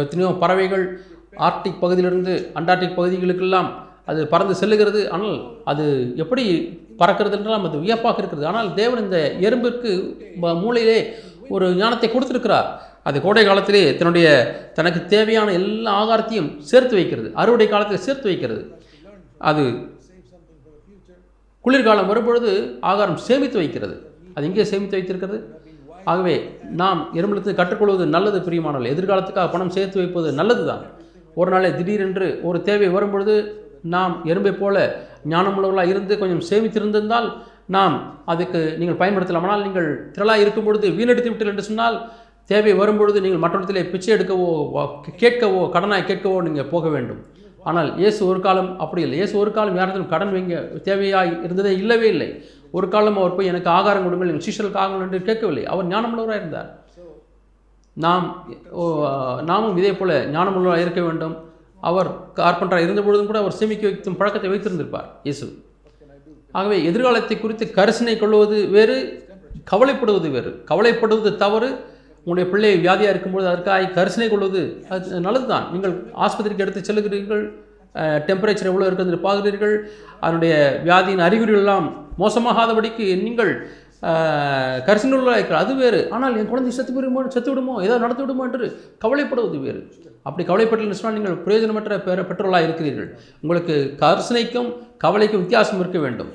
[0.00, 0.84] எத்தனையோ பறவைகள்
[1.46, 3.68] ஆர்டிக் பகுதியிலிருந்து அண்டார்டிக் பகுதிகளுக்கெல்லாம்
[4.10, 5.00] அது பறந்து செல்லுகிறது.
[5.14, 5.36] ஆனால்
[5.70, 5.84] அது
[6.22, 6.44] எப்படி
[7.00, 8.46] பறக்கிறது என்றால் அது வியப்பாக இருக்கிறது.
[8.50, 9.90] ஆனால் தேவன் இந்த எறும்பிற்கு
[10.64, 10.98] மூளையிலே
[11.54, 12.68] ஒரு ஞானத்தை கொடுத்துருக்கிறார்.
[13.08, 14.28] அது கோடை காலத்திலே தன்னுடைய
[14.76, 17.28] தனக்கு தேவையான எல்லா ஆகாரத்தையும் சேர்த்து வைக்கிறது.
[17.42, 18.62] அறுவடை காலத்தில் சேர்த்து வைக்கிறது.
[19.50, 19.64] அது
[21.64, 22.50] குளிர்காலம் வரும்பொழுது
[22.90, 23.94] ஆகாரம் சேமித்து வைக்கிறது.
[24.36, 25.38] அது எங்கே சேமித்து வைத்திருக்கிறது?
[26.12, 26.34] ஆகவே
[26.80, 28.92] நாம் எறும்பிலிருந்து கற்றுக்கொள்வது நல்லது பிரியமானவர்கள்.
[28.94, 30.84] எதிர்காலத்துக்காக பணம் சேர்த்து வைப்பது நல்லது தான்
[31.40, 33.34] ஒரு நாளே திடீரென்று ஒரு தேவை வரும்பொழுது
[33.94, 34.76] நாம் எறும்பை போல
[35.32, 37.28] ஞானமுள்ளவர்களாக இருந்து கொஞ்சம் சேமித்திருந்திருந்தால்
[37.76, 37.96] நாம்
[38.32, 41.96] அதுக்கு நீங்கள் பயன்படுத்தலாம் ஆனால் நீங்கள் திரளாக இருக்கும் பொழுது வீணடித்து விட்டீர்கள் என்று சொன்னால்
[42.50, 44.50] தேவை வரும்பொழுது நீங்கள் மற்றொருத்திலே பிச்சை எடுக்கவோ
[45.22, 47.22] கேட்கவோ கடனாய் கேட்கவோ நீங்கள் போக வேண்டும்.
[47.68, 49.16] ஆனால் இயேசு ஒரு காலம் அப்படி இல்லை.
[49.20, 50.56] இயேசு ஒரு காலம் யாரிடத்திலும் கடன் வைங்க
[50.88, 52.28] தேவையாய் இருந்ததே இல்லவே இல்லை.
[52.76, 55.64] ஒரு காலம் அவர் போய் எனக்கு ஆகாரம் கொடுங்கள் என் சீஷர்களுக்கு ஆகங்கள் என்று கேட்கவில்லை.
[55.72, 56.70] அவர் ஞானமுள்ளவராக இருந்தார்.
[57.96, 58.26] நாம்
[58.80, 58.84] ஓ,
[59.50, 61.36] நாமும் இதே போல் ஞானமுள்ளவராக இருக்க வேண்டும்.
[61.88, 65.46] அவர் கார்பெண்டராக இருந்த பொழுதும் கூட அவர் சேமிக்க வைக்கும் பழக்கத்தை வைத்திருந்திருப்பார் இயேசு.
[66.58, 68.96] ஆகவே எதிர்காலத்தை குறித்து கரிசனை கொள்வது வேறு
[69.72, 70.50] கவலைப்படுவது வேறு.
[70.70, 71.68] கவலைப்படுவது தவறு
[72.26, 74.62] உங்களுடைய பிள்ளை வியாதியாக இருக்கும்போது அதற்காக கரிசனை கொள்வது
[74.94, 75.94] அது நல்லது தான் நீங்கள்
[76.26, 77.44] ஆஸ்பத்திரிக்கு எடுத்து செல்லுகிறீர்கள்
[78.28, 79.74] டெம்பரேச்சர் எவ்வளோ இருக்கிறது பார்க்கிறீர்கள்
[80.24, 80.54] அதனுடைய
[80.88, 81.86] வியாதியின் அறிகுறிகள் எல்லாம்
[82.22, 83.52] மோசமாகாதபடிக்கு நீங்கள்
[84.88, 86.00] கரிசனையுள்ளதாக இருக்கிற அது வேறு.
[86.14, 88.66] ஆனால் என் குழந்தை செத்து விடுமோ செத்து விடுமோ ஏதாவது நடத்தி விடுமோ என்று
[89.04, 89.80] கவலைப்படுவது வேறு.
[90.28, 93.08] அப்படி கவலைப்பட்டு சொன்னால் நீங்கள் பிரயோஜனமற்ற பெற பெற்றோர்களாக இருக்கிறீர்கள்.
[93.42, 94.70] உங்களுக்கு கரிசனைக்கும்
[95.04, 96.32] கவலைக்கும் வித்தியாசம் இருக்க வேண்டும்.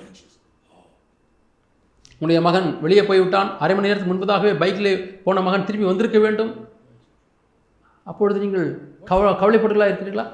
[2.21, 3.49] உன்னுடைய மகன் வெளியே போய்விட்டான்.
[3.63, 4.91] அரை மணி நேரத்துக்கு முன்பதாகவே பைக்கில்
[5.25, 6.51] போன மகன் திரும்பி வந்திருக்க வேண்டும்.
[8.11, 8.67] அப்பொழுது நீங்கள்
[9.09, 10.25] கவ கவலைப்பட்டவர்களாக இருக்கிறீர்களா?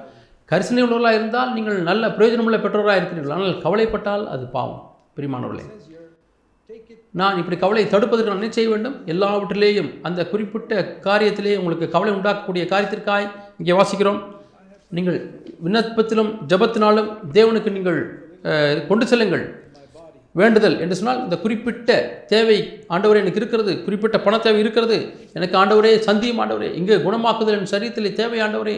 [0.51, 3.35] கரிசனை உள்ளவர்களாக இருந்தால் நீங்கள் நல்ல பிரயோஜனமுள்ள பெற்றோராக இருக்கிறீர்கள்?
[3.35, 4.81] ஆனால் கவலைப்பட்டால் அது பாவம்.
[5.17, 5.65] பிரிமானவர்களே
[7.19, 8.95] நான் இப்படி கவலை தடுப்பதற்கு நான் என்ன செய்ய வேண்டும்?
[9.13, 13.27] எல்லாவற்றிலேயும் அந்த குறிப்பிட்ட காரியத்திலே உங்களுக்கு கவலை உண்டாக்கக்கூடிய காரியத்திற்காய்
[13.59, 14.19] இங்கே வாசிக்கிறோம்.
[14.97, 15.17] நீங்கள்
[15.65, 17.99] விண்ணப்பத்திலும் ஜெபத்தினாலும் தேவனுக்கு நீங்கள்
[18.89, 19.45] கொண்டு செல்லுங்கள்.
[20.39, 21.91] வேண்டுதல் என்று சொன்னால் இந்த குறிப்பிட்ட
[22.33, 22.57] தேவை
[22.89, 24.97] ஆண்டவரே எனக்கு இருக்கிறது குறிப்பிட்ட பண தேவை இருக்கிறது
[25.37, 28.75] எனக்கு ஆண்டவரே சந்தியும் ஆண்டவரே இங்கே குணமாக்குதல் என் சரீரத்திலே தேவை ஆண்டவரே.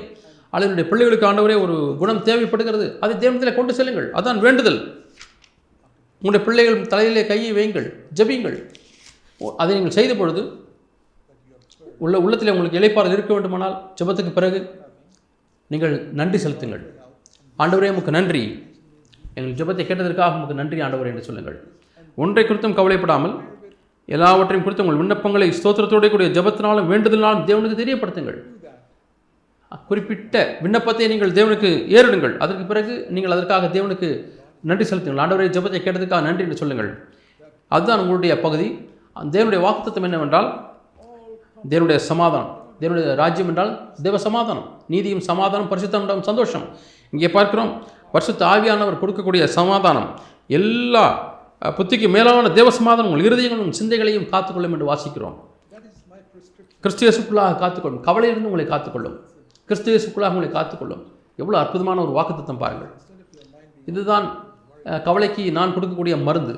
[0.54, 2.86] அல்லது என்னுடைய பிள்ளைகளுக்கு ஆண்டவரே ஒரு குணம் தேவைப்படுகிறது.
[3.00, 4.08] அதை தேவனத்திலே கொண்டு செல்லுங்கள்.
[4.12, 4.80] அதான் வேண்டுதல்.
[6.22, 8.58] உங்களுடைய பிள்ளைகள் தலையிலே கையை வையுங்கள் ஜெபியுங்கள்.
[9.42, 10.42] ஓ, அதை நீங்கள் செய்த பொழுது
[12.06, 14.60] உள்ள உள்ளத்தில் உங்களுக்கு இளைப்பாறுதல் இருக்க வேண்டுமானால் ஜபத்துக்கு பிறகு
[15.72, 16.84] நீங்கள் நன்றி செலுத்துங்கள்.
[17.60, 18.44] ஆண்டவரே உமக்கு நன்றி.
[19.40, 21.58] எங்கள் ஜெபத்தை கேட்டதற்காக உங்களுக்கு நன்றி ஆண்டவர் என்று சொல்லுங்கள்.
[22.24, 23.36] ஒன்றை குறித்தும் கவலைப்படாமல்
[24.16, 28.40] எல்லாவற்றையும் குறித்து உங்கள் விண்ணப்பங்களை ஸ்தோத்திரத்தோட கூடிய ஜெபத்தினாலும் வேண்டுதலினாலும் தேவனுக்கு தெரியப்படுத்துங்கள்.
[29.90, 32.34] குறிப்பிட்ட விண்ணப்பத்தை நீங்கள் தேவனுக்கு ஏறிடுங்கள்.
[32.44, 34.08] அதற்கு பிறகு நீங்கள் அதற்காக தேவனுக்கு
[34.70, 35.22] நன்றி செலுத்துங்கள்.
[35.24, 36.90] ஆண்டவரை ஜெபத்தை கேட்டதுக்காக நன்றி என்று சொல்லுங்கள்.
[37.76, 38.68] அதுதான் உங்களுடைய பகுதி.
[39.20, 40.50] அந்த தேவனுடைய வாக்குத்தம் என்னவென்றால்
[41.72, 42.52] தேவனுடைய சமாதானம்.
[42.82, 43.72] தேவனுடைய ராஜ்யம் என்றால்
[44.06, 44.68] தேவ சமாதானம்.
[44.94, 46.66] நீதியும் சமாதானம் பரிசுத்தம் சந்தோஷம்.
[47.14, 47.72] இங்கே பார்க்கிறோம்
[48.12, 50.10] வருஷத்து ஆவியானவர் கொடுக்கக்கூடிய சமாதானம்
[50.48, 51.06] எல்லா
[51.78, 55.38] புத்திக்கு மேலான தேவ சமாதானம் உங்கள் இருதயங்களும் சிந்தைகளையும் காத்துக்கொள்ளும் என்று வாசிக்கிறோம்.
[55.72, 55.86] That
[56.84, 58.04] கிறிஸ்துவேசுக்குள்ளாக காத்துக்கொள்ளும்.
[58.08, 59.16] கவலையிலிருந்து உங்களை காத்துக்கொள்ளும்.
[59.70, 61.02] கிறிஸ்துவேசுக்குள்ளாக உங்களை காத்துக்கொள்ளும்.
[61.42, 62.92] எவ்வளோ அற்புதமான ஒரு வாக்குத்தத்தம் பாருங்கள்.
[63.86, 64.28] இதுதான்
[65.08, 66.56] கவலைக்கு நான் கொடுக்கக்கூடிய மருந்து.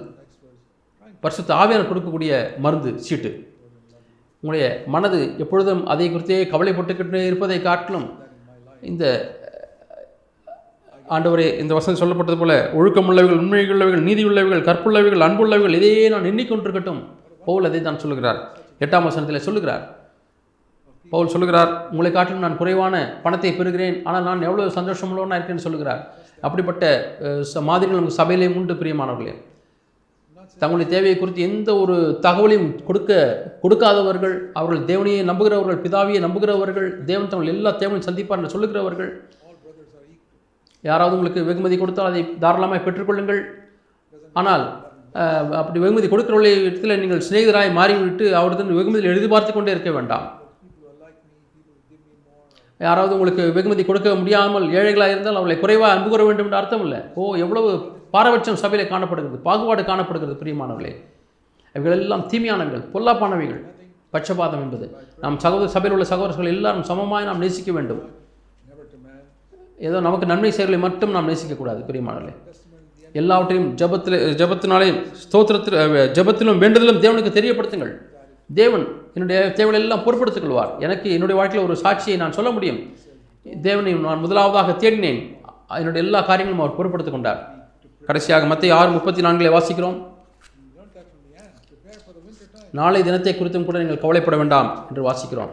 [1.23, 3.31] வருஷத்து ஆவியானவர் கொடுக்கக்கூடிய மருந்து சீட்டு.
[4.43, 8.07] உங்களுடைய மனது எப்பொழுதும் அதை குறித்தே கவலைப்பட்டுக்கிட்டே இருப்பதை காட்டிலும்
[8.91, 9.03] இந்த
[11.11, 17.03] ஆண்டவரே இந்த வசனம் சொல்லப்பட்டது போல ஒழுக்கமுள்ளவர்கள் உண்மையுள்ளவர்கள் நீதியுள்ளவர்கள் கற்புள்ளவைகள் அன்புள்ளவர்கள் இதையே நான் எண்ணிக்கொண்டிருக்கட்டும்.
[17.45, 18.57] பவுல் அதை தான் சொல்லுகிறார்.
[18.79, 19.99] எட்டாம் வசனத்தில் சொல்லுகிறார்.
[21.09, 24.01] பவுல் சொல்லுகிறார் உங்களை காட்டிலும் நான் குறைவான பணத்தை பெறுகிறேன்.
[24.03, 26.13] ஆனால் நான் எவ்வளவு சந்தோஷமுள்ளவனாக இருக்கேன்னு சொல்லுகிறார்.
[26.41, 29.49] அப்படிப்பட்ட ச- மாதிரிகள் உங்கள் சபையிலே உண்டு பிரியமானவர்களே.
[30.59, 37.47] தங்களுடைய தேவையை குறித்து எந்த ஒரு தகவலையும் கொடுக்க கொடுக்காதவர்கள் அவர்கள் தேவனையை நம்புகிறவர்கள் பிதாவியை நம்புகிறவர்கள் தேவன் தங்கள்
[37.47, 39.29] எல்லா தேவனையும் சந்திப்பார் என்று சொல்லுகிறவர்கள்
[40.89, 43.41] யாராவது உங்களுக்கு வெகுமதி கொடுத்தால் அதை தாராளமாக பெற்றுக்கொள்ளுங்கள்.
[44.39, 44.63] ஆனால்
[45.61, 50.27] அப்படி வெகுமதி கொடுக்கிறவர்களை இடத்துல நீங்கள் சிநேகிதராய் மாறிவிட்டு அவருடன் வெகுமதியில் எதிர்பார்த்து கொண்டே இருக்க வேண்டாம்.
[52.87, 56.99] யாராவது உங்களுக்கு வெகுமதி கொடுக்க முடியாமல் ஏழைகளாக இருந்தால் அவளை குறைவாக அன்பு கூற வேண்டும் என்று அர்த்தம் இல்லை
[57.15, 57.69] ஓ எவ்வளவு
[58.15, 60.93] பாரபட்சம் சபையில் காணப்படுகிறது பாகுபாடு காணப்படுகிறது பிரியமானவர்களே.
[61.75, 63.61] இவைகளெல்லாம் தீமையானவைகள் பொல்லாப்பானவைகள்.
[64.15, 64.85] பட்சபாதம் என்பது.
[65.23, 68.01] நாம் சகோதர சபையில் உள்ள சகோதரர்கள் எல்லாரும் சமமாய் நாம் நேசிக்க வேண்டும்.
[69.81, 72.35] ஏதோ நமக்கு நன்மை செயல்களை மட்டும் நாம் நேசிக்கக்கூடாது பிரியமானவர்களே
[73.13, 77.97] எல்லாவற்றையும் ஜபத்தில் ஜபத்தினாலே ஸ்தோத்திரத்தில் ஜபத்திலும் ஜெபத்திலும் வேண்டுதலும் தேவனுக்கு தெரியப்படுத்துங்கள்.
[78.53, 82.95] தேவன் என்னுடைய தேவைகளை எல்லாம் பொறுப்படுத்திக் கொள்வார் எனக்கு என்னுடைய வாழ்க்கையில் ஒரு சாட்சியை நான் சொல்ல முடியும்.
[83.61, 85.37] தேவனை நான் முதலாவதாக தேடினேன்.
[85.67, 87.69] என்னுடைய எல்லா காரியங்களும் அவர் பொறுப்படுத்திக் கொண்டார்
[88.05, 90.07] கடைசியாக மத்திய ஆறு முப்பத்தி நான்கிலே வாசிக்கிறோம்.
[92.71, 95.49] நாளை தினத்தை குறித்தும் கூட நீங்கள் கவலைப்பட வேண்டாம் என்று வாசிக்கிறோம்.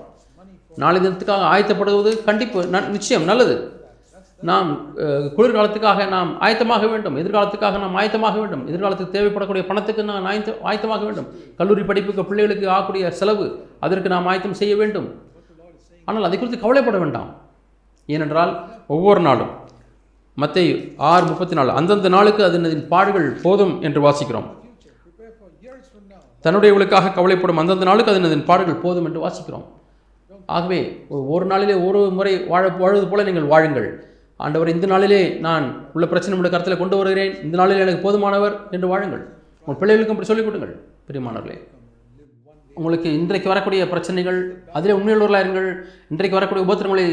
[0.76, 3.77] நாளை தினத்துக்காக ஆயத்தப்படுவது கண்டிப்பு ந- நிச்சயம் நல்லது.
[4.40, 7.16] நாம் குளிர்காலத்துக்காக நாம் ஆயத்தமாக வேண்டும்.
[7.16, 8.68] எதிர்காலத்துக்காக நாம் ஆயத்தமாக வேண்டும்.
[8.68, 11.26] எதிர்காலத்துக்கு தேவைப்படக்கூடிய பணத்துக்கு நாம் ஆயத்த ஆயத்தமாக வேண்டும்.
[11.56, 15.22] கல்லூரி படிப்புக்கு பிள்ளைகளுக்கு ஆகக்கூடிய செலவு அதற்கு நாம் ஆயத்தம் செய்ய வேண்டும்.
[16.04, 17.34] ஆனால் அதை குறித்து கவலைப்பட வேண்டாம்.
[18.06, 19.50] ஏனென்றால் ஒவ்வொரு நாளும்
[20.34, 20.60] மற்ற
[20.96, 24.56] ஆறு முப்பத்தி நாலு அந்தந்த நாளுக்கு அதன் பாடுகள் போதும் என்று வாசிக்கிறோம்.
[24.64, 25.22] future.
[26.42, 29.64] தன்னுடையவர்களுக்காக கவலைப்படும் அந்தந்த நாளுக்கு அதன் பாடுகள் போதும் என்று வாசிக்கிறோம்.
[30.46, 34.06] ஆகவே ஒ- ஒரு நாளிலே ஒரு முறை வாழ வாழுவது போல நீங்கள் வாழுங்கள்.
[34.44, 37.42] ஆண்டவர் இந்த நாளிலே நான் உள்ள பிரச்சனை உள்ள கருத்தில் கொண்டு வருகிறேன்.
[37.42, 39.28] இந்த நாளில் எனக்கு போதுமானவர் என்று வாழுங்கள்.
[39.64, 40.80] உங்கள் பிள்ளைகளுக்கும் அப்படி சொல்லிக் கொடுங்கள்.
[41.08, 41.66] பிரியமானவர்களே
[42.74, 45.80] உங்களுக்கு இன்றைக்கு வரக்கூடிய பிரச்சனைகள் அதிலே உண்மையுள்ளவர்களாக இருங்கள்.
[46.08, 47.06] இன்றைக்கு வரக்கூடிய உபத்திரங்களை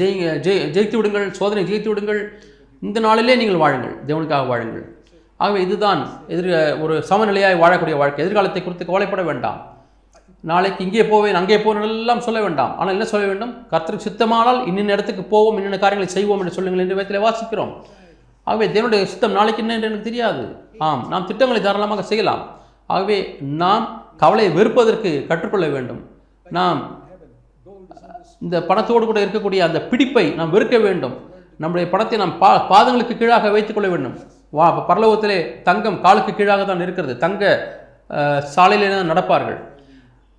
[0.00, 2.42] ஜெய் ஜெய் ஜெயித்து விடுங்கள் சோதனை ஜெயித்து விடுங்கள்.
[2.80, 3.94] இந்த நாளிலே நீங்கள் வாழுங்கள்.
[4.06, 4.96] தேவனுக்காக வாழுங்கள்.
[5.36, 8.24] ஆகவே இதுதான் எதிர் ஒரு சமநிலையாக வாழக்கூடிய வாழ்க்கை.
[8.24, 9.73] எதிர்காலத்தை குறித்து கவலைப்பட வேண்டாம்.
[10.50, 12.72] நாளைக்கு இங்கே போவேன் அங்கே போவேன் எல்லாம் சொல்ல வேண்டாம்.
[12.78, 13.52] ஆனால் என்ன சொல்ல வேண்டும்?
[13.72, 17.72] கர்த்தருக்கு சித்தமானால் இன்னின்ன இடத்துக்கு போவோம் இன்னென்ன காரியங்களை செய்வோம் என்று சொல்லுங்கள் என்று விதத்தில் வாசிக்கிறோம்.
[18.48, 20.42] ஆகவே தேவனுடைய சித்தம் நாளைக்கு என்ன என்று எனக்கு தெரியாது.
[20.86, 22.42] ஆம் நாம் திட்டங்களை தாராளமாக செய்யலாம்.
[22.94, 23.18] ஆகவே
[23.62, 23.86] நாம்
[24.22, 26.02] கவலையை வெறுப்பதற்கு கற்றுக்கொள்ள வேண்டும்.
[26.58, 26.80] நாம்
[28.44, 31.14] இந்த பணத்தோடு கூட இருக்கக்கூடிய அந்த பிடிப்பை நாம் வெறுக்க வேண்டும்.
[31.62, 34.16] நம்முடைய பணத்தை நாம் பா பாதங்களுக்கு கீழாக வைத்துக்கொள்ள வேண்டும்.
[34.58, 35.38] வா பரலோகத்திலே
[35.68, 37.14] தங்கம் காலுக்கு கீழாக தான் இருக்கிறது.
[37.24, 37.44] தங்க
[38.54, 39.58] சாலையிலே தான் நடப்பார்கள்.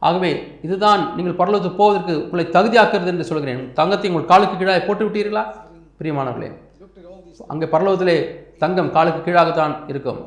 [0.01, 0.31] ஆகவே
[0.65, 3.61] இதுதான் நீங்கள் பரலோகத்துக்கு போவதற்கு உங்களை தகுதியாக்குறது என்று சொல்கிறேன்.
[3.79, 5.43] தங்கத்தை உங்கள் காலுக்கு கீழாக போட்டு விட்டீர்களா?
[5.99, 6.49] பிரியமானவர்களே
[7.53, 8.17] அங்கே பரலோகத்திலே
[8.63, 10.19] தங்கம் காலுக்கு கீழாகத்தான் இருக்கும்.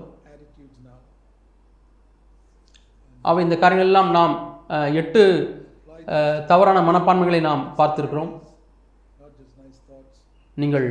[3.28, 4.34] அவை இந்த காரியங்கள் எல்லாம் நாம்
[5.00, 5.22] எட்டு
[6.50, 8.30] தவறான மனப்பான்மைகளை நாம் பார்த்திருக்கிறோம்.
[10.62, 10.86] நீங்கள்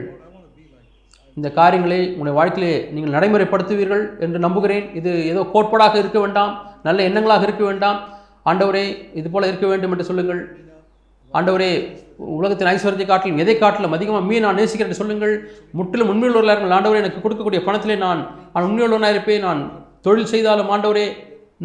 [1.37, 4.85] இந்த காரியங்களை உங்களுடைய வாழ்க்கையிலே நீங்கள் நடைமுறைப்படுத்துவீர்கள் என்று நம்புகிறேன்.
[4.99, 6.53] இது ஏதோ கோட்பாடாக இருக்க வேண்டாம்
[6.87, 7.99] நல்ல எண்ணங்களாக இருக்க வேண்டாம்.
[8.49, 8.85] ஆண்டவரே
[9.19, 10.41] இது போல் இருக்க வேண்டும் என்று சொல்லுங்கள்.
[11.37, 11.71] ஆண்டவரே
[12.35, 15.33] உலகத்தின் ஐஸ்வர்யத்தை காட்டிலும் எதை காட்டிலும் அதிகமாக மீ நான் நேசிக்கிறேன் என்று சொல்லுங்கள்.
[15.77, 18.21] முற்றிலும் உண்மையுள்ளவர்களாக ஆண்டவரே எனக்கு கொடுக்கக்கூடிய பணத்திலே நான்
[18.53, 19.45] நான் உண்மையுள்ளவனாக இருப்பேன்.
[19.47, 19.61] நான்
[20.05, 21.07] தொழில் செய்தாலும் ஆண்டவரே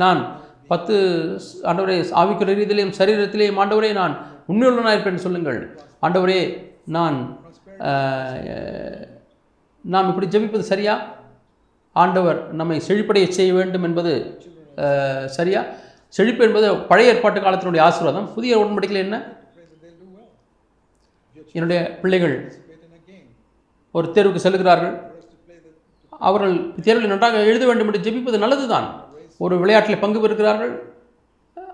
[0.03, 0.21] நான்
[0.73, 0.95] பத்து
[1.71, 4.15] ஆண்டவரே ஆவிக்குரிய ரீதியிலையும் சரீரத்திலேயும் ஆண்டவரே நான்
[4.51, 5.61] உண்மையுள்ளவனாக இருப்பேன் என்று சொல்லுங்கள்.
[6.07, 6.41] ஆண்டவரே
[6.97, 7.17] நான்
[9.85, 10.95] நாம் இப்படி ஜெபிப்பது சரியா?
[12.03, 14.13] ஆண்டவர் நம்மை செழிப்படைய செய்ய வேண்டும் என்பது
[15.39, 15.63] சரியா?
[16.13, 18.35] செழிப்பு என்பது பழைய ஏற்பாட்டு காலத்தினுடைய ஆசீர்வாதம்.
[18.35, 19.37] புதிய உடன்படிக்கையில் என்ன?
[21.53, 22.55] என்னுடைய பிள்ளைகள்
[23.91, 25.13] ஒரு தேர்வுக்கு செல்கிறார்கள்
[26.11, 29.05] அவர்கள் தேர்வில் நன்றாக எழுத வேண்டும் என்று ஜெபிப்பது நல்லதுதான்.
[29.39, 30.93] ஒரு விளையாட்டில் பங்கு பெறுகிறார்கள்.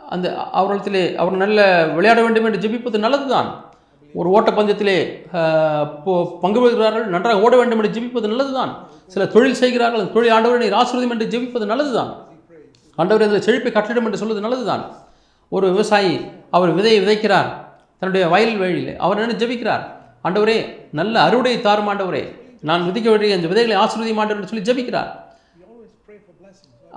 [0.09, 3.72] அந்த அவர்களிடத்திலே அவர் நல்ல விளையாட வேண்டும் என்று ஜெபிப்பது நல்லதுதான்.
[4.14, 5.26] ஒரு ஓட்டப்பந்தயத்திலே
[6.07, 7.05] போ- பங்கு பெறுகிறார்கள்.
[7.05, 8.89] நன்றாக ஓட வேண்டும் என்று ஜெபிப்பது நல்லதுதான்.
[9.07, 10.12] சில தொழில் செய்கிறார்கள்.
[10.12, 12.27] தொழில் ஆண்டவரை ஆசிரியம் என்று ஜெபிப்பது நல்லதுதான்.
[13.01, 14.84] ஆண்டவர் இதில் செழிப்பை கட்டிடம் என்று சொல்வது நல்லதுதான்.
[15.53, 16.12] ஒரு விவசாயி
[16.57, 17.49] அவர் விதையை விதைக்கிறார்.
[18.01, 19.84] தன்னுடைய வயல் வழியில் அவர் என்ன ஜெபிக்கிறார்.
[20.26, 20.59] ஆண்டவரே
[20.99, 22.22] நல்ல அறுவடையை தாரும் ஆண்டவரே.
[22.68, 25.11] நான் விதைக்க வேண்டிய அந்த விதைகளை ஆசீர்வதியும் ஆண்டவர் சொல்லி ஜெபிக்கிறார்.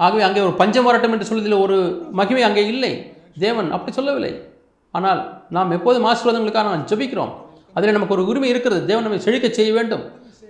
[0.05, 1.77] ஆகவே அங்கே ஒரு பஞ்சம் வரட்டும் என்று சொல்வதில் ஒரு
[2.19, 2.91] மகிமை அங்கே இல்லை.
[3.45, 4.33] தேவன் அப்படி சொல்லவில்லை.
[4.97, 5.19] ஆனால்
[5.55, 7.33] நாம் எப்போதும் ஆசீர்வாதங்களுக்காக நாம் ஜெபிக்கிறோம்.
[7.77, 8.81] அதில் நமக்கு ஒரு உரிமை இருக்கிறது.
[8.89, 10.03] தேவன் நம்மை செழிக்க செய்ய வேண்டும்.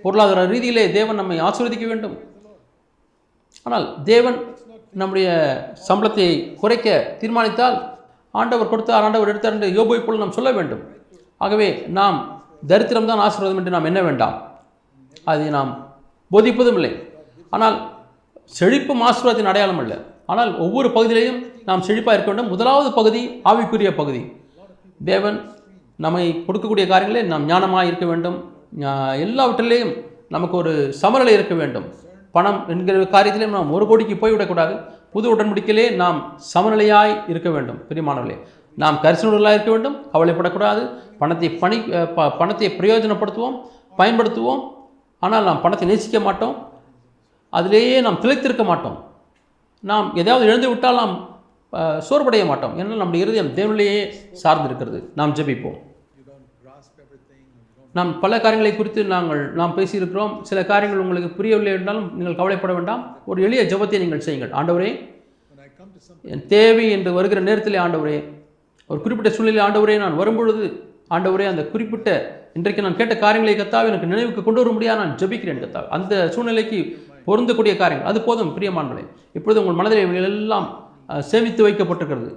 [0.04, 2.14] பொருளாதார ரீதியிலே தேவன் நம்மை ஆசீர்வதிக்க வேண்டும்.
[3.66, 4.38] ஆனால் தேவன்
[5.00, 5.28] நம்முடைய
[5.88, 6.26] சம்பளத்தை
[6.60, 6.88] குறைக்க
[7.20, 7.76] தீர்மானித்தால்
[8.40, 10.82] ஆண்டவர் கொடுத்தார் ஆண்டவர் எடுத்தார் என்று யோபை போல் நாம் சொல்ல வேண்டும்.
[11.44, 11.68] ஆகவே
[11.98, 12.18] நாம்
[12.70, 14.36] தரித்திரம்தான் ஆசீர்வாதம் என்று நாம் என்ன வேண்டாம்.
[15.30, 15.70] அதை நாம்
[16.34, 16.92] போதிப்பதும் இல்லை.
[17.56, 17.76] ஆனால்
[18.58, 19.94] செழிப்பும் ஆசீர்வாதத்தின் அடையாளம் அல்ல.
[20.32, 22.52] ஆனால் ஒவ்வொரு பகுதியிலையும் நாம் செழிப்பாக இருக்க வேண்டும்.
[22.54, 24.22] முதலாவது பகுதி ஆவிக்குரிய பகுதி.
[25.10, 25.38] தேவன்
[26.04, 28.38] நம்மை கொடுக்கக்கூடிய காரியங்களே நாம் ஞானமாக இருக்க வேண்டும்.
[29.26, 29.92] எல்லாவற்றிலேயும்
[30.36, 30.72] நமக்கு ஒரு
[31.02, 31.86] சமநிலை இருக்க வேண்டும்.
[32.32, 34.90] பணம் என்கிற காரியத்திலே நாம் ஒரு கோடிக்கு போய்விடக்கூடாது.
[35.12, 37.84] புது உடன்படிக்கையிலே நாம் சமநிலையாய் இருக்க வேண்டும்.
[37.88, 38.38] பிரியமானவர்களே
[38.76, 40.06] நாம் கரிசனர்களாக இருக்க வேண்டும்.
[40.12, 40.90] கவலைப்படக்கூடாது.
[41.18, 41.78] பணத்தை பணி
[42.14, 43.60] ப- பணத்தை பிரயோஜனப்படுத்துவோம்
[43.98, 44.60] பயன்படுத்துவோம்.
[45.18, 46.68] ஆனால் நாம் பணத்தை நேசிக்க மாட்டோம்.
[47.50, 49.04] அதிலேயே நாம் திளைத்திருக்க மாட்டோம்.
[49.80, 51.40] நாம் எதாவது எழுந்து விட்டால் நாம்
[52.10, 52.78] சோர்வடைய மாட்டோம்.
[52.78, 54.12] ஏன்னா நம்முடைய இருதயம் தேவனிலேயே
[54.42, 55.04] சார்ந்திருக்கிறது.
[55.14, 55.91] நாம் ஜெபிப்போம்.
[57.96, 60.34] நாம் பல காரியங்களை குறித்து நாங்கள் நாம் பேசியிருக்கிறோம்.
[60.48, 63.02] சில காரியங்கள் உங்களுக்கு புரியவில்லை என்றாலும் நீங்கள் கவலைப்பட வேண்டாம்.
[63.30, 64.52] ஒரு எளிய ஜெபத்தை நீங்கள் செய்யுங்கள்.
[64.60, 64.90] ஆண்டவரே
[66.34, 68.16] என் தேவை என்று வருகிற நேரத்தில் ஆண்டவரே
[68.90, 70.64] ஒரு குறிப்பிட்ட சூழ்நிலை ஆண்டவரே நான் வரும்பொழுது
[71.16, 72.08] ஆண்டவரே அந்த குறிப்பிட்ட
[72.58, 75.88] இன்றைக்கு நான் கேட்ட காரியங்களை கத்தாவே எனக்கு நினைவுக்கு கொண்டு வர முடியாது நான் ஜெபிக்கிறேன் கத்தாவே.
[75.96, 76.78] அந்த சூழ்நிலைக்கு
[77.28, 78.10] பொருந்தக்கூடிய காரியங்கள்.
[78.10, 79.04] அது போதும் பிரியமானவர்களே.
[79.38, 80.66] இப்பொழுது உங்கள் மனதில் இவைகள் எல்லாம்
[81.30, 82.30] சேமித்து வைக்கப்பட்டிருக்கிறது.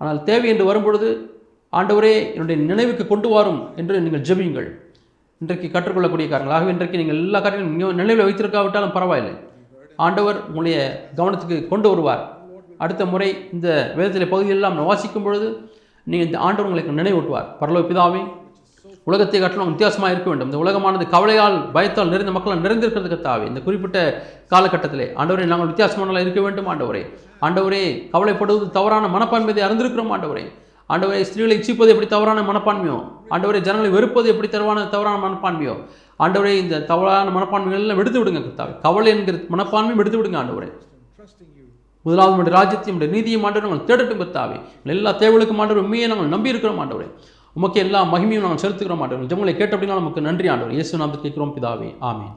[0.00, 1.08] ஆனால் தேவை என்று வரும்பொழுது
[1.72, 4.70] ஆண்டவரே என்னுடைய நினைவுக்கு கொண்டு வரும் என்று நீங்கள் ஜெபியுங்கள்.
[5.42, 6.56] இன்றைக்கு கற்றுக்கொள்ளக்கூடிய காரணங்கள்.
[6.56, 9.32] ஆகவே இன்றைக்கு நீங்கள் எல்லா காரியங்களும் நினைவில் வைத்திருக்காவிட்டாலும் பரவாயில்லை.
[10.04, 10.76] ஆண்டவர் உங்களுடைய
[11.18, 12.22] கவனத்துக்கு கொண்டு வருவார்.
[12.84, 15.48] அடுத்த முறை இந்த வேதத்தில் பகுதியெல்லாம் வாசிக்கும் பொழுது
[16.10, 17.48] நீங்கள் இந்த ஆண்டவர் உங்களுக்கு நினைவூட்டுவார்.
[17.60, 18.22] பரலோ பிதாவே
[19.10, 20.48] உலகத்தை காட்டிலும் வித்தியாசமாக இருக்க வேண்டும்.
[20.50, 23.98] இந்த உலகமானது கவலையால் பயத்தால் நிறைந்த மக்களால் நிறைந்திருக்கிறதுக்கு தாவே இந்த குறிப்பிட்ட
[24.52, 27.02] காலகட்டத்திலே ஆண்டவரே நாங்கள் வித்தியாசமானலாம் இருக்க வேண்டும் ஆண்டவரே.
[27.46, 27.84] ஆண்டவரே
[28.14, 30.44] கவலைப்படுவது தவறான மனப்பான்மையை அறிந்திருக்கிறோம் ஆண்டவரே.
[30.92, 32.96] ஆண்டவரை ஸ்திரீகளை இச்சிப்பது எப்படி தவறான மனப்பான்மையோ?
[33.34, 35.74] ஆண்டவரை ஜனங்களை வெறுப்பது எப்படி தவறான தவறான மனப்பான்மையோ?
[36.18, 38.80] ஆண்டவரை இந்த தவறான மனப்பான்மைகள் எல்லாம் விடுங்க கர்த்தாவே.
[38.80, 40.70] கவலை என்கிற மனப்பான்மையும் விடுத்து விடுங்க ஆண்டவரை.
[42.06, 44.56] முதலாவது நம்முடைய ராஜ்யத்தையும் நீதியும் ஆண்டவர் நாங்கள் தேடட்டும் கர்த்தாவே.
[44.94, 47.08] எல்லா தேவைகளுக்கும் ஆண்டவர் உண்மையை நாங்கள் நம்பி இருக்கிறோம் ஆண்டவரே.
[47.52, 49.28] உமக்கு எல்லா மகிமையும் நாங்கள் செலுத்துகிறோம் ஆண்டவர்.
[49.32, 50.72] ஜமங்களை கேட்ட அப்படின்னா நமக்கு நன்றி ஆண்டவர்.
[50.72, 51.90] இயேசு நாம் கேட்கிறோம் பிதாவே.
[52.10, 52.32] ஆமேன்.